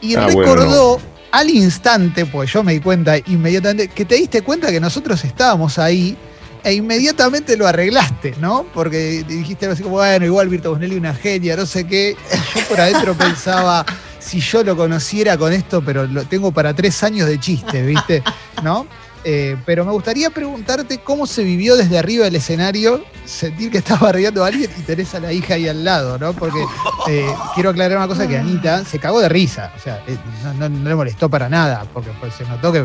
Y 0.00 0.14
Ah, 0.14 0.26
bueno, 0.26 0.38
recordó 0.40 1.00
al 1.32 1.50
instante, 1.50 2.26
pues 2.26 2.52
yo 2.52 2.62
me 2.62 2.74
di 2.74 2.80
cuenta 2.80 3.16
inmediatamente, 3.18 3.88
que 3.88 4.04
te 4.04 4.14
diste 4.14 4.42
cuenta 4.42 4.70
que 4.70 4.78
nosotros 4.78 5.24
estábamos 5.24 5.80
ahí 5.80 6.16
e 6.62 6.74
inmediatamente 6.74 7.56
lo 7.56 7.66
arreglaste, 7.66 8.34
¿no? 8.40 8.64
Porque 8.72 9.24
dijiste 9.26 9.66
así 9.66 9.82
como, 9.82 9.96
bueno, 9.96 10.24
igual 10.24 10.48
Mirta 10.48 10.68
Busnelli 10.68 10.96
una 10.96 11.12
genia, 11.12 11.56
no 11.56 11.66
sé 11.66 11.86
qué. 11.86 12.16
Yo 12.54 12.68
por 12.68 12.80
adentro 12.80 13.14
pensaba, 13.14 13.84
si 14.24 14.40
yo 14.40 14.64
lo 14.64 14.76
conociera 14.76 15.36
con 15.36 15.52
esto, 15.52 15.82
pero 15.84 16.06
lo 16.06 16.24
tengo 16.24 16.50
para 16.50 16.74
tres 16.74 17.02
años 17.02 17.28
de 17.28 17.38
chiste, 17.38 17.82
¿viste? 17.82 18.22
¿No? 18.62 18.86
Eh, 19.26 19.56
pero 19.64 19.86
me 19.86 19.92
gustaría 19.92 20.28
preguntarte 20.28 20.98
cómo 20.98 21.26
se 21.26 21.42
vivió 21.44 21.76
desde 21.76 21.98
arriba 21.98 22.26
del 22.26 22.34
escenario 22.34 23.02
sentir 23.24 23.70
que 23.70 23.78
estaba 23.78 24.10
arreglando 24.10 24.44
a 24.44 24.48
alguien 24.48 24.70
y 24.76 24.82
tenés 24.82 25.14
a 25.14 25.20
la 25.20 25.32
hija 25.32 25.54
ahí 25.54 25.66
al 25.66 25.82
lado, 25.82 26.18
¿no? 26.18 26.34
Porque 26.34 26.62
eh, 27.08 27.26
quiero 27.54 27.70
aclarar 27.70 27.96
una 27.96 28.08
cosa 28.08 28.26
que 28.26 28.36
Anita 28.36 28.84
se 28.84 28.98
cagó 28.98 29.20
de 29.20 29.30
risa, 29.30 29.72
o 29.76 29.80
sea, 29.80 30.02
eh, 30.06 30.18
no, 30.58 30.68
le 30.68 30.94
molestó 30.94 31.30
para 31.30 31.48
nada, 31.48 31.86
porque 31.92 32.10
pues, 32.20 32.34
se 32.34 32.44
notó 32.44 32.70
que 32.70 32.84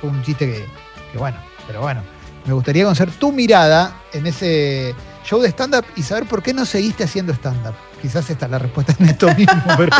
fue 0.00 0.10
un 0.10 0.22
chiste 0.22 0.46
que, 0.46 0.66
que 1.12 1.18
bueno, 1.18 1.36
pero 1.68 1.82
bueno, 1.82 2.02
me 2.46 2.52
gustaría 2.52 2.82
conocer 2.82 3.10
tu 3.12 3.30
mirada 3.30 4.02
en 4.12 4.26
ese 4.26 4.92
show 5.24 5.40
de 5.40 5.48
stand-up 5.48 5.84
y 5.94 6.02
saber 6.02 6.26
por 6.26 6.42
qué 6.42 6.52
no 6.52 6.64
seguiste 6.64 7.04
haciendo 7.04 7.32
stand-up. 7.32 7.74
Quizás 8.02 8.28
esta 8.28 8.46
es 8.46 8.50
la 8.50 8.58
respuesta 8.58 8.94
en 8.98 9.08
esto 9.08 9.32
mismo, 9.34 9.62
pero... 9.76 9.96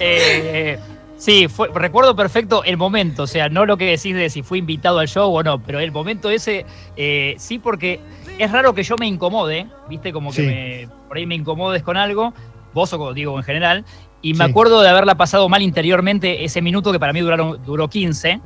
Eh, 0.00 0.78
sí, 1.16 1.48
fue- 1.48 1.68
recuerdo 1.74 2.14
perfecto 2.16 2.64
el 2.64 2.76
momento, 2.76 3.24
o 3.24 3.26
sea, 3.26 3.48
no 3.48 3.64
lo 3.66 3.76
que 3.76 3.84
decís 3.86 4.14
de 4.14 4.30
si 4.30 4.42
fui 4.42 4.58
invitado 4.58 4.98
al 4.98 5.08
show 5.08 5.32
o 5.34 5.42
no, 5.42 5.60
pero 5.62 5.80
el 5.80 5.92
momento 5.92 6.30
ese, 6.30 6.64
eh, 6.96 7.34
sí, 7.38 7.58
porque 7.58 8.00
es 8.38 8.50
raro 8.50 8.74
que 8.74 8.82
yo 8.82 8.96
me 8.98 9.06
incomode, 9.06 9.66
¿viste? 9.88 10.12
Como 10.12 10.30
que 10.30 10.36
Sí. 10.40 10.46
me, 10.46 10.88
por 11.08 11.16
ahí 11.16 11.26
me 11.26 11.34
incomodes 11.36 11.82
con 11.82 11.96
algo, 11.96 12.32
vos 12.72 12.92
o 12.92 13.12
digo 13.14 13.36
en 13.36 13.44
general, 13.44 13.84
y 14.22 14.32
me 14.34 14.44
Sí. 14.44 14.50
acuerdo 14.50 14.80
de 14.80 14.88
haberla 14.88 15.14
pasado 15.16 15.48
mal 15.48 15.62
interiormente 15.62 16.44
ese 16.44 16.60
minuto 16.62 16.90
que 16.92 16.98
para 16.98 17.12
mí 17.12 17.20
duraron, 17.20 17.62
duró 17.64 17.88
15. 17.88 18.40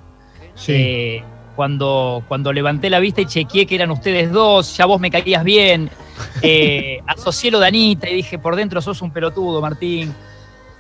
Sí. 0.54 0.72
Eh, 0.74 1.22
cuando, 1.56 2.22
cuando 2.28 2.52
levanté 2.52 2.88
la 2.90 3.00
vista 3.00 3.20
y 3.20 3.26
chequeé 3.26 3.66
que 3.66 3.74
eran 3.76 3.90
ustedes 3.90 4.30
dos, 4.30 4.76
ya 4.76 4.86
vos 4.86 5.00
me 5.00 5.10
caías 5.10 5.42
bien, 5.42 5.90
eh, 6.42 7.00
asocié 7.06 7.50
lo 7.50 7.58
de 7.60 7.66
Anita 7.68 8.08
y 8.08 8.14
dije, 8.16 8.38
por 8.38 8.54
dentro 8.54 8.80
sos 8.80 9.02
un 9.02 9.10
pelotudo, 9.10 9.60
Martín, 9.60 10.12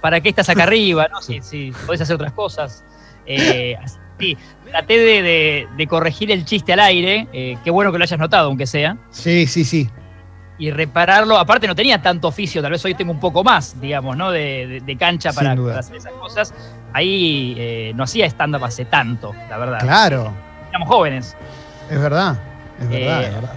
¿para 0.00 0.20
qué 0.20 0.28
estás 0.30 0.48
acá 0.48 0.62
arriba? 0.64 1.08
No, 1.10 1.20
si, 1.22 1.40
si 1.42 1.72
podés 1.86 2.00
hacer 2.00 2.16
otras 2.16 2.32
cosas. 2.32 2.84
Eh, 3.26 3.76
sí, 4.18 4.36
traté 4.70 4.98
de, 4.98 5.22
de- 5.22 5.68
de 5.76 5.86
corregir 5.86 6.30
el 6.32 6.44
chiste 6.44 6.72
al 6.72 6.80
aire, 6.80 7.28
eh, 7.32 7.58
qué 7.62 7.70
bueno 7.70 7.92
que 7.92 7.98
lo 7.98 8.04
hayas 8.04 8.18
notado, 8.18 8.48
aunque 8.48 8.66
sea, 8.66 8.96
Sí, 9.10 9.46
sí, 9.46 9.64
sí. 9.64 9.88
y 10.58 10.70
repararlo. 10.70 11.36
Aparte 11.38 11.66
no 11.66 11.74
tenía 11.74 12.00
tanto 12.00 12.28
oficio, 12.28 12.62
tal 12.62 12.72
vez 12.72 12.84
hoy 12.84 12.94
tengo 12.94 13.12
un 13.12 13.20
poco 13.20 13.44
más, 13.44 13.78
digamos, 13.80 14.16
¿no? 14.16 14.30
De, 14.30 14.96
cancha 14.98 15.32
para, 15.32 15.52
hacer 15.78 15.96
esas 15.96 16.12
cosas. 16.14 16.54
Ahí 16.94 17.54
eh, 17.58 17.92
no 17.94 18.04
hacía 18.04 18.24
stand-up 18.26 18.64
hace 18.64 18.86
tanto, 18.86 19.34
la 19.50 19.58
verdad. 19.58 19.78
Claro, 19.80 20.32
Éramos 20.70 20.88
jóvenes. 20.88 21.36
es 21.90 22.00
verdad. 22.00 22.40
Es 22.80 22.88
verdad, 22.88 23.22
es 23.24 23.34
verdad. 23.34 23.52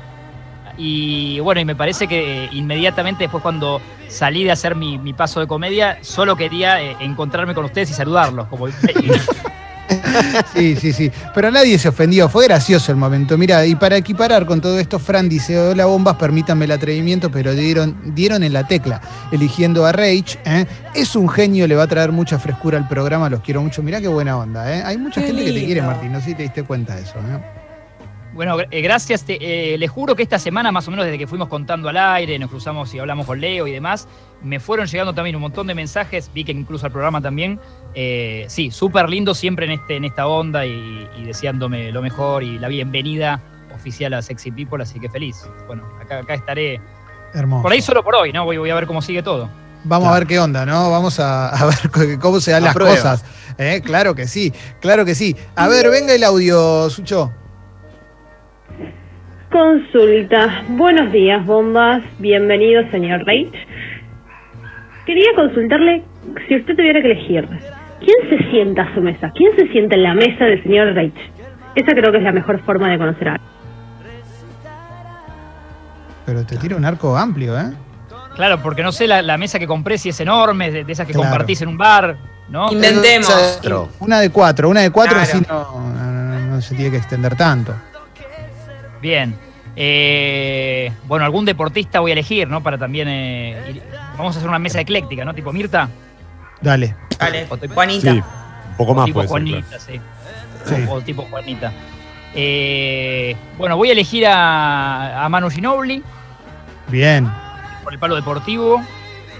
Y 0.77 1.39
bueno, 1.39 1.61
y 1.61 1.65
me 1.65 1.75
parece 1.75 2.07
que 2.07 2.49
inmediatamente 2.51 3.23
después 3.23 3.41
cuando 3.41 3.81
salí 4.11 4.43
de 4.43 4.51
hacer 4.51 4.75
mi, 4.75 4.97
mi 4.97 5.13
paso 5.13 5.39
de 5.39 5.47
comedia, 5.47 5.97
solo 6.01 6.35
quería 6.35 6.81
eh, 6.81 6.97
encontrarme 6.99 7.55
con 7.55 7.65
ustedes 7.65 7.89
y 7.89 7.93
saludarlos. 7.93 8.47
Como, 8.47 8.67
Sí, 10.53 10.75
sí, 10.75 10.93
sí. 10.93 11.11
Pero 11.33 11.51
nadie 11.51 11.77
se 11.77 11.89
ofendió, 11.89 12.29
fue 12.29 12.45
gracioso 12.45 12.91
el 12.91 12.97
momento. 12.97 13.37
Mira, 13.37 13.65
y 13.65 13.75
para 13.75 13.97
equiparar 13.97 14.45
con 14.45 14.61
todo 14.61 14.79
esto, 14.79 14.99
Fran 14.99 15.29
dice: 15.29 15.57
Hola 15.59 15.85
bombas, 15.85 16.15
permítanme 16.15 16.65
el 16.65 16.71
atrevimiento, 16.71 17.31
pero 17.31 17.53
dieron, 17.53 17.97
dieron 18.15 18.43
en 18.43 18.53
la 18.53 18.65
tecla, 18.67 19.01
eligiendo 19.31 19.85
a 19.85 19.91
Rage. 19.91 20.39
¿eh? 20.45 20.65
Es 20.93 21.15
un 21.15 21.29
genio, 21.29 21.67
le 21.67 21.75
va 21.75 21.83
a 21.83 21.87
traer 21.87 22.11
mucha 22.11 22.39
frescura 22.39 22.77
al 22.77 22.87
programa, 22.87 23.29
los 23.29 23.41
quiero 23.41 23.61
mucho. 23.61 23.83
Mirá 23.83 24.01
qué 24.01 24.07
buena 24.07 24.37
onda. 24.37 24.73
¿eh? 24.73 24.83
Hay 24.85 24.97
mucha 24.97 25.21
Qué 25.21 25.27
gente 25.27 25.45
que 25.45 25.51
te 25.51 25.65
quiere. 25.65 25.81
Martín, 25.81 26.11
no 26.11 26.19
sé 26.19 26.27
si 26.27 26.35
te 26.35 26.43
diste 26.43 26.63
cuenta 26.63 26.95
de 26.95 27.01
eso. 27.01 27.15
¿eh? 27.19 27.60
Bueno, 28.33 28.57
eh, 28.59 28.81
gracias. 28.81 29.23
Te, 29.23 29.73
eh, 29.73 29.77
les 29.77 29.89
juro 29.89 30.15
que 30.15 30.23
esta 30.23 30.39
semana, 30.39 30.71
más 30.71 30.87
o 30.87 30.91
menos 30.91 31.05
desde 31.05 31.17
que 31.17 31.27
fuimos 31.27 31.49
contando 31.49 31.89
al 31.89 31.97
aire, 31.97 32.39
nos 32.39 32.49
cruzamos 32.49 32.93
y 32.93 32.99
hablamos 32.99 33.25
con 33.25 33.41
Leo 33.41 33.67
y 33.67 33.71
demás, 33.71 34.07
me 34.41 34.59
fueron 34.59 34.87
llegando 34.87 35.13
también 35.13 35.35
un 35.35 35.41
montón 35.41 35.67
de 35.67 35.75
mensajes. 35.75 36.31
Vi 36.33 36.43
que 36.45 36.51
incluso 36.53 36.85
al 36.85 36.91
programa 36.91 37.21
también. 37.21 37.59
Eh, 37.93 38.45
sí, 38.47 38.71
súper 38.71 39.09
lindo 39.09 39.35
siempre 39.35 39.65
en, 39.65 39.71
este, 39.73 39.97
en 39.97 40.05
esta 40.05 40.27
onda 40.27 40.65
y, 40.65 41.07
y 41.17 41.23
deseándome 41.25 41.91
lo 41.91 42.01
mejor 42.01 42.43
y 42.43 42.57
la 42.57 42.69
bienvenida 42.69 43.41
oficial 43.75 44.13
a 44.13 44.21
Sexy 44.21 44.51
People, 44.51 44.81
así 44.81 44.99
que 44.99 45.09
feliz. 45.09 45.45
Bueno, 45.67 45.83
acá, 46.01 46.19
acá 46.19 46.33
estaré. 46.33 46.79
Hermoso. 47.33 47.63
Por 47.63 47.71
ahí 47.71 47.81
solo 47.81 48.03
por 48.03 48.15
hoy, 48.15 48.31
¿no? 48.31 48.45
Voy, 48.45 48.57
voy 48.57 48.69
a 48.69 48.75
ver 48.75 48.85
cómo 48.87 49.01
sigue 49.01 49.23
todo. 49.23 49.49
Vamos 49.83 50.07
a 50.09 50.13
ver 50.13 50.27
qué 50.27 50.39
onda, 50.39 50.65
¿no? 50.65 50.91
Vamos 50.91 51.19
a, 51.19 51.49
a 51.49 51.65
ver 51.65 52.19
cómo 52.19 52.39
se 52.39 52.51
dan 52.51 52.63
A 52.63 52.65
las 52.67 52.75
prueba. 52.75 52.95
cosas. 52.95 53.25
¿eh? 53.57 53.81
Claro 53.83 54.15
que 54.15 54.27
sí, 54.27 54.53
claro 54.79 55.03
que 55.05 55.15
sí. 55.15 55.35
A 55.55 55.67
ver, 55.67 55.89
venga 55.89 56.13
el 56.13 56.23
audio, 56.23 56.89
Sucho. 56.89 57.33
Consulta. 59.51 60.63
Buenos 60.69 61.11
días, 61.11 61.45
bombas. 61.45 62.01
Bienvenido, 62.19 62.89
señor 62.89 63.25
Reich. 63.25 63.53
Quería 65.05 65.27
consultarle 65.35 66.03
si 66.47 66.55
usted 66.55 66.73
tuviera 66.75 67.01
que 67.01 67.11
elegir. 67.11 67.47
¿Quién 67.99 68.29
se 68.29 68.49
sienta 68.49 68.83
a 68.83 68.93
su 68.95 69.01
mesa? 69.01 69.29
¿Quién 69.35 69.53
se 69.57 69.67
sienta 69.67 69.95
en 69.95 70.03
la 70.03 70.13
mesa 70.13 70.45
del 70.45 70.63
señor 70.63 70.93
Reich? 70.93 71.13
Esa 71.75 71.91
creo 71.91 72.11
que 72.11 72.17
es 72.19 72.23
la 72.23 72.31
mejor 72.31 72.61
forma 72.63 72.89
de 72.89 72.97
conocer 72.97 73.27
a 73.27 73.31
alguien. 73.33 73.49
Pero 76.25 76.45
te 76.45 76.55
tira 76.57 76.77
un 76.77 76.85
arco 76.85 77.17
amplio, 77.17 77.59
¿eh? 77.59 77.71
Claro, 78.35 78.61
porque 78.63 78.83
no 78.83 78.93
sé 78.93 79.05
la, 79.05 79.21
la 79.21 79.37
mesa 79.37 79.59
que 79.59 79.67
compré 79.67 79.97
si 79.97 80.09
es 80.09 80.19
enorme, 80.21 80.71
de, 80.71 80.85
de 80.85 80.91
esas 80.93 81.05
que 81.05 81.11
Claro. 81.13 81.29
compartís 81.29 81.61
en 81.61 81.67
un 81.67 81.77
bar, 81.77 82.15
¿no? 82.47 82.71
Inventemos. 82.71 83.59
Una 83.99 84.21
de 84.21 84.29
cuatro, 84.29 84.69
una 84.69 84.79
de 84.79 84.91
cuatro 84.91 85.15
Claro. 85.17 85.29
así 85.29 85.45
no, 85.47 85.81
no- 85.93 86.11
no- 86.11 86.39
no 86.55 86.61
se 86.61 86.73
tiene 86.75 86.91
que 86.91 86.97
extender 86.97 87.35
tanto. 87.35 87.73
Bien. 89.01 89.35
Eh, 89.75 90.91
bueno, 91.05 91.25
algún 91.25 91.45
deportista 91.45 91.99
voy 92.01 92.11
a 92.11 92.13
elegir, 92.13 92.47
¿no? 92.47 92.61
Para 92.61 92.77
también. 92.77 93.07
eh, 93.09 93.57
ir- 93.73 93.83
vamos 94.17 94.35
a 94.35 94.39
hacer 94.39 94.49
una 94.49 94.59
mesa 94.59 94.79
ecléctica, 94.81 95.23
¿no? 95.25 95.33
Tipo 95.33 95.51
Mirta. 95.53 95.89
Dale. 96.61 96.95
Dale, 97.19 97.47
O 97.49 97.57
tipo- 97.57 97.73
Juanita. 97.73 98.11
Sí, 98.11 98.17
un 98.17 98.77
poco 98.77 98.91
o 98.91 98.95
más 98.95 99.05
tipo 99.05 99.15
puede 99.15 99.27
ser. 99.27 99.31
Juanita, 99.31 99.67
claro. 99.67 99.83
sí. 99.83 100.01
Sí. 100.65 100.85
O, 100.87 100.93
o 100.93 101.01
tipo 101.01 101.23
Juanita. 101.23 101.71
Eh, 102.33 103.35
bueno, 103.57 103.75
voy 103.77 103.89
a 103.89 103.91
elegir 103.93 104.25
a, 104.27 105.25
a 105.25 105.29
Manu 105.29 105.49
Ginobili 105.49 106.01
Bien. 106.87 107.29
por 107.83 107.93
el 107.93 107.99
palo 107.99 108.15
deportivo. 108.15 108.81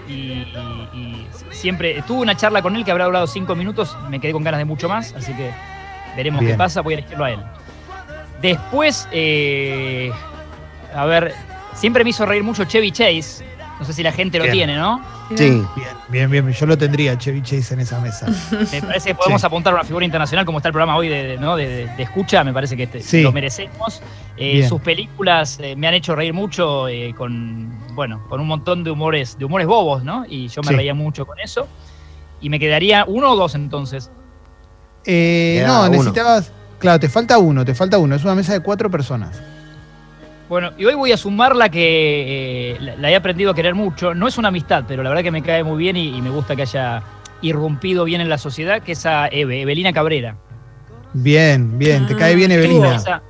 Y, 0.07 0.13
y- 0.13 0.47
y 0.93 1.27
siempre 1.51 2.01
tuve 2.07 2.21
una 2.21 2.35
charla 2.35 2.61
con 2.61 2.75
él 2.75 2.83
que 2.83 2.91
habrá 2.91 3.05
durado 3.05 3.27
cinco 3.27 3.55
minutos. 3.55 3.95
Me 4.09 4.19
quedé 4.19 4.31
con 4.33 4.43
ganas 4.43 4.57
de 4.59 4.65
mucho 4.65 4.89
más, 4.89 5.13
así 5.13 5.33
que 5.33 5.51
veremos 6.17 6.39
Bien. 6.41 6.53
qué 6.53 6.57
pasa. 6.57 6.81
Voy 6.81 6.95
a 6.95 6.97
elegirlo 6.97 7.23
a 7.25 7.31
él. 7.31 7.39
Después, 8.41 9.07
eh, 9.11 10.11
a 10.95 11.05
ver, 11.05 11.33
siempre 11.73 12.03
me 12.03 12.09
hizo 12.09 12.25
reír 12.25 12.43
mucho 12.43 12.63
Chevy 12.65 12.91
Chase. 12.91 13.45
No 13.79 13.85
sé 13.85 13.93
si 13.93 14.03
la 14.03 14.11
gente 14.11 14.37
lo 14.37 14.43
Bien. 14.43 14.53
tiene, 14.53 14.75
¿no? 14.75 15.01
Sí. 15.35 15.63
Bien, 16.09 16.29
bien, 16.29 16.45
bien. 16.45 16.51
Yo 16.51 16.65
lo 16.67 16.77
tendría, 16.77 17.17
Chevy 17.17 17.41
Chase, 17.41 17.73
en 17.73 17.79
esa 17.79 17.99
mesa. 17.99 18.27
Me 18.71 18.81
parece 18.81 19.09
que 19.09 19.15
podemos 19.15 19.41
Sí. 19.41 19.47
apuntar 19.47 19.73
a 19.73 19.77
una 19.77 19.85
figura 19.85 20.05
internacional 20.05 20.45
como 20.45 20.59
está 20.59 20.67
el 20.69 20.73
programa 20.73 20.95
hoy 20.97 21.07
de, 21.07 21.23
de- 21.23 21.37
¿no? 21.37 21.55
de, 21.55 21.67
de- 21.67 21.87
de 21.87 22.03
escucha, 22.03 22.43
me 22.43 22.53
parece 22.53 22.75
que 22.77 22.83
este- 22.83 23.01
Sí. 23.01 23.21
lo 23.23 23.31
merecemos. 23.31 24.01
Eh, 24.37 24.67
sus 24.67 24.81
películas 24.81 25.57
eh, 25.61 25.75
me 25.75 25.87
han 25.87 25.93
hecho 25.95 26.15
reír 26.15 26.33
mucho 26.33 26.87
eh, 26.89 27.13
con, 27.17 27.71
bueno, 27.95 28.23
con 28.29 28.39
un 28.41 28.47
montón 28.47 28.83
de 28.83 28.91
humores, 28.91 29.37
de 29.39 29.45
humores 29.45 29.65
bobos, 29.67 30.03
¿no? 30.03 30.25
Y 30.27 30.47
yo 30.49 30.61
me 30.63 30.69
Sí. 30.69 30.75
reía 30.75 30.93
mucho 30.93 31.25
con 31.25 31.39
eso. 31.39 31.67
Y 32.39 32.49
me 32.49 32.59
quedaría 32.59 33.05
uno 33.07 33.31
o 33.31 33.35
dos 33.35 33.55
entonces. 33.55 34.11
Eh, 35.05 35.63
no, 35.65 35.89
uno. 35.89 36.13
Claro, 36.81 36.99
te 36.99 37.07
falta 37.07 37.37
uno, 37.37 37.63
te 37.63 37.73
falta 37.73 37.97
uno. 37.97 38.15
Es 38.15 38.23
una 38.25 38.35
mesa 38.35 38.51
de 38.53 38.59
cuatro 38.59 38.89
personas. 38.91 39.41
Bueno, 40.49 40.71
y 40.77 40.83
hoy 40.83 40.95
voy 40.95 41.11
a 41.13 41.17
sumar 41.17 41.55
la 41.55 41.69
que 41.69 42.71
eh, 42.73 42.77
la, 42.81 42.95
la 42.97 43.11
he 43.11 43.15
aprendido 43.15 43.51
a 43.51 43.55
querer 43.55 43.73
mucho. 43.75 44.13
No 44.13 44.27
es 44.27 44.37
una 44.37 44.49
amistad, 44.49 44.83
pero 44.87 45.01
la 45.03 45.09
verdad 45.09 45.23
que 45.23 45.31
me 45.31 45.41
cae 45.43 45.63
muy 45.63 45.77
bien 45.77 45.95
y, 45.95 46.09
y 46.17 46.21
me 46.21 46.29
gusta 46.29 46.55
que 46.57 46.63
haya 46.63 47.01
irrumpido 47.41 48.03
bien 48.03 48.19
en 48.19 48.27
la 48.27 48.37
sociedad, 48.37 48.81
que 48.81 48.91
es 48.91 49.05
a 49.05 49.27
Eve, 49.27 49.61
Evelina 49.61 49.93
Cabrera. 49.93 50.35
Bien, 51.13 51.77
bien. 51.77 52.05
Te 52.07 52.15
Ah, 52.15 52.17
cae 52.17 52.35
bien, 52.35 52.51
estuvo. 52.51 52.77
Evelina. 52.83 52.95
Esa- 52.95 53.21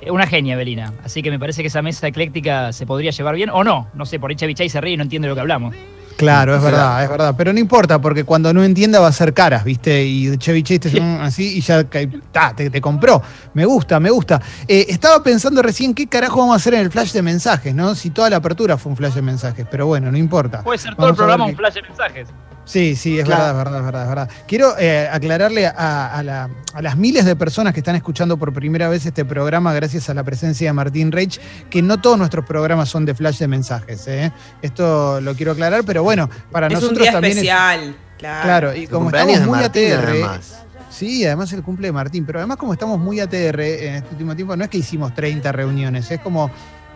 eh, 0.00 0.10
una 0.10 0.26
genia, 0.26 0.56
Belina. 0.56 0.92
Así 1.04 1.22
que 1.22 1.30
me 1.30 1.38
parece 1.38 1.62
que 1.62 1.68
esa 1.68 1.82
mesa 1.82 2.06
ecléctica 2.06 2.72
se 2.72 2.84
podría 2.86 3.10
llevar 3.12 3.34
bien 3.34 3.48
o 3.50 3.64
no. 3.64 3.88
No 3.94 4.04
sé, 4.06 4.18
por 4.20 4.30
ahí 4.30 4.36
Chavichay 4.36 4.68
se 4.68 4.80
ríe 4.80 4.94
y 4.94 4.96
no 4.96 5.02
entiende 5.04 5.26
lo 5.28 5.34
que 5.34 5.40
hablamos. 5.40 5.74
Claro, 6.18 6.56
es 6.56 6.62
verdad, 6.62 7.02
es 7.04 7.08
verdad. 7.08 7.34
Pero 7.38 7.52
no 7.52 7.60
importa, 7.60 8.00
porque 8.00 8.24
cuando 8.24 8.52
no 8.52 8.62
entienda 8.64 8.98
va 9.00 9.06
a 9.06 9.12
ser 9.12 9.32
caras, 9.32 9.62
¿viste? 9.64 10.04
Y 10.04 10.36
Chevy 10.36 10.62
Chase 10.64 10.78
te 10.80 10.88
hace, 10.88 11.00
"Mm", 11.00 11.20
así 11.20 11.56
y 11.58 11.60
ya 11.60 11.84
ta, 12.32 12.52
te, 12.54 12.68
te 12.70 12.80
compró. 12.80 13.22
Me 13.54 13.64
gusta, 13.64 14.00
me 14.00 14.10
gusta. 14.10 14.40
Eh, 14.66 14.86
estaba 14.88 15.22
pensando 15.22 15.62
recién 15.62 15.94
qué 15.94 16.08
carajo 16.08 16.40
vamos 16.40 16.54
a 16.54 16.56
hacer 16.56 16.74
en 16.74 16.80
el 16.80 16.90
flash 16.90 17.12
de 17.12 17.22
mensajes, 17.22 17.72
¿no? 17.74 17.94
Si 17.94 18.10
toda 18.10 18.28
la 18.30 18.36
apertura 18.36 18.76
fue 18.76 18.90
un 18.90 18.96
flash 18.96 19.14
de 19.14 19.22
mensajes, 19.22 19.64
pero 19.70 19.86
bueno, 19.86 20.10
no 20.10 20.18
importa. 20.18 20.62
Puede 20.62 20.78
ser 20.78 20.94
todo 20.96 21.06
el 21.06 21.12
Vamos 21.12 21.16
programa 21.16 21.44
un 21.46 21.56
flash 21.56 21.74
de 21.74 21.82
mensajes. 21.82 22.28
Sí, 22.68 22.96
sí, 22.96 23.18
es 23.18 23.24
Claro. 23.24 23.56
verdad, 23.56 23.58
es 23.58 23.64
verdad, 23.64 23.78
es 23.80 23.84
verdad, 23.86 24.02
es 24.02 24.08
verdad. 24.10 24.28
Quiero 24.46 24.74
eh, 24.78 25.08
aclararle 25.10 25.66
a, 25.66 26.14
a 26.14 26.22
la- 26.22 26.50
a 26.74 26.82
las 26.82 26.96
miles 26.98 27.24
de 27.24 27.34
personas 27.34 27.72
que 27.72 27.80
están 27.80 27.96
escuchando 27.96 28.36
por 28.36 28.52
primera 28.52 28.90
vez 28.90 29.06
este 29.06 29.24
programa, 29.24 29.72
gracias 29.72 30.10
a 30.10 30.14
la 30.14 30.22
presencia 30.22 30.68
de 30.68 30.72
Martín 30.74 31.10
Reich, 31.10 31.40
que 31.70 31.80
no 31.80 31.98
todos 31.98 32.18
nuestros 32.18 32.44
programas 32.44 32.90
son 32.90 33.06
de 33.06 33.14
flash 33.14 33.38
de 33.38 33.48
mensajes. 33.48 34.06
¿eh? 34.06 34.30
Esto 34.60 35.18
lo 35.22 35.34
quiero 35.34 35.52
aclarar, 35.52 35.82
pero 35.84 36.02
bueno, 36.02 36.28
para 36.52 36.66
Es 36.66 36.74
nosotros 36.74 36.98
un 36.98 37.02
día 37.04 37.12
también 37.12 37.32
especial. 37.32 37.80
es. 37.88 37.94
Claro. 38.18 38.42
Claro, 38.44 38.74
y 38.74 38.86
como 38.86 39.08
estamos 39.08 39.40
muy 39.40 39.58
Martín, 39.60 39.92
ATR. 39.92 40.08
además. 40.08 40.64
Sí, 40.90 41.24
además 41.24 41.52
el 41.54 41.62
cumple 41.62 41.88
de 41.88 41.92
Martín, 41.92 42.26
pero 42.26 42.40
además 42.40 42.58
como 42.58 42.74
estamos 42.74 42.98
muy 42.98 43.18
ATR 43.20 43.60
en 43.60 43.94
este 43.94 44.10
último 44.12 44.34
tiempo, 44.36 44.56
no 44.56 44.64
es 44.64 44.68
que 44.70 44.76
hicimos 44.78 45.14
30 45.14 45.52
reuniones, 45.52 46.10
es 46.10 46.20
como 46.20 46.50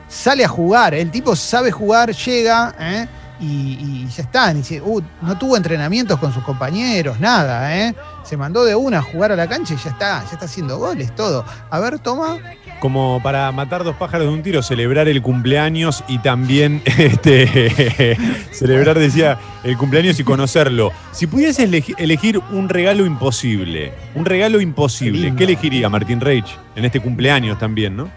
sale 0.08 0.44
a 0.44 0.48
jugar, 0.48 0.92
el 0.94 1.10
tipo 1.10 1.34
sabe 1.34 1.70
jugar, 1.72 2.12
llega, 2.12 2.74
¿eh? 2.78 3.06
Y, 3.42 4.04
y 4.04 4.08
ya 4.08 4.22
está, 4.22 4.54
dice, 4.54 4.80
"Uh, 4.80 5.02
no 5.20 5.36
tuvo 5.36 5.56
entrenamientos 5.56 6.18
con 6.18 6.32
sus 6.32 6.42
compañeros, 6.44 7.18
nada, 7.20 7.76
¿eh? 7.76 7.94
se 8.22 8.36
mandó 8.36 8.64
de 8.64 8.74
una 8.74 8.98
a 8.98 9.02
jugar 9.02 9.32
a 9.32 9.36
la 9.36 9.48
cancha 9.48 9.74
y 9.74 9.76
ya 9.76 9.90
está, 9.90 10.24
ya 10.24 10.30
está 10.32 10.44
haciendo 10.46 10.78
goles, 10.78 11.14
todo. 11.14 11.44
A 11.70 11.80
ver, 11.80 11.98
toma. 11.98 12.38
Como 12.80 13.20
para 13.22 13.50
matar 13.52 13.84
dos 13.84 13.96
pájaros 13.96 14.26
de 14.28 14.32
un 14.32 14.42
tiro, 14.42 14.62
celebrar 14.62 15.08
el 15.08 15.20
cumpleaños 15.22 16.02
y 16.08 16.18
también 16.18 16.82
este, 16.98 18.16
celebrar, 18.52 18.98
decía, 18.98 19.38
el 19.64 19.76
cumpleaños 19.76 20.18
y 20.20 20.24
conocerlo. 20.24 20.92
Si 21.12 21.26
pudieses 21.26 21.68
elegi- 21.70 21.94
elegir 21.98 22.40
un 22.52 22.68
regalo 22.68 23.04
imposible, 23.06 23.92
un 24.14 24.24
regalo 24.24 24.60
imposible. 24.60 25.34
¿qué 25.36 25.44
elegiría 25.44 25.88
Martín 25.88 26.20
Reich 26.20 26.46
en 26.76 26.84
este 26.84 27.00
cumpleaños 27.00 27.58
también, 27.58 27.96
no? 27.96 28.08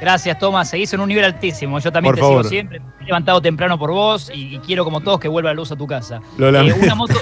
Gracias, 0.00 0.38
Tomás. 0.38 0.70
Seguís 0.70 0.92
en 0.94 1.00
un 1.00 1.08
nivel 1.08 1.24
altísimo. 1.24 1.78
Yo 1.78 1.92
también 1.92 2.10
Por 2.12 2.16
te 2.16 2.20
favor. 2.22 2.42
sigo 2.44 2.48
siempre. 2.50 2.80
Me 2.80 3.02
he 3.02 3.06
levantado 3.06 3.40
temprano 3.42 3.78
por 3.78 3.90
vos 3.90 4.30
y, 4.34 4.54
y 4.54 4.58
quiero, 4.60 4.84
como 4.84 5.00
todos, 5.00 5.20
que 5.20 5.28
vuelva 5.28 5.50
la 5.50 5.54
luz 5.54 5.70
a 5.72 5.76
tu 5.76 5.86
casa. 5.86 6.20
Lo 6.38 6.48
Eh, 6.48 6.52
lamento. 6.52 6.80
una, 6.84 6.94
moto, 6.94 7.14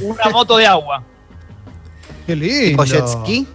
una 0.00 0.28
moto 0.30 0.56
de 0.58 0.66
agua. 0.66 1.02
Qué 2.26 2.36
lindo. 2.36 2.84
Jet 2.84 3.06
ski. 3.06 3.46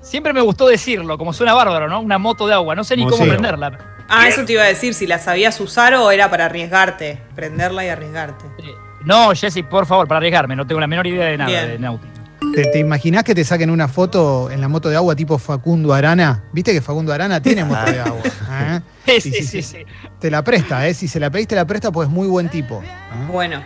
Siempre 0.00 0.32
me 0.32 0.40
gustó 0.40 0.66
decirlo, 0.68 1.18
como 1.18 1.32
suena 1.32 1.52
bárbaro, 1.54 1.88
¿no? 1.88 2.00
Una 2.00 2.18
moto 2.18 2.46
de 2.46 2.54
agua. 2.54 2.74
No 2.74 2.84
sé 2.84 2.96
ni 2.96 3.04
cómo 3.06 3.24
de 3.24 3.30
prenderla. 3.30 3.78
Ah, 4.08 4.28
eso 4.28 4.44
te 4.44 4.52
iba 4.52 4.62
a 4.62 4.66
decir, 4.66 4.94
si 4.94 5.06
la 5.06 5.18
sabías 5.18 5.60
usar 5.60 5.94
o 5.94 6.10
era 6.12 6.30
para 6.30 6.44
arriesgarte. 6.46 7.20
Prenderla 7.34 7.84
y 7.84 7.88
arriesgarte. 7.88 8.44
Eh, 8.58 8.72
No, 9.04 9.32
Jessy, 9.34 9.62
por 9.64 9.84
favor, 9.86 10.06
para 10.08 10.18
arriesgarme. 10.18 10.54
No 10.56 10.66
tengo 10.66 10.80
la 10.80 10.86
menor 10.86 11.06
idea 11.06 11.26
de 11.26 11.36
nada 11.38 11.50
Bien. 11.50 11.68
de 11.68 11.78
náutica. 11.78 12.15
¿Te, 12.54 12.64
te 12.66 12.78
imaginás 12.78 13.24
que 13.24 13.34
te 13.34 13.44
saquen 13.44 13.70
una 13.70 13.88
foto 13.88 14.50
en 14.50 14.60
la 14.60 14.68
moto 14.68 14.88
de 14.88 14.96
agua 14.96 15.14
tipo 15.16 15.38
Facundo 15.38 15.92
Arana? 15.94 16.44
¿Viste 16.52 16.72
que 16.72 16.80
Facundo 16.80 17.12
Arana 17.12 17.40
tiene 17.40 17.64
moto 17.64 17.90
de 17.90 18.00
agua? 18.00 18.20
¿eh? 18.50 18.80
Sí, 19.20 19.30
Sí, 19.32 19.62
sí. 19.62 19.78
Te 20.18 20.30
la 20.30 20.42
presta, 20.42 20.86
¿eh? 20.88 20.92
Si 20.94 21.06
se 21.08 21.20
la 21.20 21.30
pediste, 21.30 21.54
la 21.54 21.64
presta, 21.66 21.92
pues 21.92 22.08
es 22.08 22.14
muy 22.14 22.26
buen 22.28 22.48
tipo. 22.48 22.82
¿eh? 22.82 22.86
Bueno. 23.30 23.62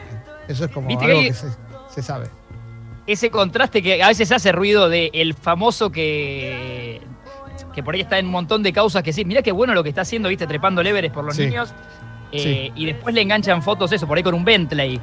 Eso 0.48 0.64
es 0.66 0.70
como 0.70 0.88
algo 0.88 1.00
que- 1.00 1.28
que 1.28 1.32
se, 1.34 1.46
se 1.94 2.02
sabe. 2.02 2.26
Ese 3.06 3.30
contraste 3.30 3.82
que 3.82 4.02
a 4.02 4.08
veces 4.08 4.30
hace 4.32 4.52
ruido 4.52 4.88
de 4.88 5.10
el 5.14 5.34
famoso 5.34 5.90
que 5.90 7.00
que 7.74 7.82
por 7.84 7.94
ahí 7.94 8.00
está 8.00 8.18
en 8.18 8.26
un 8.26 8.32
montón 8.32 8.62
de 8.64 8.72
causas 8.72 9.02
que 9.02 9.12
sí, 9.12 9.24
mira 9.24 9.42
qué 9.42 9.52
bueno 9.52 9.74
lo 9.74 9.82
que 9.82 9.90
está 9.90 10.00
haciendo, 10.02 10.28
viste, 10.28 10.46
trepando 10.46 10.82
leveres 10.82 11.12
por 11.12 11.24
los 11.24 11.36
Sí. 11.36 11.46
niños. 11.46 11.72
eh, 12.32 12.38
Sí. 12.42 12.72
Y 12.76 12.86
después 12.86 13.14
le 13.14 13.22
enganchan 13.22 13.62
fotos 13.62 13.92
eso, 13.92 14.06
por 14.06 14.16
ahí 14.16 14.22
con 14.22 14.34
un 14.34 14.44
Bentley. 14.44 15.00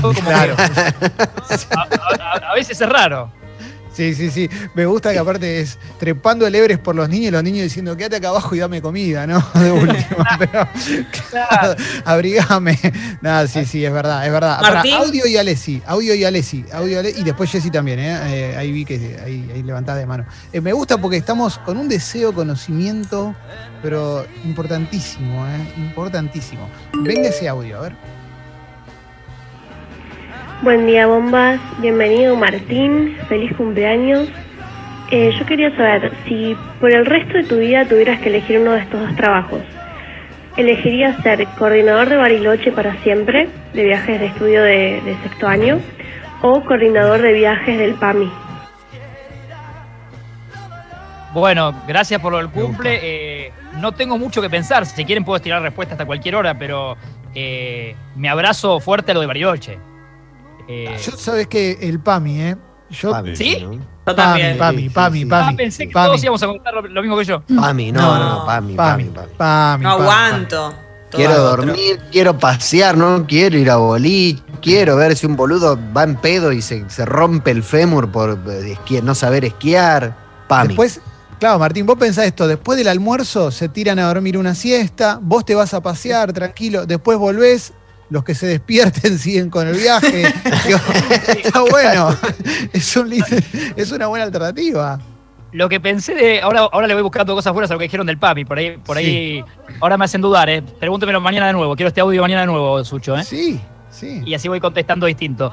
Como 0.00 0.12
Claro. 0.20 0.56
que- 0.56 0.62
a, 0.62 1.80
a- 1.80 2.32
a- 2.46 2.50
a 2.50 2.54
veces 2.54 2.80
es 2.80 2.88
raro. 2.88 3.30
Sí, 3.92 4.12
sí, 4.12 4.28
sí. 4.28 4.50
Me 4.74 4.86
gusta 4.86 5.12
que 5.12 5.20
aparte 5.20 5.60
es 5.60 5.78
trepando 6.00 6.44
el 6.48 6.54
Everest 6.56 6.82
por 6.82 6.96
los 6.96 7.08
niños 7.08 7.28
y 7.28 7.30
los 7.30 7.44
niños 7.44 7.62
diciendo, 7.62 7.96
quédate 7.96 8.16
acá 8.16 8.30
abajo 8.30 8.52
y 8.56 8.58
dame 8.58 8.82
comida, 8.82 9.24
¿no? 9.24 9.38
De 9.54 9.70
última, 9.70 10.36
pero 10.36 10.66
claro, 11.30 11.76
abrigame. 12.04 12.76
Nada, 13.20 13.46
sí, 13.46 13.64
sí, 13.64 13.84
es 13.84 13.92
verdad, 13.92 14.26
es 14.26 14.32
verdad. 14.32 14.60
Para, 14.60 14.80
audio 14.96 15.24
y 15.28 15.36
Alessi, 15.36 15.80
audio 15.86 16.12
y 16.16 16.24
Alessi, 16.24 16.64
audio 16.72 16.90
y 16.90 16.94
Alessi, 16.96 17.20
y 17.20 17.22
después 17.22 17.48
Jessy 17.52 17.70
también, 17.70 18.00
¿eh? 18.00 18.18
Eh, 18.50 18.56
Ahí 18.56 18.72
vi 18.72 18.84
que 18.84 18.96
ahí, 19.24 19.48
ahí 19.54 19.62
levantás 19.62 19.96
de 19.96 20.06
mano. 20.06 20.26
Eh, 20.52 20.60
me 20.60 20.72
gusta 20.72 20.98
porque 20.98 21.16
estamos 21.18 21.58
con 21.60 21.76
un 21.76 21.88
deseo, 21.88 22.32
conocimiento, 22.34 23.36
pero 23.80 24.26
importantísimo, 24.44 25.46
¿eh? 25.46 25.72
Importantísimo. 25.76 26.68
Venga 26.94 27.28
ese 27.28 27.48
audio, 27.48 27.78
a 27.78 27.82
ver. 27.82 27.96
Buen 30.64 30.86
día, 30.86 31.06
bombas. 31.06 31.60
Bienvenido, 31.82 32.36
Martín. 32.36 33.18
Feliz 33.28 33.54
cumpleaños. 33.54 34.30
Eh, 35.10 35.30
yo 35.38 35.44
quería 35.44 35.68
saber 35.76 36.10
si 36.26 36.56
por 36.80 36.90
el 36.90 37.04
resto 37.04 37.34
de 37.34 37.44
tu 37.44 37.58
vida 37.58 37.84
tuvieras 37.84 38.18
que 38.20 38.30
elegir 38.30 38.60
uno 38.60 38.72
de 38.72 38.80
estos 38.80 38.98
dos 38.98 39.14
trabajos. 39.14 39.60
¿Elegirías 40.56 41.22
ser 41.22 41.46
coordinador 41.58 42.08
de 42.08 42.16
Bariloche 42.16 42.72
para 42.72 42.96
siempre, 43.02 43.50
de 43.74 43.84
viajes 43.84 44.18
de 44.18 44.24
estudio 44.24 44.62
de, 44.62 45.02
de 45.02 45.16
sexto 45.22 45.46
año, 45.46 45.80
o 46.40 46.64
coordinador 46.64 47.20
de 47.20 47.34
viajes 47.34 47.78
del 47.78 47.92
PAMI? 47.96 48.32
Bueno, 51.34 51.74
gracias 51.86 52.22
por 52.22 52.32
lo 52.32 52.38
del 52.38 52.48
Me 52.48 52.54
cumple. 52.54 53.00
Eh, 53.02 53.52
no 53.82 53.92
tengo 53.92 54.16
mucho 54.16 54.40
que 54.40 54.48
pensar. 54.48 54.86
Si 54.86 55.04
quieren 55.04 55.26
puedo 55.26 55.36
estirar 55.36 55.60
respuesta 55.60 55.92
hasta 55.92 56.06
cualquier 56.06 56.36
hora, 56.36 56.58
pero 56.58 56.96
eh, 57.34 57.94
me 58.16 58.30
abrazo 58.30 58.80
fuerte 58.80 59.10
a 59.10 59.14
lo 59.14 59.20
de 59.20 59.26
Bariloche. 59.26 59.78
Eh, 60.68 60.96
Yo 61.04 61.12
sabes 61.16 61.46
que 61.46 61.78
el 61.82 62.00
PAMI, 62.00 62.40
¿eh? 62.42 62.56
Yo, 62.90 63.10
Pami, 63.10 63.34
¿Sí? 63.36 63.58
¿no? 63.62 63.72
Yo 63.74 63.80
PAMI, 64.04 64.14
también. 64.16 64.58
PAMI, 64.58 64.88
PAMI, 64.90 65.18
sí, 65.18 65.24
sí. 65.24 65.30
ah, 65.32 65.38
PAMI. 65.44 65.56
pensé 65.56 65.86
que 65.88 65.92
PAMI. 65.92 66.08
todos 66.08 66.22
íbamos 66.24 66.42
a 66.42 66.46
contar 66.46 66.74
lo, 66.74 66.82
lo 66.82 67.00
mismo 67.02 67.16
que 67.18 67.24
yo. 67.24 67.42
Pami, 67.42 67.92
no, 67.92 68.00
no, 68.00 68.18
no, 68.18 68.38
No. 68.40 68.46
Pami, 68.46 68.74
PAMI, 68.74 69.04
Pami, 69.04 69.14
Pami. 69.16 69.28
PAMI, 69.36 69.84
No 69.84 69.90
PAMI. 69.98 70.02
aguanto. 70.02 70.74
Quiero 71.10 71.32
otro. 71.48 71.64
dormir, 71.66 72.00
quiero 72.10 72.36
pasear, 72.38 72.96
no 72.96 73.24
quiero 73.26 73.56
ir 73.56 73.70
a 73.70 73.76
boliche, 73.76 74.42
quiero 74.60 74.96
ver 74.96 75.16
si 75.16 75.26
un 75.26 75.36
boludo 75.36 75.78
va 75.96 76.02
en 76.02 76.16
pedo 76.16 76.50
y 76.50 76.60
se, 76.60 76.90
se 76.90 77.04
rompe 77.04 77.52
el 77.52 77.62
fémur 77.62 78.10
por 78.10 78.30
eh, 78.48 78.76
esqui- 78.76 79.00
no 79.00 79.14
saber 79.14 79.44
esquiar. 79.44 80.16
Pami. 80.48 80.68
Después, 80.68 81.00
claro, 81.38 81.60
Martín, 81.60 81.86
vos 81.86 81.96
pensás 81.98 82.26
esto, 82.26 82.48
después 82.48 82.76
del 82.76 82.88
almuerzo 82.88 83.52
se 83.52 83.68
tiran 83.68 84.00
a 84.00 84.08
dormir 84.08 84.36
una 84.36 84.56
siesta, 84.56 85.20
vos 85.22 85.44
te 85.44 85.54
vas 85.54 85.72
a 85.72 85.80
pasear 85.80 86.32
tranquilo, 86.32 86.84
después 86.84 87.16
volvés, 87.16 87.72
los 88.14 88.22
que 88.22 88.34
se 88.36 88.46
despierten 88.46 89.18
siguen 89.18 89.50
con 89.50 89.66
el 89.66 89.76
viaje. 89.76 90.22
Está 91.42 91.62
bueno, 91.68 92.16
es, 92.72 92.96
un 92.96 93.12
es 93.76 93.90
una 93.90 94.06
buena 94.06 94.24
alternativa. 94.24 95.00
Lo 95.50 95.68
que 95.68 95.80
pensé 95.80 96.14
de. 96.14 96.40
Ahora, 96.40 96.60
ahora 96.72 96.86
le 96.86 96.94
voy 96.94 97.02
buscando 97.02 97.34
cosas 97.34 97.52
buenas 97.52 97.70
a 97.70 97.74
lo 97.74 97.78
que 97.78 97.84
dijeron 97.84 98.06
del 98.06 98.18
papi. 98.18 98.44
Por 98.44 98.58
ahí, 98.58 98.76
por 98.78 98.96
ahí. 98.96 99.44
Ahora 99.80 99.98
me 99.98 100.04
hacen 100.04 100.20
dudar, 100.20 100.48
¿eh? 100.48 100.62
Pregúntemelo 100.62 101.20
mañana 101.20 101.48
de 101.48 101.52
nuevo. 101.52 101.74
Quiero 101.76 101.88
este 101.88 102.00
audio 102.00 102.22
mañana 102.22 102.42
de 102.42 102.46
nuevo, 102.46 102.84
Sucho, 102.84 103.16
¿eh? 103.16 103.24
Sí, 103.24 103.60
sí. 103.90 104.22
Y 104.24 104.34
así 104.34 104.48
voy 104.48 104.60
contestando 104.60 105.06
distinto. 105.06 105.52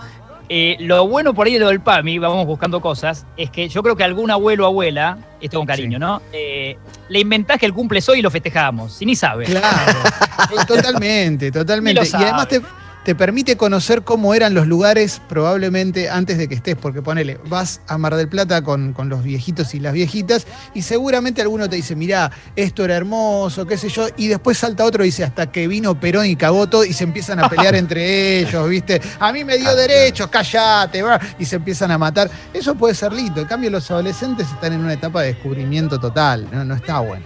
Eh, 0.54 0.76
lo 0.82 1.08
bueno 1.08 1.34
por 1.34 1.48
ahí 1.48 1.54
de 1.54 1.60
lo 1.60 1.70
del 1.70 1.80
PAMI, 1.80 2.20
vamos 2.20 2.46
buscando 2.46 2.82
cosas, 2.82 3.26
es 3.38 3.50
que 3.50 3.70
yo 3.70 3.82
creo 3.82 3.96
que 3.96 4.04
algún 4.04 4.30
abuelo 4.32 4.66
o 4.66 4.68
abuela, 4.68 5.18
esto 5.40 5.58
con 5.60 5.66
cariño, 5.66 5.96
Sí. 5.98 6.00
¿no? 6.02 6.22
Eh, 6.34 6.78
le 7.08 7.20
inventás 7.22 7.58
que 7.58 7.66
el 7.66 7.74
cumple 7.74 8.02
hoy 8.10 8.20
y 8.20 8.22
lo 8.22 8.30
festejamos, 8.30 8.92
si 8.92 9.06
ni 9.06 9.16
sabe. 9.16 9.46
Claro, 9.46 10.00
totalmente, 10.68 11.54
totalmente. 11.54 12.02
Y 12.06 12.16
además 12.16 12.50
te. 12.50 12.62
Te 13.04 13.16
permite 13.16 13.58
conocer 13.58 14.04
cómo 14.04 14.34
eran 14.34 14.54
los 14.54 14.68
lugares 14.68 15.22
probablemente 15.28 16.10
antes 16.10 16.38
de 16.38 16.48
que 16.48 16.56
estés, 16.56 16.76
porque 16.76 17.02
ponele, 17.02 17.40
vas 17.50 17.82
a 17.88 17.98
Mar 17.98 18.16
del 18.16 18.28
Plata 18.28 18.62
con, 18.62 18.94
con 18.94 19.10
los 19.10 19.24
viejitos 19.24 19.74
y 19.74 19.80
las 19.80 19.94
viejitas 19.94 20.46
y 20.76 20.84
seguramente 20.84 21.42
alguno 21.42 21.68
te 21.68 21.78
dice, 21.78 21.96
mirá, 21.96 22.32
esto 22.56 22.86
era 22.86 22.96
hermoso, 22.96 23.66
qué 23.66 23.78
sé 23.78 23.90
yo, 23.90 24.08
y 24.16 24.28
después 24.28 24.60
salta 24.60 24.86
otro 24.86 25.04
y 25.04 25.08
dice, 25.08 25.24
hasta 25.24 25.52
que 25.52 25.68
vino 25.68 26.00
Perón 26.00 26.28
y 26.28 26.36
cagó 26.36 26.68
todo 26.68 26.86
y 26.86 26.94
se 26.94 27.04
empiezan 27.04 27.40
a 27.40 27.50
pelear 27.50 27.76
entre 27.82 28.40
ellos, 28.40 28.70
¿viste? 28.70 29.02
A 29.20 29.34
mí 29.34 29.44
me 29.44 29.58
dio 29.58 29.72
Ah, 29.72 29.76
derechos, 29.76 30.28
cállate, 30.28 31.02
va, 31.02 31.20
y 31.40 31.46
se 31.46 31.56
empiezan 31.56 31.92
a 31.92 31.98
matar. 31.98 32.30
Eso 32.54 32.76
puede 32.76 32.94
ser 32.94 33.14
lindo. 33.14 33.42
En 33.42 33.48
cambio, 33.48 33.70
los 33.70 33.90
adolescentes 33.90 34.48
están 34.50 34.74
en 34.74 34.82
una 34.82 34.94
etapa 34.94 35.22
de 35.22 35.28
descubrimiento 35.34 36.00
total, 36.00 36.48
no, 36.52 36.66
no 36.66 36.76
está 36.76 37.00
bueno. 37.00 37.26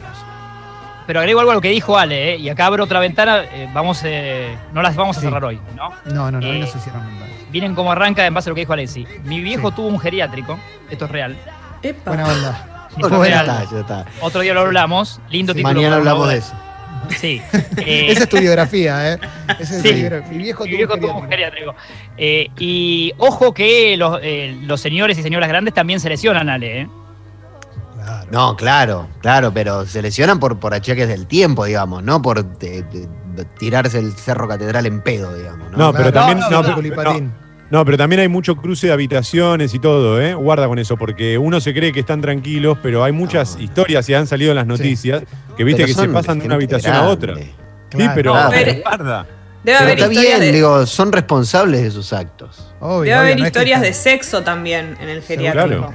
Pero 1.07 1.19
agrego 1.19 1.39
algo 1.39 1.51
a 1.51 1.55
lo 1.55 1.61
que 1.61 1.69
dijo 1.69 1.97
Ale, 1.97 2.33
¿eh? 2.33 2.37
y 2.37 2.49
acá 2.49 2.65
abro 2.65 2.83
otra 2.83 2.99
ventana, 2.99 3.43
eh, 3.53 3.69
vamos, 3.73 4.01
eh, 4.03 4.55
no 4.73 4.81
las 4.81 4.95
vamos 4.95 5.17
a 5.17 5.19
Sí. 5.19 5.25
cerrar 5.27 5.43
hoy, 5.45 5.59
¿no? 5.75 5.89
No, 6.05 6.31
no, 6.31 6.39
no, 6.39 6.41
no 6.41 6.47
Eh, 6.53 6.67
se 6.67 6.79
cierran 6.79 7.05
ventanas. 7.05 7.29
Miren 7.51 7.75
cómo 7.75 7.91
arranca 7.91 8.25
en 8.25 8.33
base 8.33 8.49
a 8.49 8.51
lo 8.51 8.55
que 8.55 8.61
dijo 8.61 8.73
Alessi. 8.73 9.05
Mi 9.23 9.39
viejo 9.41 9.69
Sí. 9.69 9.75
tuvo 9.75 9.87
un 9.87 9.99
geriátrico, 9.99 10.57
esto 10.89 11.05
es 11.05 11.11
real. 11.11 11.35
Epa. 11.83 12.11
Buena 12.11 12.27
onda. 12.27 12.87
Esto 12.89 13.09
Bueno, 13.09 13.23
es 13.23 13.29
real. 13.31 13.45
está, 13.61 13.71
ya 13.75 13.79
está. 13.81 14.05
Otro 14.21 14.41
día 14.41 14.53
lo 14.53 14.61
hablamos, 14.61 15.19
lindo 15.29 15.53
Sí. 15.53 15.57
título. 15.59 15.75
Mañana 15.75 15.95
hablamos 15.97 16.27
de 16.29 16.37
eso. 16.37 16.53
Sí. 17.09 17.39
Eh, 17.77 18.07
Esa 18.09 18.23
es 18.23 18.29
tu 18.29 18.37
biografía, 18.39 19.13
¿eh? 19.13 19.19
Esa 19.59 19.75
es 19.75 19.81
Sí. 19.83 19.89
tu 19.89 19.95
biografía. 19.95 20.31
Mi 20.31 20.37
viejo 20.43 20.63
Mi 20.63 20.69
tuvo 20.71 20.77
viejo 20.77 20.93
un 20.95 20.99
tuvo 21.01 21.19
un 21.19 21.29
geriátrico. 21.29 21.73
geriátrico. 21.73 22.15
Eh, 22.17 22.47
y 22.57 23.13
ojo 23.19 23.53
que 23.53 23.95
los, 23.97 24.19
eh, 24.23 24.57
los 24.63 24.81
señores 24.81 25.17
y 25.19 25.21
señoras 25.21 25.49
grandes 25.49 25.73
también 25.73 25.99
se 25.99 26.09
lesionan, 26.09 26.49
Ale. 26.49 26.81
¿eh? 26.81 26.87
Claro. 28.29 28.47
No, 28.49 28.55
claro, 28.57 29.07
claro, 29.21 29.53
pero 29.53 29.85
se 29.85 30.01
lesionan 30.01 30.39
por, 30.39 30.59
por 30.59 30.73
achaques 30.73 31.07
del 31.07 31.27
tiempo, 31.27 31.65
digamos, 31.65 32.03
no 32.03 32.21
por 32.21 32.43
de- 32.57 32.81
de 32.83 33.45
tirarse 33.59 33.99
el 33.99 34.13
cerro 34.13 34.47
catedral 34.47 34.85
en 34.85 35.01
pedo, 35.01 35.35
digamos. 35.35 35.71
¿no? 35.71 35.77
No, 35.77 35.91
pero 35.93 36.11
Claro. 36.11 36.27
también. 36.27 36.39
No, 36.39 36.49
No, 36.49 36.57
no, 36.57 36.63
pero- 36.63 36.75
Culipatín. 36.75 37.33
no, 37.69 37.83
pero 37.85 37.97
también 37.97 38.21
hay 38.21 38.27
mucho 38.29 38.55
cruce 38.55 38.87
de 38.87 38.93
habitaciones 38.93 39.73
y 39.73 39.79
todo, 39.79 40.21
¿eh? 40.21 40.33
Guarda 40.33 40.67
con 40.67 40.79
eso, 40.79 40.95
porque 40.97 41.37
uno 41.37 41.59
se 41.59 41.73
cree 41.73 41.91
que 41.91 41.99
están 41.99 42.21
tranquilos, 42.21 42.77
pero 42.81 43.03
hay 43.03 43.11
muchas 43.11 43.57
No. 43.57 43.63
historias 43.63 44.07
y 44.09 44.13
han 44.13 44.25
salido 44.27 44.51
en 44.51 44.55
las 44.57 44.67
noticias 44.67 45.23
que 45.57 45.63
viste 45.63 45.83
Pero 45.85 45.95
que 45.95 46.01
se 46.07 46.13
pasan 46.13 46.39
de 46.39 46.45
una 46.45 46.55
habitación 46.55 46.95
a 46.95 47.03
otra. 47.09 47.35
Sí, 47.35 48.09
pero. 48.15 48.31
Claro. 48.31 48.49
Pero- 48.51 48.81
guarda. 48.81 49.27
Debe 49.63 49.77
Pero 49.79 49.79
haber 49.79 49.97
está 49.99 50.11
historias, 50.13 50.39
bien, 50.39 50.51
de, 50.51 50.55
digo, 50.57 50.85
son 50.85 51.11
responsables 51.11 51.81
de 51.81 51.89
sus 51.89 52.13
actos. 52.13 52.71
Obvio, 52.79 52.99
debe 52.99 52.99
obvio, 52.99 53.17
haber 53.17 53.39
no 53.39 53.45
es 53.45 53.51
que 53.51 53.57
historias 53.57 53.81
de 53.81 53.93
sexo 53.93 54.43
también 54.43 54.95
en 55.01 55.09
el 55.09 55.23
geriátrico. 55.23 55.67
Claro. 55.87 55.93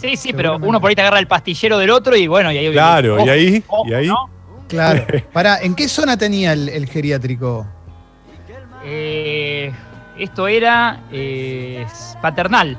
Sí, 0.00 0.16
sí, 0.16 0.32
pero 0.32 0.56
uno 0.56 0.80
por 0.80 0.90
ahí 0.90 0.94
te 0.94 1.02
agarra 1.02 1.18
el 1.18 1.26
pastillero 1.26 1.78
del 1.78 1.90
otro 1.90 2.16
y 2.16 2.26
bueno, 2.26 2.52
y 2.52 2.58
ahí. 2.58 2.72
Claro, 2.72 3.24
y 3.24 3.28
ahí, 3.28 3.64
ojo, 3.66 3.88
y 3.88 3.94
ahí. 3.94 4.06
¿no? 4.06 4.30
Claro. 4.68 5.04
Pará, 5.32 5.60
¿en 5.60 5.74
qué 5.74 5.88
zona 5.88 6.16
tenía 6.16 6.52
el, 6.52 6.68
el 6.68 6.86
geriátrico? 6.86 7.66
Eh, 8.84 9.72
esto 10.18 10.48
era 10.48 11.00
eh, 11.12 11.84
paternal. 12.22 12.78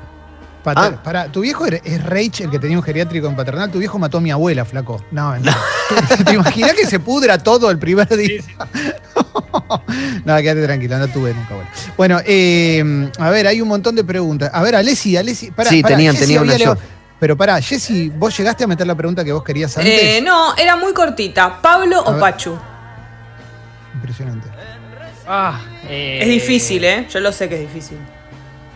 Pater- 0.74 0.94
Ah. 0.98 1.02
Pará, 1.02 1.26
¿tu 1.32 1.40
viejo 1.40 1.66
es 1.66 2.04
Reich 2.04 2.40
el 2.42 2.50
que 2.50 2.58
tenía 2.58 2.76
un 2.76 2.82
geriátrico 2.82 3.26
en 3.28 3.36
paternal? 3.36 3.70
Tu 3.70 3.78
viejo 3.78 3.98
mató 3.98 4.18
a 4.18 4.20
mi 4.20 4.30
abuela, 4.30 4.64
flaco. 4.64 5.02
No, 5.10 5.36
no. 5.40 5.52
¿Te 6.24 6.34
imaginas 6.34 6.72
que 6.74 6.86
se 6.86 7.00
pudra 7.00 7.38
todo 7.38 7.70
el 7.70 7.78
primer 7.78 8.08
día? 8.08 8.42
no, 10.24 10.36
quédate 10.36 10.64
tranquilo, 10.64 10.98
no 10.98 11.08
tuve 11.08 11.34
nunca 11.34 11.54
abuela. 11.54 11.70
Bueno, 11.96 12.20
eh, 12.24 13.10
a 13.18 13.30
ver, 13.30 13.46
hay 13.46 13.60
un 13.60 13.68
montón 13.68 13.94
de 13.94 14.04
preguntas. 14.04 14.50
A 14.52 14.62
ver, 14.62 14.76
Alessi, 14.76 15.16
Alessi. 15.16 15.50
Pará, 15.50 15.70
Sí, 15.70 15.82
pará, 15.82 15.96
tenían- 15.96 16.14
Jessy 16.14 16.24
tenían 16.26 16.40
había 16.50 16.54
una 16.56 16.64
yo. 16.76 16.80
Pero 17.20 17.36
pará, 17.36 17.60
Jessy, 17.60 18.10
¿vos 18.10 18.36
llegaste 18.36 18.62
a 18.64 18.66
meter 18.68 18.86
la 18.86 18.94
pregunta 18.94 19.24
que 19.24 19.32
vos 19.32 19.42
querías 19.42 19.76
antes? 19.76 19.92
Eh, 19.92 20.20
no, 20.22 20.56
era 20.56 20.76
muy 20.76 20.92
cortita. 20.94 21.60
¿Pablo 21.60 21.96
A 21.98 22.10
o 22.10 22.12
ver. 22.12 22.20
Pachu? 22.20 22.56
Impresionante. 23.94 24.48
Ah, 25.26 25.60
eh, 25.88 26.20
Es 26.22 26.28
difícil, 26.28 26.84
¿eh? 26.84 27.06
Yo 27.10 27.20
lo 27.20 27.32
sé 27.32 27.48
que 27.48 27.56
es 27.56 27.60
difícil. 27.60 27.98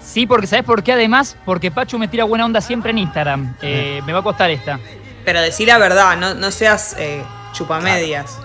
Sí, 0.02 0.26
porque 0.26 0.46
¿sabes 0.46 0.64
por 0.64 0.82
qué? 0.82 0.92
Además, 0.92 1.36
porque 1.44 1.70
Pachu 1.70 1.98
me 1.98 2.08
tira 2.08 2.24
buena 2.24 2.44
onda 2.44 2.60
siempre 2.60 2.90
en 2.90 2.98
Instagram. 2.98 3.54
Eh, 3.62 4.02
me 4.04 4.12
va 4.12 4.18
a 4.20 4.22
costar 4.22 4.50
esta. 4.50 4.78
Pero 5.24 5.40
decir 5.40 5.68
la 5.68 5.78
verdad, 5.78 6.16
no, 6.16 6.34
no 6.34 6.50
seas 6.50 6.96
eh, 6.98 7.22
chupamedias. 7.52 8.38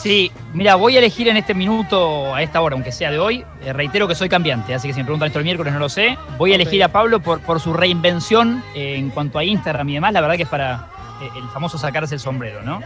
Sí, 0.00 0.32
mira, 0.54 0.76
voy 0.76 0.96
a 0.96 0.98
elegir 0.98 1.28
en 1.28 1.36
este 1.36 1.52
minuto, 1.52 2.34
a 2.34 2.42
esta 2.42 2.62
hora, 2.62 2.74
aunque 2.74 2.90
sea 2.90 3.10
de 3.10 3.18
hoy. 3.18 3.44
eh, 3.62 3.72
reitero 3.74 4.08
que 4.08 4.14
soy 4.14 4.30
cambiante, 4.30 4.72
así 4.72 4.88
que 4.88 4.94
si 4.94 5.00
me 5.00 5.04
preguntan 5.04 5.26
esto 5.26 5.38
el 5.40 5.44
miércoles 5.44 5.74
no 5.74 5.78
lo 5.78 5.90
sé. 5.90 6.16
Voy 6.38 6.52
a 6.52 6.54
elegir 6.54 6.82
a 6.82 6.88
Pablo 6.88 7.20
por, 7.20 7.40
por 7.40 7.60
su 7.60 7.74
reinvención 7.74 8.62
eh, 8.74 8.94
en 8.96 9.10
cuanto 9.10 9.38
a 9.38 9.44
Instagram 9.44 9.88
y 9.90 9.94
demás. 9.94 10.14
La 10.14 10.22
verdad 10.22 10.36
que 10.36 10.44
es 10.44 10.48
para 10.48 10.86
eh, 11.20 11.28
el 11.36 11.46
famoso 11.50 11.76
sacarse 11.76 12.14
el 12.14 12.20
sombrero, 12.20 12.62
¿no? 12.62 12.80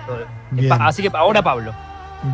Bien. 0.51 0.73
Así 0.73 1.03
que 1.03 1.11
ahora 1.17 1.41
Pablo. 1.41 1.73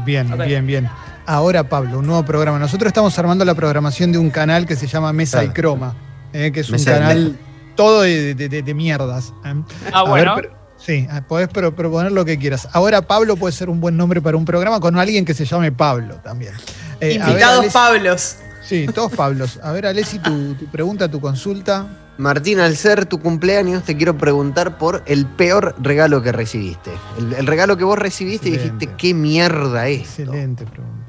Bien, 0.04 0.34
bien, 0.38 0.66
bien. 0.66 0.88
Ahora, 1.30 1.68
Pablo, 1.68 2.00
un 2.00 2.06
nuevo 2.08 2.24
programa. 2.24 2.58
Nosotros 2.58 2.88
estamos 2.88 3.16
armando 3.16 3.44
la 3.44 3.54
programación 3.54 4.10
de 4.10 4.18
un 4.18 4.30
canal 4.30 4.66
que 4.66 4.74
se 4.74 4.88
llama 4.88 5.12
Mesa 5.12 5.44
y. 5.44 5.50
Croma, 5.50 5.94
eh, 6.32 6.50
que 6.52 6.58
es 6.60 6.70
un 6.70 6.80
y 6.80 6.84
canal 6.84 7.38
todo 7.76 8.02
de, 8.02 8.34
de- 8.34 8.48
de- 8.48 8.62
de 8.62 8.74
mierdas. 8.74 9.32
eh. 9.44 9.54
Ah, 9.92 10.00
A 10.00 10.02
bueno. 10.08 10.34
sí, 10.76 11.06
ah, 11.08 11.22
podés 11.26 11.46
pro- 11.46 11.72
proponer 11.74 12.10
lo 12.10 12.24
que 12.24 12.36
quieras. 12.36 12.68
Ahora, 12.72 13.02
Pablo 13.02 13.36
puede 13.36 13.52
ser 13.52 13.70
un 13.70 13.80
buen 13.80 13.96
nombre 13.96 14.20
para 14.20 14.36
un 14.36 14.44
programa 14.44 14.80
con 14.80 14.98
alguien 14.98 15.24
que 15.24 15.32
se 15.34 15.44
llame 15.44 15.70
Pablo 15.70 16.16
también. 16.16 16.52
Eh, 17.00 17.16
ver, 17.18 17.28
Invitados 17.28 17.66
Pablos. 17.72 18.36
Sí, 18.64 18.86
todos 18.92 19.12
Pablos. 19.12 19.60
A 19.62 19.70
ver, 19.70 19.86
Alessi, 19.86 20.18
tu, 20.18 20.54
tu 20.54 20.66
pregunta, 20.66 21.08
tu 21.08 21.20
consulta. 21.20 21.86
Martín, 22.18 22.58
al 22.58 22.76
ser 22.76 23.06
tu 23.06 23.20
cumpleaños, 23.20 23.84
te 23.84 23.96
quiero 23.96 24.18
preguntar 24.18 24.78
por 24.78 25.04
el 25.06 25.26
peor 25.26 25.76
regalo 25.80 26.22
que 26.22 26.32
recibiste. 26.32 26.90
El, 27.18 27.32
el 27.34 27.46
regalo 27.46 27.76
que 27.76 27.84
vos 27.84 27.98
recibiste 27.98 28.48
y 28.48 28.52
dijiste, 28.52 28.88
qué 28.98 29.14
mierda 29.14 29.86
es. 29.86 30.00
Excelente 30.18 30.66
pregunta. 30.66 30.99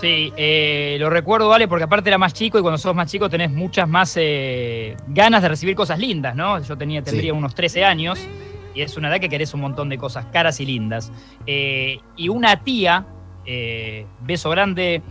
Sí, 0.00 0.32
eh, 0.36 0.96
lo 1.00 1.10
recuerdo, 1.10 1.48
vale, 1.48 1.66
porque 1.66 1.84
aparte 1.84 2.08
era 2.08 2.18
más 2.18 2.32
chico 2.32 2.58
y 2.58 2.62
cuando 2.62 2.78
sos 2.78 2.94
más 2.94 3.10
chico 3.10 3.28
tenés 3.28 3.50
muchas 3.50 3.88
más 3.88 4.14
eh, 4.16 4.96
ganas 5.08 5.42
de 5.42 5.48
recibir 5.48 5.74
cosas 5.74 5.98
lindas, 5.98 6.36
¿no? 6.36 6.60
Yo 6.62 6.78
tenía, 6.78 7.02
tendría 7.02 7.34
unos 7.34 7.54
13 7.54 7.84
años 7.84 8.20
y 8.74 8.82
es 8.82 8.96
una 8.96 9.08
edad 9.08 9.18
que 9.18 9.28
querés 9.28 9.54
un 9.54 9.60
montón 9.60 9.88
de 9.88 9.98
cosas 9.98 10.26
caras 10.26 10.60
y 10.60 10.66
lindas. 10.66 11.10
Eh, 11.46 11.98
y 12.16 12.28
una 12.28 12.62
tía, 12.62 13.06
eh, 13.44 14.06
beso 14.20 14.50
grande, 14.50 15.02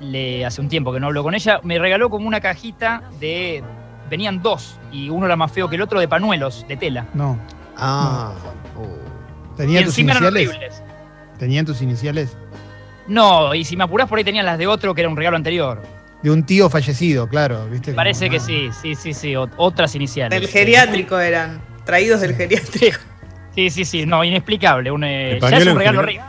le, 0.00 0.44
hace 0.44 0.60
un 0.60 0.68
tiempo 0.68 0.92
que 0.92 0.98
no 0.98 1.06
hablo 1.06 1.22
con 1.22 1.34
ella, 1.36 1.60
me 1.62 1.78
regaló 1.78 2.10
como 2.10 2.26
una 2.26 2.40
cajita 2.40 3.02
de. 3.20 3.62
Venían 4.08 4.42
dos 4.42 4.76
y 4.90 5.08
uno 5.08 5.26
era 5.26 5.36
más 5.36 5.52
feo 5.52 5.68
que 5.68 5.76
el 5.76 5.82
otro 5.82 6.00
de 6.00 6.08
pañuelos 6.08 6.66
de 6.66 6.76
tela. 6.76 7.06
No. 7.14 7.38
Ah. 7.76 8.34
Y 9.54 9.56
¿Tenían 9.56 9.84
tus 9.84 9.92
encima 9.92 10.12
eran 10.12 10.24
iniciales? 10.24 10.48
horribles. 10.48 10.82
¿Tenían 11.38 11.64
tus 11.64 11.80
iniciales? 11.80 12.36
No, 13.08 13.54
y 13.54 13.64
si 13.64 13.76
me 13.76 13.84
apurás 13.84 14.08
por 14.08 14.18
ahí 14.18 14.24
tenían 14.24 14.46
las 14.46 14.58
de 14.58 14.66
otro 14.66 14.94
que 14.94 15.00
era 15.00 15.10
un 15.10 15.16
regalo 15.16 15.36
anterior. 15.36 15.82
De 16.22 16.30
un 16.30 16.44
tío 16.44 16.68
fallecido, 16.68 17.28
claro, 17.28 17.66
¿viste? 17.68 17.92
Parece 17.94 18.26
Como, 18.26 18.32
que 18.32 18.40
sí, 18.40 18.68
sí, 18.80 18.94
sí, 18.94 19.14
sí, 19.14 19.32
ot- 19.32 19.50
otras 19.56 19.94
iniciales. 19.94 20.38
Del 20.38 20.48
geriátrico 20.50 21.18
eran. 21.18 21.60
Traídos 21.84 22.20
del 22.20 22.34
geriátrico. 22.34 22.98
Sí, 23.54 23.70
sí, 23.70 23.84
sí, 23.84 24.06
no, 24.06 24.22
inexplicable. 24.22 24.90
Un, 24.92 25.02
eh, 25.04 25.38
ya 25.40 25.48
es 25.48 25.66
un 25.66 25.78
regalo 25.78 25.80
general- 25.80 25.98
horrible. 25.98 26.22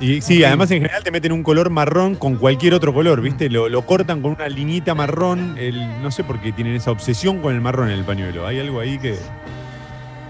Y 0.00 0.20
sí, 0.20 0.42
además 0.44 0.70
en 0.72 0.78
general 0.82 1.02
te 1.02 1.10
meten 1.10 1.32
un 1.32 1.42
color 1.42 1.70
marrón 1.70 2.16
con 2.16 2.36
cualquier 2.36 2.74
otro 2.74 2.92
color, 2.92 3.20
¿viste? 3.22 3.48
Lo, 3.48 3.68
lo 3.68 3.86
cortan 3.86 4.20
con 4.20 4.32
una 4.32 4.48
liñita 4.48 4.94
marrón. 4.94 5.54
El, 5.58 6.02
no 6.02 6.10
sé 6.10 6.22
por 6.24 6.38
qué 6.40 6.52
tienen 6.52 6.74
esa 6.74 6.90
obsesión 6.90 7.40
con 7.40 7.54
el 7.54 7.60
marrón 7.62 7.88
en 7.90 7.94
el 7.98 8.04
pañuelo. 8.04 8.46
Hay 8.46 8.58
algo 8.60 8.80
ahí 8.80 8.98
que. 8.98 9.16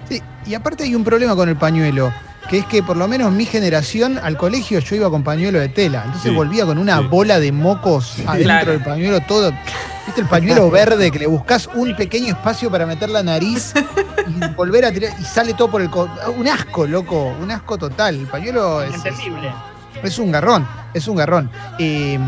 Sí, 0.09 0.23
y 0.47 0.55
aparte 0.55 0.85
hay 0.85 0.95
un 0.95 1.03
problema 1.03 1.35
con 1.35 1.49
el 1.49 1.57
pañuelo, 1.57 2.13
que 2.49 2.59
es 2.59 2.67
que 2.67 2.83
por 2.83 2.97
lo 2.97 3.09
menos 3.09 3.33
mi 3.33 3.45
generación 3.47 4.19
al 4.23 4.37
colegio 4.37 4.79
yo 4.79 4.97
iba 4.97 5.11
con 5.11 5.23
pañuelo 5.25 5.59
de 5.59 5.69
tela, 5.69 6.03
entonces 6.05 6.31
Sí, 6.31 6.37
volvía 6.37 6.65
con 6.67 6.79
una 6.79 6.99
sí. 6.99 7.07
bola 7.09 7.41
de 7.41 7.53
mocos 7.53 8.15
adentro 8.27 8.43
Claro. 8.45 8.73
del 8.73 8.83
pañuelo 8.83 9.21
todo. 9.23 9.53
¿Viste 10.07 10.21
el 10.21 10.29
pañuelo 10.29 10.71
verde 10.71 11.11
que 11.11 11.19
le 11.19 11.27
buscas 11.27 11.69
un 11.75 11.97
pequeño 11.97 12.29
espacio 12.29 12.71
para 12.71 12.87
meter 12.87 13.11
la 13.11 13.23
nariz 13.23 13.73
y 14.29 14.55
volver 14.55 14.85
a 14.85 14.93
tirar 14.93 15.13
y 15.21 15.25
sale 15.25 15.55
todo 15.55 15.71
por 15.71 15.83
el 15.83 15.91
co- 15.91 16.09
un 16.37 16.47
asco, 16.49 16.87
loco, 16.87 17.35
un 17.41 17.51
asco 17.51 17.77
total. 17.77 18.15
El 18.15 18.27
pañuelo 18.27 18.83
es, 18.83 18.95
Entendible. 18.95 19.51
Es 20.03 20.19
un 20.19 20.33
garrón, 20.33 20.67
es 20.95 21.09
un 21.09 21.17
garrón. 21.17 21.51
Eh, 21.79 22.19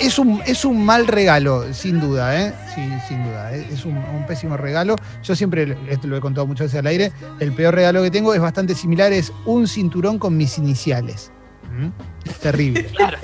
es, 0.00 0.18
un, 0.18 0.42
es 0.46 0.64
un 0.64 0.84
mal 0.84 1.06
regalo, 1.06 1.72
sin 1.72 2.00
duda, 2.00 2.40
¿eh? 2.40 2.54
Sí, 2.74 2.88
sin 3.08 3.24
duda. 3.24 3.54
¿eh? 3.54 3.66
Es 3.72 3.84
un, 3.84 3.96
un 3.96 4.26
pésimo 4.26 4.56
regalo. 4.56 4.96
Yo 5.22 5.34
siempre, 5.34 5.76
esto 5.88 6.06
lo 6.06 6.16
he 6.16 6.20
contado 6.20 6.46
muchas 6.46 6.66
veces 6.66 6.80
al 6.80 6.86
aire, 6.86 7.12
el 7.40 7.52
peor 7.52 7.74
regalo 7.74 8.02
que 8.02 8.10
tengo 8.10 8.34
es 8.34 8.40
bastante 8.40 8.74
similar, 8.74 9.12
es 9.12 9.32
un 9.44 9.66
cinturón 9.66 10.18
con 10.18 10.36
mis 10.36 10.58
iniciales. 10.58 11.30
¿Mm? 11.70 11.88
Terrible. 12.40 12.86
Claro. 12.96 13.18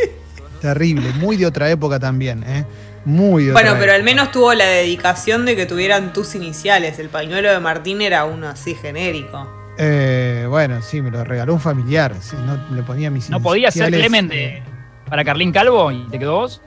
Terrible. 0.61 1.11
Muy 1.15 1.37
de 1.37 1.47
otra 1.47 1.69
época 1.71 1.99
también, 1.99 2.45
¿eh? 2.47 2.65
Muy 3.05 3.47
de 3.47 3.53
Bueno, 3.53 3.71
otra 3.71 3.81
pero 3.81 3.95
al 3.95 4.05
menos 4.05 4.31
tuvo 4.31 4.55
la 4.55 4.67
dedicación 4.67 5.45
de 5.45 5.57
que 5.57 5.67
tuvieran 5.67 6.13
tus 6.13 6.37
iniciales. 6.37 7.01
El 7.01 7.09
pañuelo 7.09 7.51
de 7.51 7.59
Martín 7.59 8.01
era 8.01 8.25
uno 8.25 8.49
así 8.49 8.77
genérico. 8.77 9.62
Eh, 9.79 10.47
bueno, 10.49 10.83
sí, 10.83 11.01
me 11.03 11.11
lo 11.11 11.25
regaló 11.25 11.55
un 11.55 11.61
familiar. 11.61 12.15
sí, 12.21 12.37
no 12.47 12.75
le 12.75 12.83
ponía 12.83 13.11
mis 13.11 13.31
¿No 13.31 13.41
podía 13.41 13.71
ser 13.71 13.89
iniciales, 13.89 14.01
Clemen 14.09 14.33
eh, 14.33 14.37
de, 14.37 14.63
para 15.09 15.25
Carlín 15.25 15.53
Calvo 15.53 15.91
y 15.91 16.07
te 16.09 16.19
quedó 16.19 16.35
vos? 16.37 16.63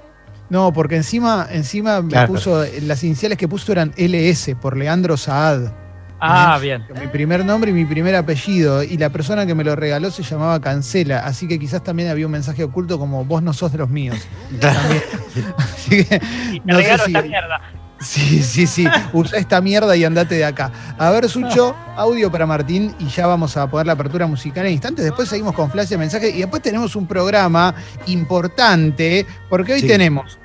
No, 0.50 0.72
porque 0.74 0.96
encima, 0.96 1.48
encima 1.52 2.02
me 2.02 2.28
puso, 2.28 2.64
las 2.84 3.04
iniciales 3.04 3.38
que 3.38 3.48
puso 3.48 3.72
eran 3.72 3.94
LS 3.98 4.56
por 4.62 4.78
Leandro 4.78 5.18
Saad. 5.18 5.72
Ah, 6.20 6.56
¿Eh? 6.60 6.62
bien. 6.62 6.84
Mi 7.00 7.08
primer 7.08 7.44
nombre 7.44 7.72
y 7.72 7.74
mi 7.74 7.84
primer 7.86 8.16
apellido. 8.16 8.82
Y 8.84 8.98
la 8.98 9.10
persona 9.10 9.46
que 9.46 9.54
me 9.54 9.64
lo 9.64 9.76
regaló 9.76 10.10
se 10.12 10.24
llamaba 10.24 10.62
Cancela. 10.62 11.20
Así 11.26 11.48
que 11.48 11.60
quizás 11.60 11.84
también 11.84 12.10
había 12.10 12.26
un 12.26 12.32
mensaje 12.32 12.64
oculto 12.64 12.98
como 12.98 13.26
vos 13.26 13.44
no 13.44 13.54
sos 13.54 13.72
de 13.72 13.80
los 13.80 13.90
míos. 13.90 14.16
También. 14.60 15.04
Así 15.58 16.06
que, 16.06 16.22
Y 16.54 16.60
me 16.62 16.74
no 16.74 16.78
sé 16.78 16.84
regalo 16.84 17.06
si- 17.06 17.12
esta 17.16 17.22
mierda. 17.24 17.62
Sí, 18.06 18.44
sí, 18.44 18.68
sí. 18.68 18.86
Usa 19.14 19.40
esta 19.40 19.60
mierda 19.62 19.96
y 19.96 20.04
andate 20.04 20.36
de 20.36 20.46
acá. 20.46 20.72
A 20.98 21.10
ver, 21.10 21.28
Sucho, 21.30 21.76
audio 21.96 22.32
para 22.32 22.46
Martín 22.46 22.96
y 23.00 23.08
ya 23.08 23.26
vamos 23.28 23.58
a 23.58 23.68
poner 23.70 23.88
la 23.88 23.94
apertura 23.94 24.28
musical 24.28 24.66
en 24.68 24.74
instantes. 24.74 25.04
Después 25.06 25.28
seguimos 25.28 25.56
con 25.56 25.72
flash 25.72 25.88
de 25.90 25.98
mensaje 25.98 26.30
y 26.30 26.40
después 26.40 26.62
tenemos 26.62 26.96
un 26.96 27.08
programa 27.08 27.74
importante 28.06 29.26
porque 29.50 29.74
hoy 29.74 29.82
Sí. 29.82 29.88
tenemos 29.88 30.38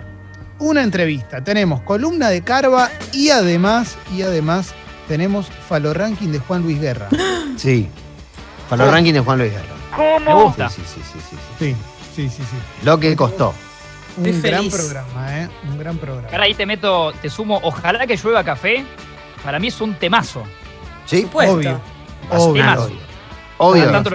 una 0.59 0.83
entrevista, 0.83 1.43
tenemos 1.43 1.81
columna 1.83 2.29
de 2.29 2.43
Carva 2.43 2.91
y 3.13 3.31
además, 3.31 3.97
y 4.15 4.23
además 4.23 4.73
tenemos 5.09 5.47
Falo 5.69 5.93
Ranking 5.95 6.29
de 6.29 6.39
Juan 6.39 6.63
Luis 6.63 6.81
Guerra. 6.81 7.09
Sí. 7.57 7.89
Para 8.69 8.85
los 8.85 8.95
rankings 8.95 9.15
de 9.15 9.21
Juan 9.21 9.39
Luis 9.39 9.53
Guerra. 9.53 10.19
Me 10.25 10.33
gusta. 10.35 10.69
Sí, 10.71 10.83
sí, 10.87 11.01
sí, 11.13 11.19
sí, 11.31 11.37
sí. 11.59 11.75
Sí, 12.15 12.29
sí, 12.29 12.29
sí, 12.37 12.43
sí. 12.43 12.57
Lo 12.85 12.99
que 13.01 13.17
costó. 13.17 13.53
Un 14.21 14.43
gran 14.43 14.69
programa, 14.69 15.39
¿eh? 15.39 15.49
Un 15.69 15.79
gran 15.79 15.97
programa. 15.99 16.29
Ahora 16.31 16.45
ahí 16.45 16.55
te 16.55 16.67
meto, 16.67 17.13
te 17.23 17.31
sumo, 17.31 17.59
ojalá 17.63 18.07
que 18.07 18.17
llueva 18.17 18.45
café. 18.45 18.85
Para 19.43 19.59
mí 19.59 19.69
es 19.69 19.81
un 19.81 19.95
temazo. 19.95 20.43
Sí. 21.07 21.27
Obvio. 21.33 21.81
Obvio. 22.31 22.53
Temazo. 22.53 22.85
Obvio. 22.85 22.99
Obvio. 23.59 23.91
Tanto, 23.91 24.11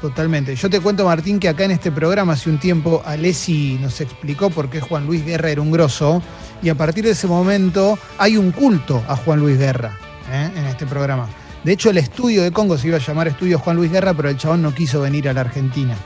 Totalmente. 0.00 0.54
Yo 0.54 0.70
te 0.70 0.80
cuento, 0.80 1.04
Martín, 1.04 1.40
que 1.40 1.48
acá 1.48 1.64
en 1.64 1.72
este 1.72 1.90
programa 1.90 2.34
hace 2.34 2.50
un 2.50 2.58
tiempo 2.58 3.02
Alessi 3.04 3.78
nos 3.80 4.00
explicó 4.00 4.48
por 4.50 4.70
qué 4.70 4.80
Juan 4.80 5.06
Luis 5.06 5.24
Guerra 5.24 5.50
era 5.50 5.60
un 5.60 5.72
grosso. 5.72 6.22
Y 6.62 6.68
a 6.68 6.74
partir 6.74 7.04
de 7.04 7.10
ese 7.10 7.26
momento 7.26 7.98
hay 8.16 8.36
un 8.36 8.52
culto 8.52 9.02
a 9.08 9.16
Juan 9.16 9.40
Luis 9.40 9.58
Guerra 9.58 9.96
¿eh? 10.30 10.50
en 10.54 10.66
este 10.66 10.86
programa. 10.86 11.28
De 11.64 11.72
hecho, 11.72 11.90
el 11.90 11.98
estudio 11.98 12.42
de 12.42 12.52
Congo 12.52 12.78
se 12.78 12.88
iba 12.88 12.96
a 12.96 13.00
llamar 13.00 13.28
Estudio 13.28 13.58
Juan 13.58 13.76
Luis 13.76 13.90
Guerra, 13.90 14.14
pero 14.14 14.28
el 14.28 14.36
chabón 14.36 14.62
no 14.62 14.72
quiso 14.72 15.00
venir 15.00 15.28
a 15.28 15.32
la 15.32 15.40
Argentina 15.40 15.96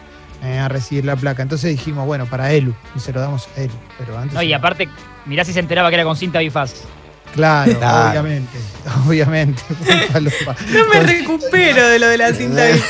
¿eh? 0.42 0.58
a 0.58 0.68
recibir 0.68 1.04
la 1.04 1.16
placa. 1.16 1.42
Entonces 1.42 1.70
dijimos, 1.70 2.06
bueno, 2.06 2.26
para 2.26 2.52
Elu. 2.52 2.74
Y 2.94 3.00
se 3.00 3.12
lo 3.12 3.20
damos 3.20 3.48
a 3.56 3.60
Elu. 3.60 3.72
Pero 3.98 4.18
antes. 4.18 4.34
no, 4.34 4.42
y 4.42 4.52
aparte, 4.52 4.88
mirá 5.26 5.44
si 5.44 5.52
se 5.52 5.60
enteraba 5.60 5.88
que 5.88 5.94
era 5.96 6.04
con 6.04 6.16
cinta 6.16 6.38
bifaz. 6.40 6.72
Claro, 7.34 7.78
Claro. 7.78 8.10
obviamente. 8.10 8.58
Obviamente. 9.06 9.62
No 10.14 10.86
me 10.92 11.00
recupero 11.00 11.88
de 11.88 11.98
lo 11.98 12.08
de 12.08 12.18
la 12.18 12.32
cinta 12.34 12.60
de 12.62 12.80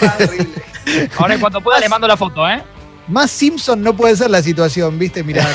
Ahora, 1.16 1.34
en 1.34 1.40
cuanto 1.40 1.60
pueda, 1.60 1.78
le 1.78 1.88
mando 1.88 2.08
la 2.08 2.16
foto, 2.16 2.48
¿eh? 2.48 2.60
Más 3.08 3.30
Simpson 3.30 3.82
no 3.82 3.94
puede 3.96 4.16
ser 4.16 4.30
la 4.30 4.42
situación, 4.42 4.98
¿viste? 4.98 5.24
Mirá, 5.24 5.46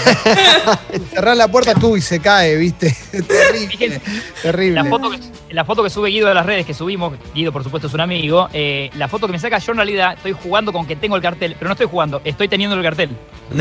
cerrar 1.11 1.37
la 1.37 1.47
puerta 1.47 1.73
tú 1.73 1.95
y 1.95 2.01
se 2.01 2.19
cae, 2.19 2.55
¿viste? 2.57 2.95
terrible, 3.11 4.01
terrible. 4.41 4.83
La 4.83 4.89
foto, 4.89 5.09
que, 5.09 5.19
la 5.51 5.63
foto 5.63 5.83
que 5.83 5.89
sube 5.89 6.09
Guido 6.09 6.27
a 6.29 6.33
las 6.33 6.45
redes, 6.45 6.65
que 6.65 6.73
subimos, 6.73 7.13
Guido 7.33 7.53
por 7.53 7.63
supuesto 7.63 7.87
es 7.87 7.93
un 7.93 8.01
amigo, 8.01 8.49
eh, 8.51 8.89
la 8.95 9.07
foto 9.07 9.27
que 9.27 9.33
me 9.33 9.39
saca 9.39 9.59
yo 9.59 9.71
en 9.71 9.77
realidad 9.77 10.13
estoy 10.13 10.33
jugando 10.33 10.73
con 10.73 10.85
que 10.85 10.97
tengo 10.97 11.15
el 11.15 11.21
cartel, 11.21 11.55
pero 11.57 11.69
no 11.69 11.73
estoy 11.73 11.87
jugando, 11.87 12.21
estoy 12.25 12.47
teniendo 12.47 12.75
el 12.75 12.83
cartel. 12.83 13.09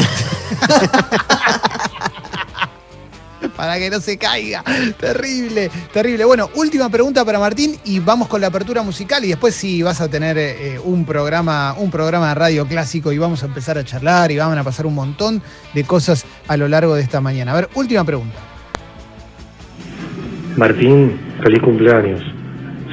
Para 3.57 3.79
que 3.79 3.91
no 3.91 4.01
se 4.01 4.17
caiga. 4.17 4.63
Terrible, 4.99 5.71
terrible. 5.93 6.25
Bueno, 6.25 6.51
última 6.55 6.89
pregunta 6.89 7.25
para 7.25 7.39
Martín 7.39 7.77
y 7.85 8.01
vamos 8.01 8.29
con 8.29 8.41
la 8.41 8.49
apertura 8.49 8.83
musical 8.83 9.25
y 9.25 9.29
después 9.29 9.55
sí 9.55 9.83
vas 9.83 10.01
a 10.01 10.09
tener 10.09 10.37
eh, 10.39 10.79
un 10.83 11.05
programa, 11.05 11.75
un 11.79 11.91
programa 11.91 12.29
de 12.31 12.35
radio 12.35 12.67
clásico 12.67 13.13
y 13.13 13.19
vamos 13.19 13.43
a 13.43 13.47
empezar 13.47 13.79
a 13.79 13.85
charlar 13.85 14.31
y 14.31 14.37
van 14.37 14.59
a 14.59 14.65
pasar 14.65 14.87
un 14.87 14.95
montón 14.95 15.43
de 15.75 15.85
cosas 15.85 16.25
a 16.49 16.57
lo 16.57 16.69
largo 16.69 16.95
de 16.95 17.03
esta 17.03 17.21
mañana. 17.21 17.53
A 17.53 17.57
ver, 17.57 17.69
última 17.75 18.05
pregunta. 18.05 18.39
Martín, 20.57 21.21
feliz 21.43 21.61
cumpleaños. 21.63 22.21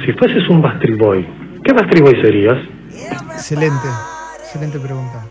Si 0.04 0.12
fueses 0.12 0.46
un 0.48 0.60
Bastard 0.60 0.98
Boy, 0.98 1.26
¿qué 1.64 1.72
Bastard 1.72 2.02
Boy 2.02 2.20
serías? 2.20 2.58
Excelente, 3.32 3.88
excelente 4.42 4.78
pregunta. 4.78 5.26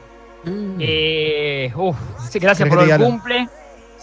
Eh, 0.80 1.72
uf, 1.76 1.96
sí, 2.30 2.40
gracias 2.40 2.68
¿Querés 2.68 2.86
por 2.86 2.94
el 2.94 3.00
cumple. 3.00 3.48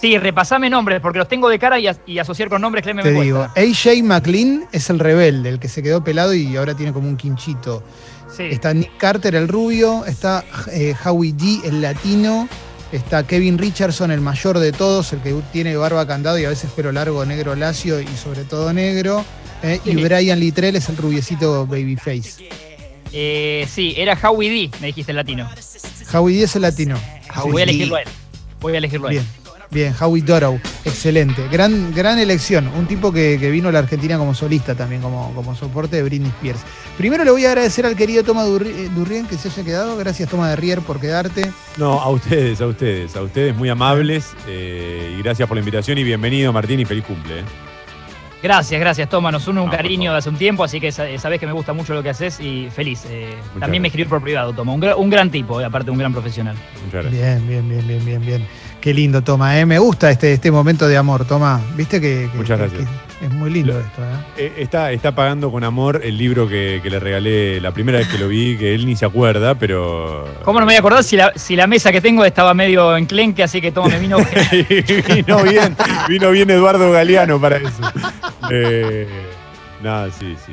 Sí, 0.00 0.16
repasame 0.18 0.70
nombres, 0.70 1.00
porque 1.00 1.18
los 1.18 1.28
tengo 1.28 1.48
de 1.48 1.58
cara 1.58 1.78
y, 1.78 1.86
as- 1.86 2.00
y 2.06 2.18
asociar 2.18 2.48
con 2.48 2.62
nombres 2.62 2.84
que 2.84 2.94
me 2.94 3.02
Te 3.02 3.12
cuesta. 3.14 3.22
digo, 3.24 3.42
AJ 3.42 4.02
McLean 4.02 4.66
es 4.72 4.88
el 4.88 4.98
rebelde, 4.98 5.50
el 5.50 5.58
que 5.60 5.68
se 5.68 5.82
quedó 5.82 6.02
pelado 6.02 6.32
y 6.34 6.56
ahora 6.56 6.74
tiene 6.74 6.92
como 6.92 7.06
un 7.08 7.16
quinchito. 7.16 7.82
Sí. 8.34 8.44
Está 8.44 8.72
Nick 8.72 8.96
Carter, 8.96 9.34
el 9.34 9.48
rubio, 9.48 10.06
está 10.06 10.44
eh, 10.72 10.94
Howie 11.04 11.32
D, 11.34 11.68
el 11.68 11.82
latino, 11.82 12.48
está 12.92 13.26
Kevin 13.26 13.58
Richardson, 13.58 14.10
el 14.10 14.20
mayor 14.22 14.58
de 14.58 14.72
todos, 14.72 15.12
el 15.12 15.20
que 15.20 15.34
tiene 15.52 15.76
barba 15.76 16.06
candado 16.06 16.38
y 16.38 16.44
a 16.44 16.48
veces 16.48 16.70
pelo 16.70 16.92
largo, 16.92 17.24
negro 17.26 17.54
lacio 17.54 18.00
y 18.00 18.06
sobre 18.06 18.44
todo 18.44 18.72
negro. 18.72 19.24
eh, 19.62 19.80
y. 19.84 19.96
Brian 19.96 20.40
Littrell 20.40 20.76
es 20.76 20.88
el 20.88 20.96
rubiecito 20.96 21.66
babyface. 21.66 22.48
Eh, 23.12 23.66
sí, 23.68 23.94
era 23.98 24.16
Howie 24.22 24.48
D, 24.70 24.70
me 24.80 24.86
dijiste 24.86 25.12
en 25.12 25.16
latino. 25.16 25.48
Howie 26.12 26.38
D 26.38 26.44
es 26.44 26.56
el 26.56 26.62
latino. 26.62 26.96
Voy 27.44 27.60
a 27.60 27.64
elegirlo 27.64 27.96
a 27.96 28.02
él. 28.02 28.08
Voy 28.60 28.74
a 28.74 28.78
elegirlo 28.78 29.08
a 29.08 29.10
él. 29.10 29.18
Bien, 29.18 29.26
bien, 29.70 29.94
Howie 30.00 30.22
Dorow, 30.22 30.60
excelente. 30.84 31.46
Gran, 31.50 31.94
gran 31.94 32.18
elección. 32.18 32.68
Un 32.76 32.86
tipo 32.86 33.12
que, 33.12 33.38
que 33.38 33.50
vino 33.50 33.68
a 33.68 33.72
la 33.72 33.78
Argentina 33.80 34.18
como 34.18 34.34
solista 34.34 34.74
también, 34.74 35.00
como, 35.02 35.32
como 35.34 35.54
soporte 35.54 35.96
de 35.96 36.02
Britney 36.02 36.28
Spears. 36.30 36.60
Primero 36.98 37.24
le 37.24 37.30
voy 37.30 37.44
a 37.44 37.48
agradecer 37.48 37.86
al 37.86 37.96
querido 37.96 38.22
Toma 38.24 38.44
eh, 38.44 38.88
Durrien 38.94 39.26
que 39.26 39.36
se 39.36 39.48
haya 39.48 39.64
quedado. 39.64 39.96
Gracias, 39.96 40.28
Toma 40.28 40.50
de 40.50 40.56
Rier, 40.56 40.80
por 40.80 41.00
quedarte. 41.00 41.50
No, 41.76 42.00
a 42.00 42.10
ustedes, 42.10 42.60
a 42.60 42.66
ustedes, 42.66 43.14
a 43.16 43.22
ustedes 43.22 43.56
muy 43.56 43.68
amables 43.68 44.34
eh, 44.48 45.16
y 45.18 45.22
gracias 45.22 45.46
por 45.48 45.56
la 45.56 45.60
invitación 45.60 45.98
y 45.98 46.04
bienvenido 46.04 46.52
Martín 46.52 46.80
y 46.80 46.84
feliz 46.84 47.04
cumple. 47.04 47.40
eh. 47.40 47.44
Gracias, 48.42 48.80
gracias, 48.80 49.06
Toma. 49.10 49.30
Nos 49.30 49.46
une 49.48 49.60
un 49.60 49.66
No, 49.66 49.72
cariño 49.76 50.12
de 50.12 50.18
hace 50.18 50.30
un 50.30 50.36
tiempo, 50.36 50.64
así 50.64 50.80
que 50.80 50.90
sa- 50.92 51.04
sabés 51.18 51.38
que 51.38 51.46
me 51.46 51.52
gusta 51.52 51.74
mucho 51.74 51.92
lo 51.92 52.02
que 52.02 52.08
haces 52.08 52.40
y 52.40 52.68
feliz. 52.74 53.04
Eh, 53.10 53.34
también 53.58 53.82
me 53.82 53.88
escribió 53.88 54.08
por 54.08 54.22
privado, 54.22 54.54
Toma. 54.54 54.72
Un 54.72 55.10
gran 55.10 55.30
tipo, 55.30 55.60
eh, 55.60 55.64
aparte 55.66 55.90
un 55.90 55.98
gran 55.98 56.10
profesional. 56.10 56.56
Muchas 56.86 57.02
gracias. 57.04 57.12
Bien, 57.12 57.46
bien, 57.46 57.68
bien, 57.68 57.86
bien, 57.86 58.04
bien, 58.06 58.20
bien. 58.24 58.46
Qué 58.80 58.94
lindo, 58.94 59.22
Toma. 59.22 59.58
¿eh? 59.58 59.66
Me 59.66 59.78
gusta 59.78 60.10
este, 60.10 60.32
este 60.32 60.50
momento 60.50 60.88
de 60.88 60.96
amor, 60.96 61.26
Toma. 61.26 61.60
Viste 61.76 62.00
que, 62.00 62.28
que- 62.32 62.38
Muchas 62.38 62.58
gracias. 62.58 62.88
que 63.18 63.26
es 63.26 63.30
muy 63.30 63.50
lindo 63.50 63.74
Lo- 63.74 63.80
esto. 63.80 64.02
¿eh? 64.02 64.16
Eh, 64.38 64.52
está, 64.58 64.90
está 64.92 65.14
pagando 65.14 65.52
con 65.52 65.62
amor 65.64 66.00
el 66.02 66.16
libro 66.16 66.48
que, 66.48 66.80
que 66.82 66.88
le 66.88 66.98
regalé 66.98 67.60
la 67.60 67.72
primera 67.72 67.98
vez 67.98 68.08
que 68.08 68.16
lo 68.16 68.28
vi, 68.28 68.56
que 68.56 68.74
él 68.74 68.86
ni 68.86 68.96
se 68.96 69.04
acuerda, 69.04 69.54
pero. 69.56 70.26
¿Cómo 70.44 70.60
no 70.60 70.64
me 70.64 70.70
voy 70.70 70.76
a 70.76 70.78
acordar 70.78 71.04
si 71.04 71.16
la, 71.16 71.30
si 71.36 71.56
la 71.56 71.66
mesa 71.66 71.92
que 71.92 72.00
tengo 72.00 72.24
estaba 72.24 72.54
medio 72.54 72.96
enclenque, 72.96 73.42
así 73.42 73.60
que 73.60 73.70
Toma 73.70 73.88
me 73.88 73.98
vino. 73.98 74.16
vino 75.14 75.42
bien, 75.42 75.76
vino 76.08 76.30
bien 76.30 76.48
Eduardo 76.50 76.90
Galeano 76.90 77.38
para 77.38 77.56
eso. 77.58 77.68
Eh, 78.50 79.06
nada, 79.82 80.08
sí, 80.10 80.34
sí. 80.46 80.52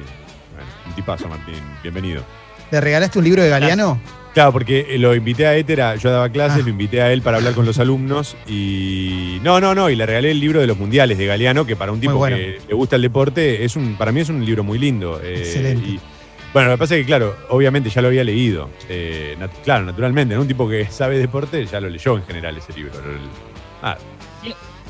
Bueno, 0.54 0.70
un 0.88 0.94
tipazo, 0.96 1.30
Martín. 1.30 1.56
Bienvenido. 1.82 2.24
¿Le 2.72 2.82
regalaste 2.82 3.18
un 3.20 3.24
libro 3.24 3.42
de 3.42 3.48
Galeano? 3.50 3.98
Claro, 4.38 4.52
porque 4.52 4.86
eh, 4.88 5.00
lo 5.00 5.16
invité 5.16 5.48
a 5.48 5.56
Éter, 5.56 5.82
a- 5.82 5.96
yo 5.96 6.12
daba 6.12 6.30
clases, 6.30 6.60
Ah. 6.60 6.64
lo 6.64 6.70
invité 6.70 7.02
a 7.02 7.12
él 7.12 7.24
para 7.24 7.38
hablar 7.38 7.56
con 7.56 7.66
los 7.66 7.80
alumnos 7.80 8.38
y. 8.48 9.40
No, 9.42 9.60
no, 9.60 9.74
no, 9.74 9.90
y 9.90 9.96
le 9.96 10.06
regalé 10.06 10.30
el 10.30 10.40
libro 10.40 10.60
de 10.62 10.68
los 10.68 10.78
mundiales 10.78 11.18
de 11.18 11.26
Galeano, 11.26 11.66
que 11.66 11.76
para 11.76 11.92
un 11.92 12.00
tipo 12.00 12.14
bueno. 12.14 12.36
que 12.38 12.60
le 12.68 12.74
gusta 12.76 12.98
el 12.98 13.02
deporte, 13.02 13.66
es 13.66 13.76
un, 13.76 13.96
para 13.96 14.12
mí 14.12 14.20
es 14.20 14.30
un 14.30 14.46
libro 14.46 14.64
muy 14.64 14.78
lindo. 14.78 15.20
eh, 15.24 15.40
Excelente. 15.40 15.88
y- 15.88 16.00
bueno, 16.54 16.70
lo 16.70 16.76
que 16.76 16.80
pasa 16.80 16.94
es 16.96 17.02
que, 17.02 17.08
claro, 17.08 17.36
obviamente 17.50 17.90
ya 17.90 18.00
lo 18.00 18.10
había 18.10 18.24
leído. 18.24 18.70
eh, 18.88 19.36
nat- 19.40 19.50
claro, 19.64 19.86
naturalmente, 19.86 20.36
¿no? 20.36 20.42
un 20.42 20.48
tipo 20.48 20.70
que 20.70 20.86
sabe 20.86 21.18
deporte 21.18 21.66
ya 21.66 21.80
lo 21.82 21.90
leyó 21.90 22.16
en 22.18 22.24
general 22.24 22.56
ese 22.58 22.74
libro. 22.74 22.94
Lo- 22.94 23.18
ah, 23.82 23.98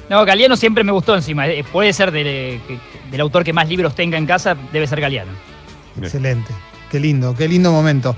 No, 0.09 0.25
Galeano 0.25 0.57
siempre 0.57 0.83
me 0.83 0.91
gustó 0.91 1.15
encima. 1.15 1.47
Eh, 1.47 1.63
Puede 1.71 1.93
ser 1.93 2.11
de- 2.11 2.59
que- 2.67 2.79
del 3.11 3.21
autor 3.21 3.45
que 3.45 3.53
más 3.53 3.69
libros 3.69 3.95
tenga 3.95 4.17
en 4.17 4.25
casa, 4.25 4.57
debe 4.73 4.87
ser 4.87 4.99
Galeano. 4.99 5.31
Excelente. 6.01 6.51
Qué 6.91 6.99
lindo, 7.01 7.35
qué 7.35 7.49
lindo 7.49 7.69
momento. 7.73 8.15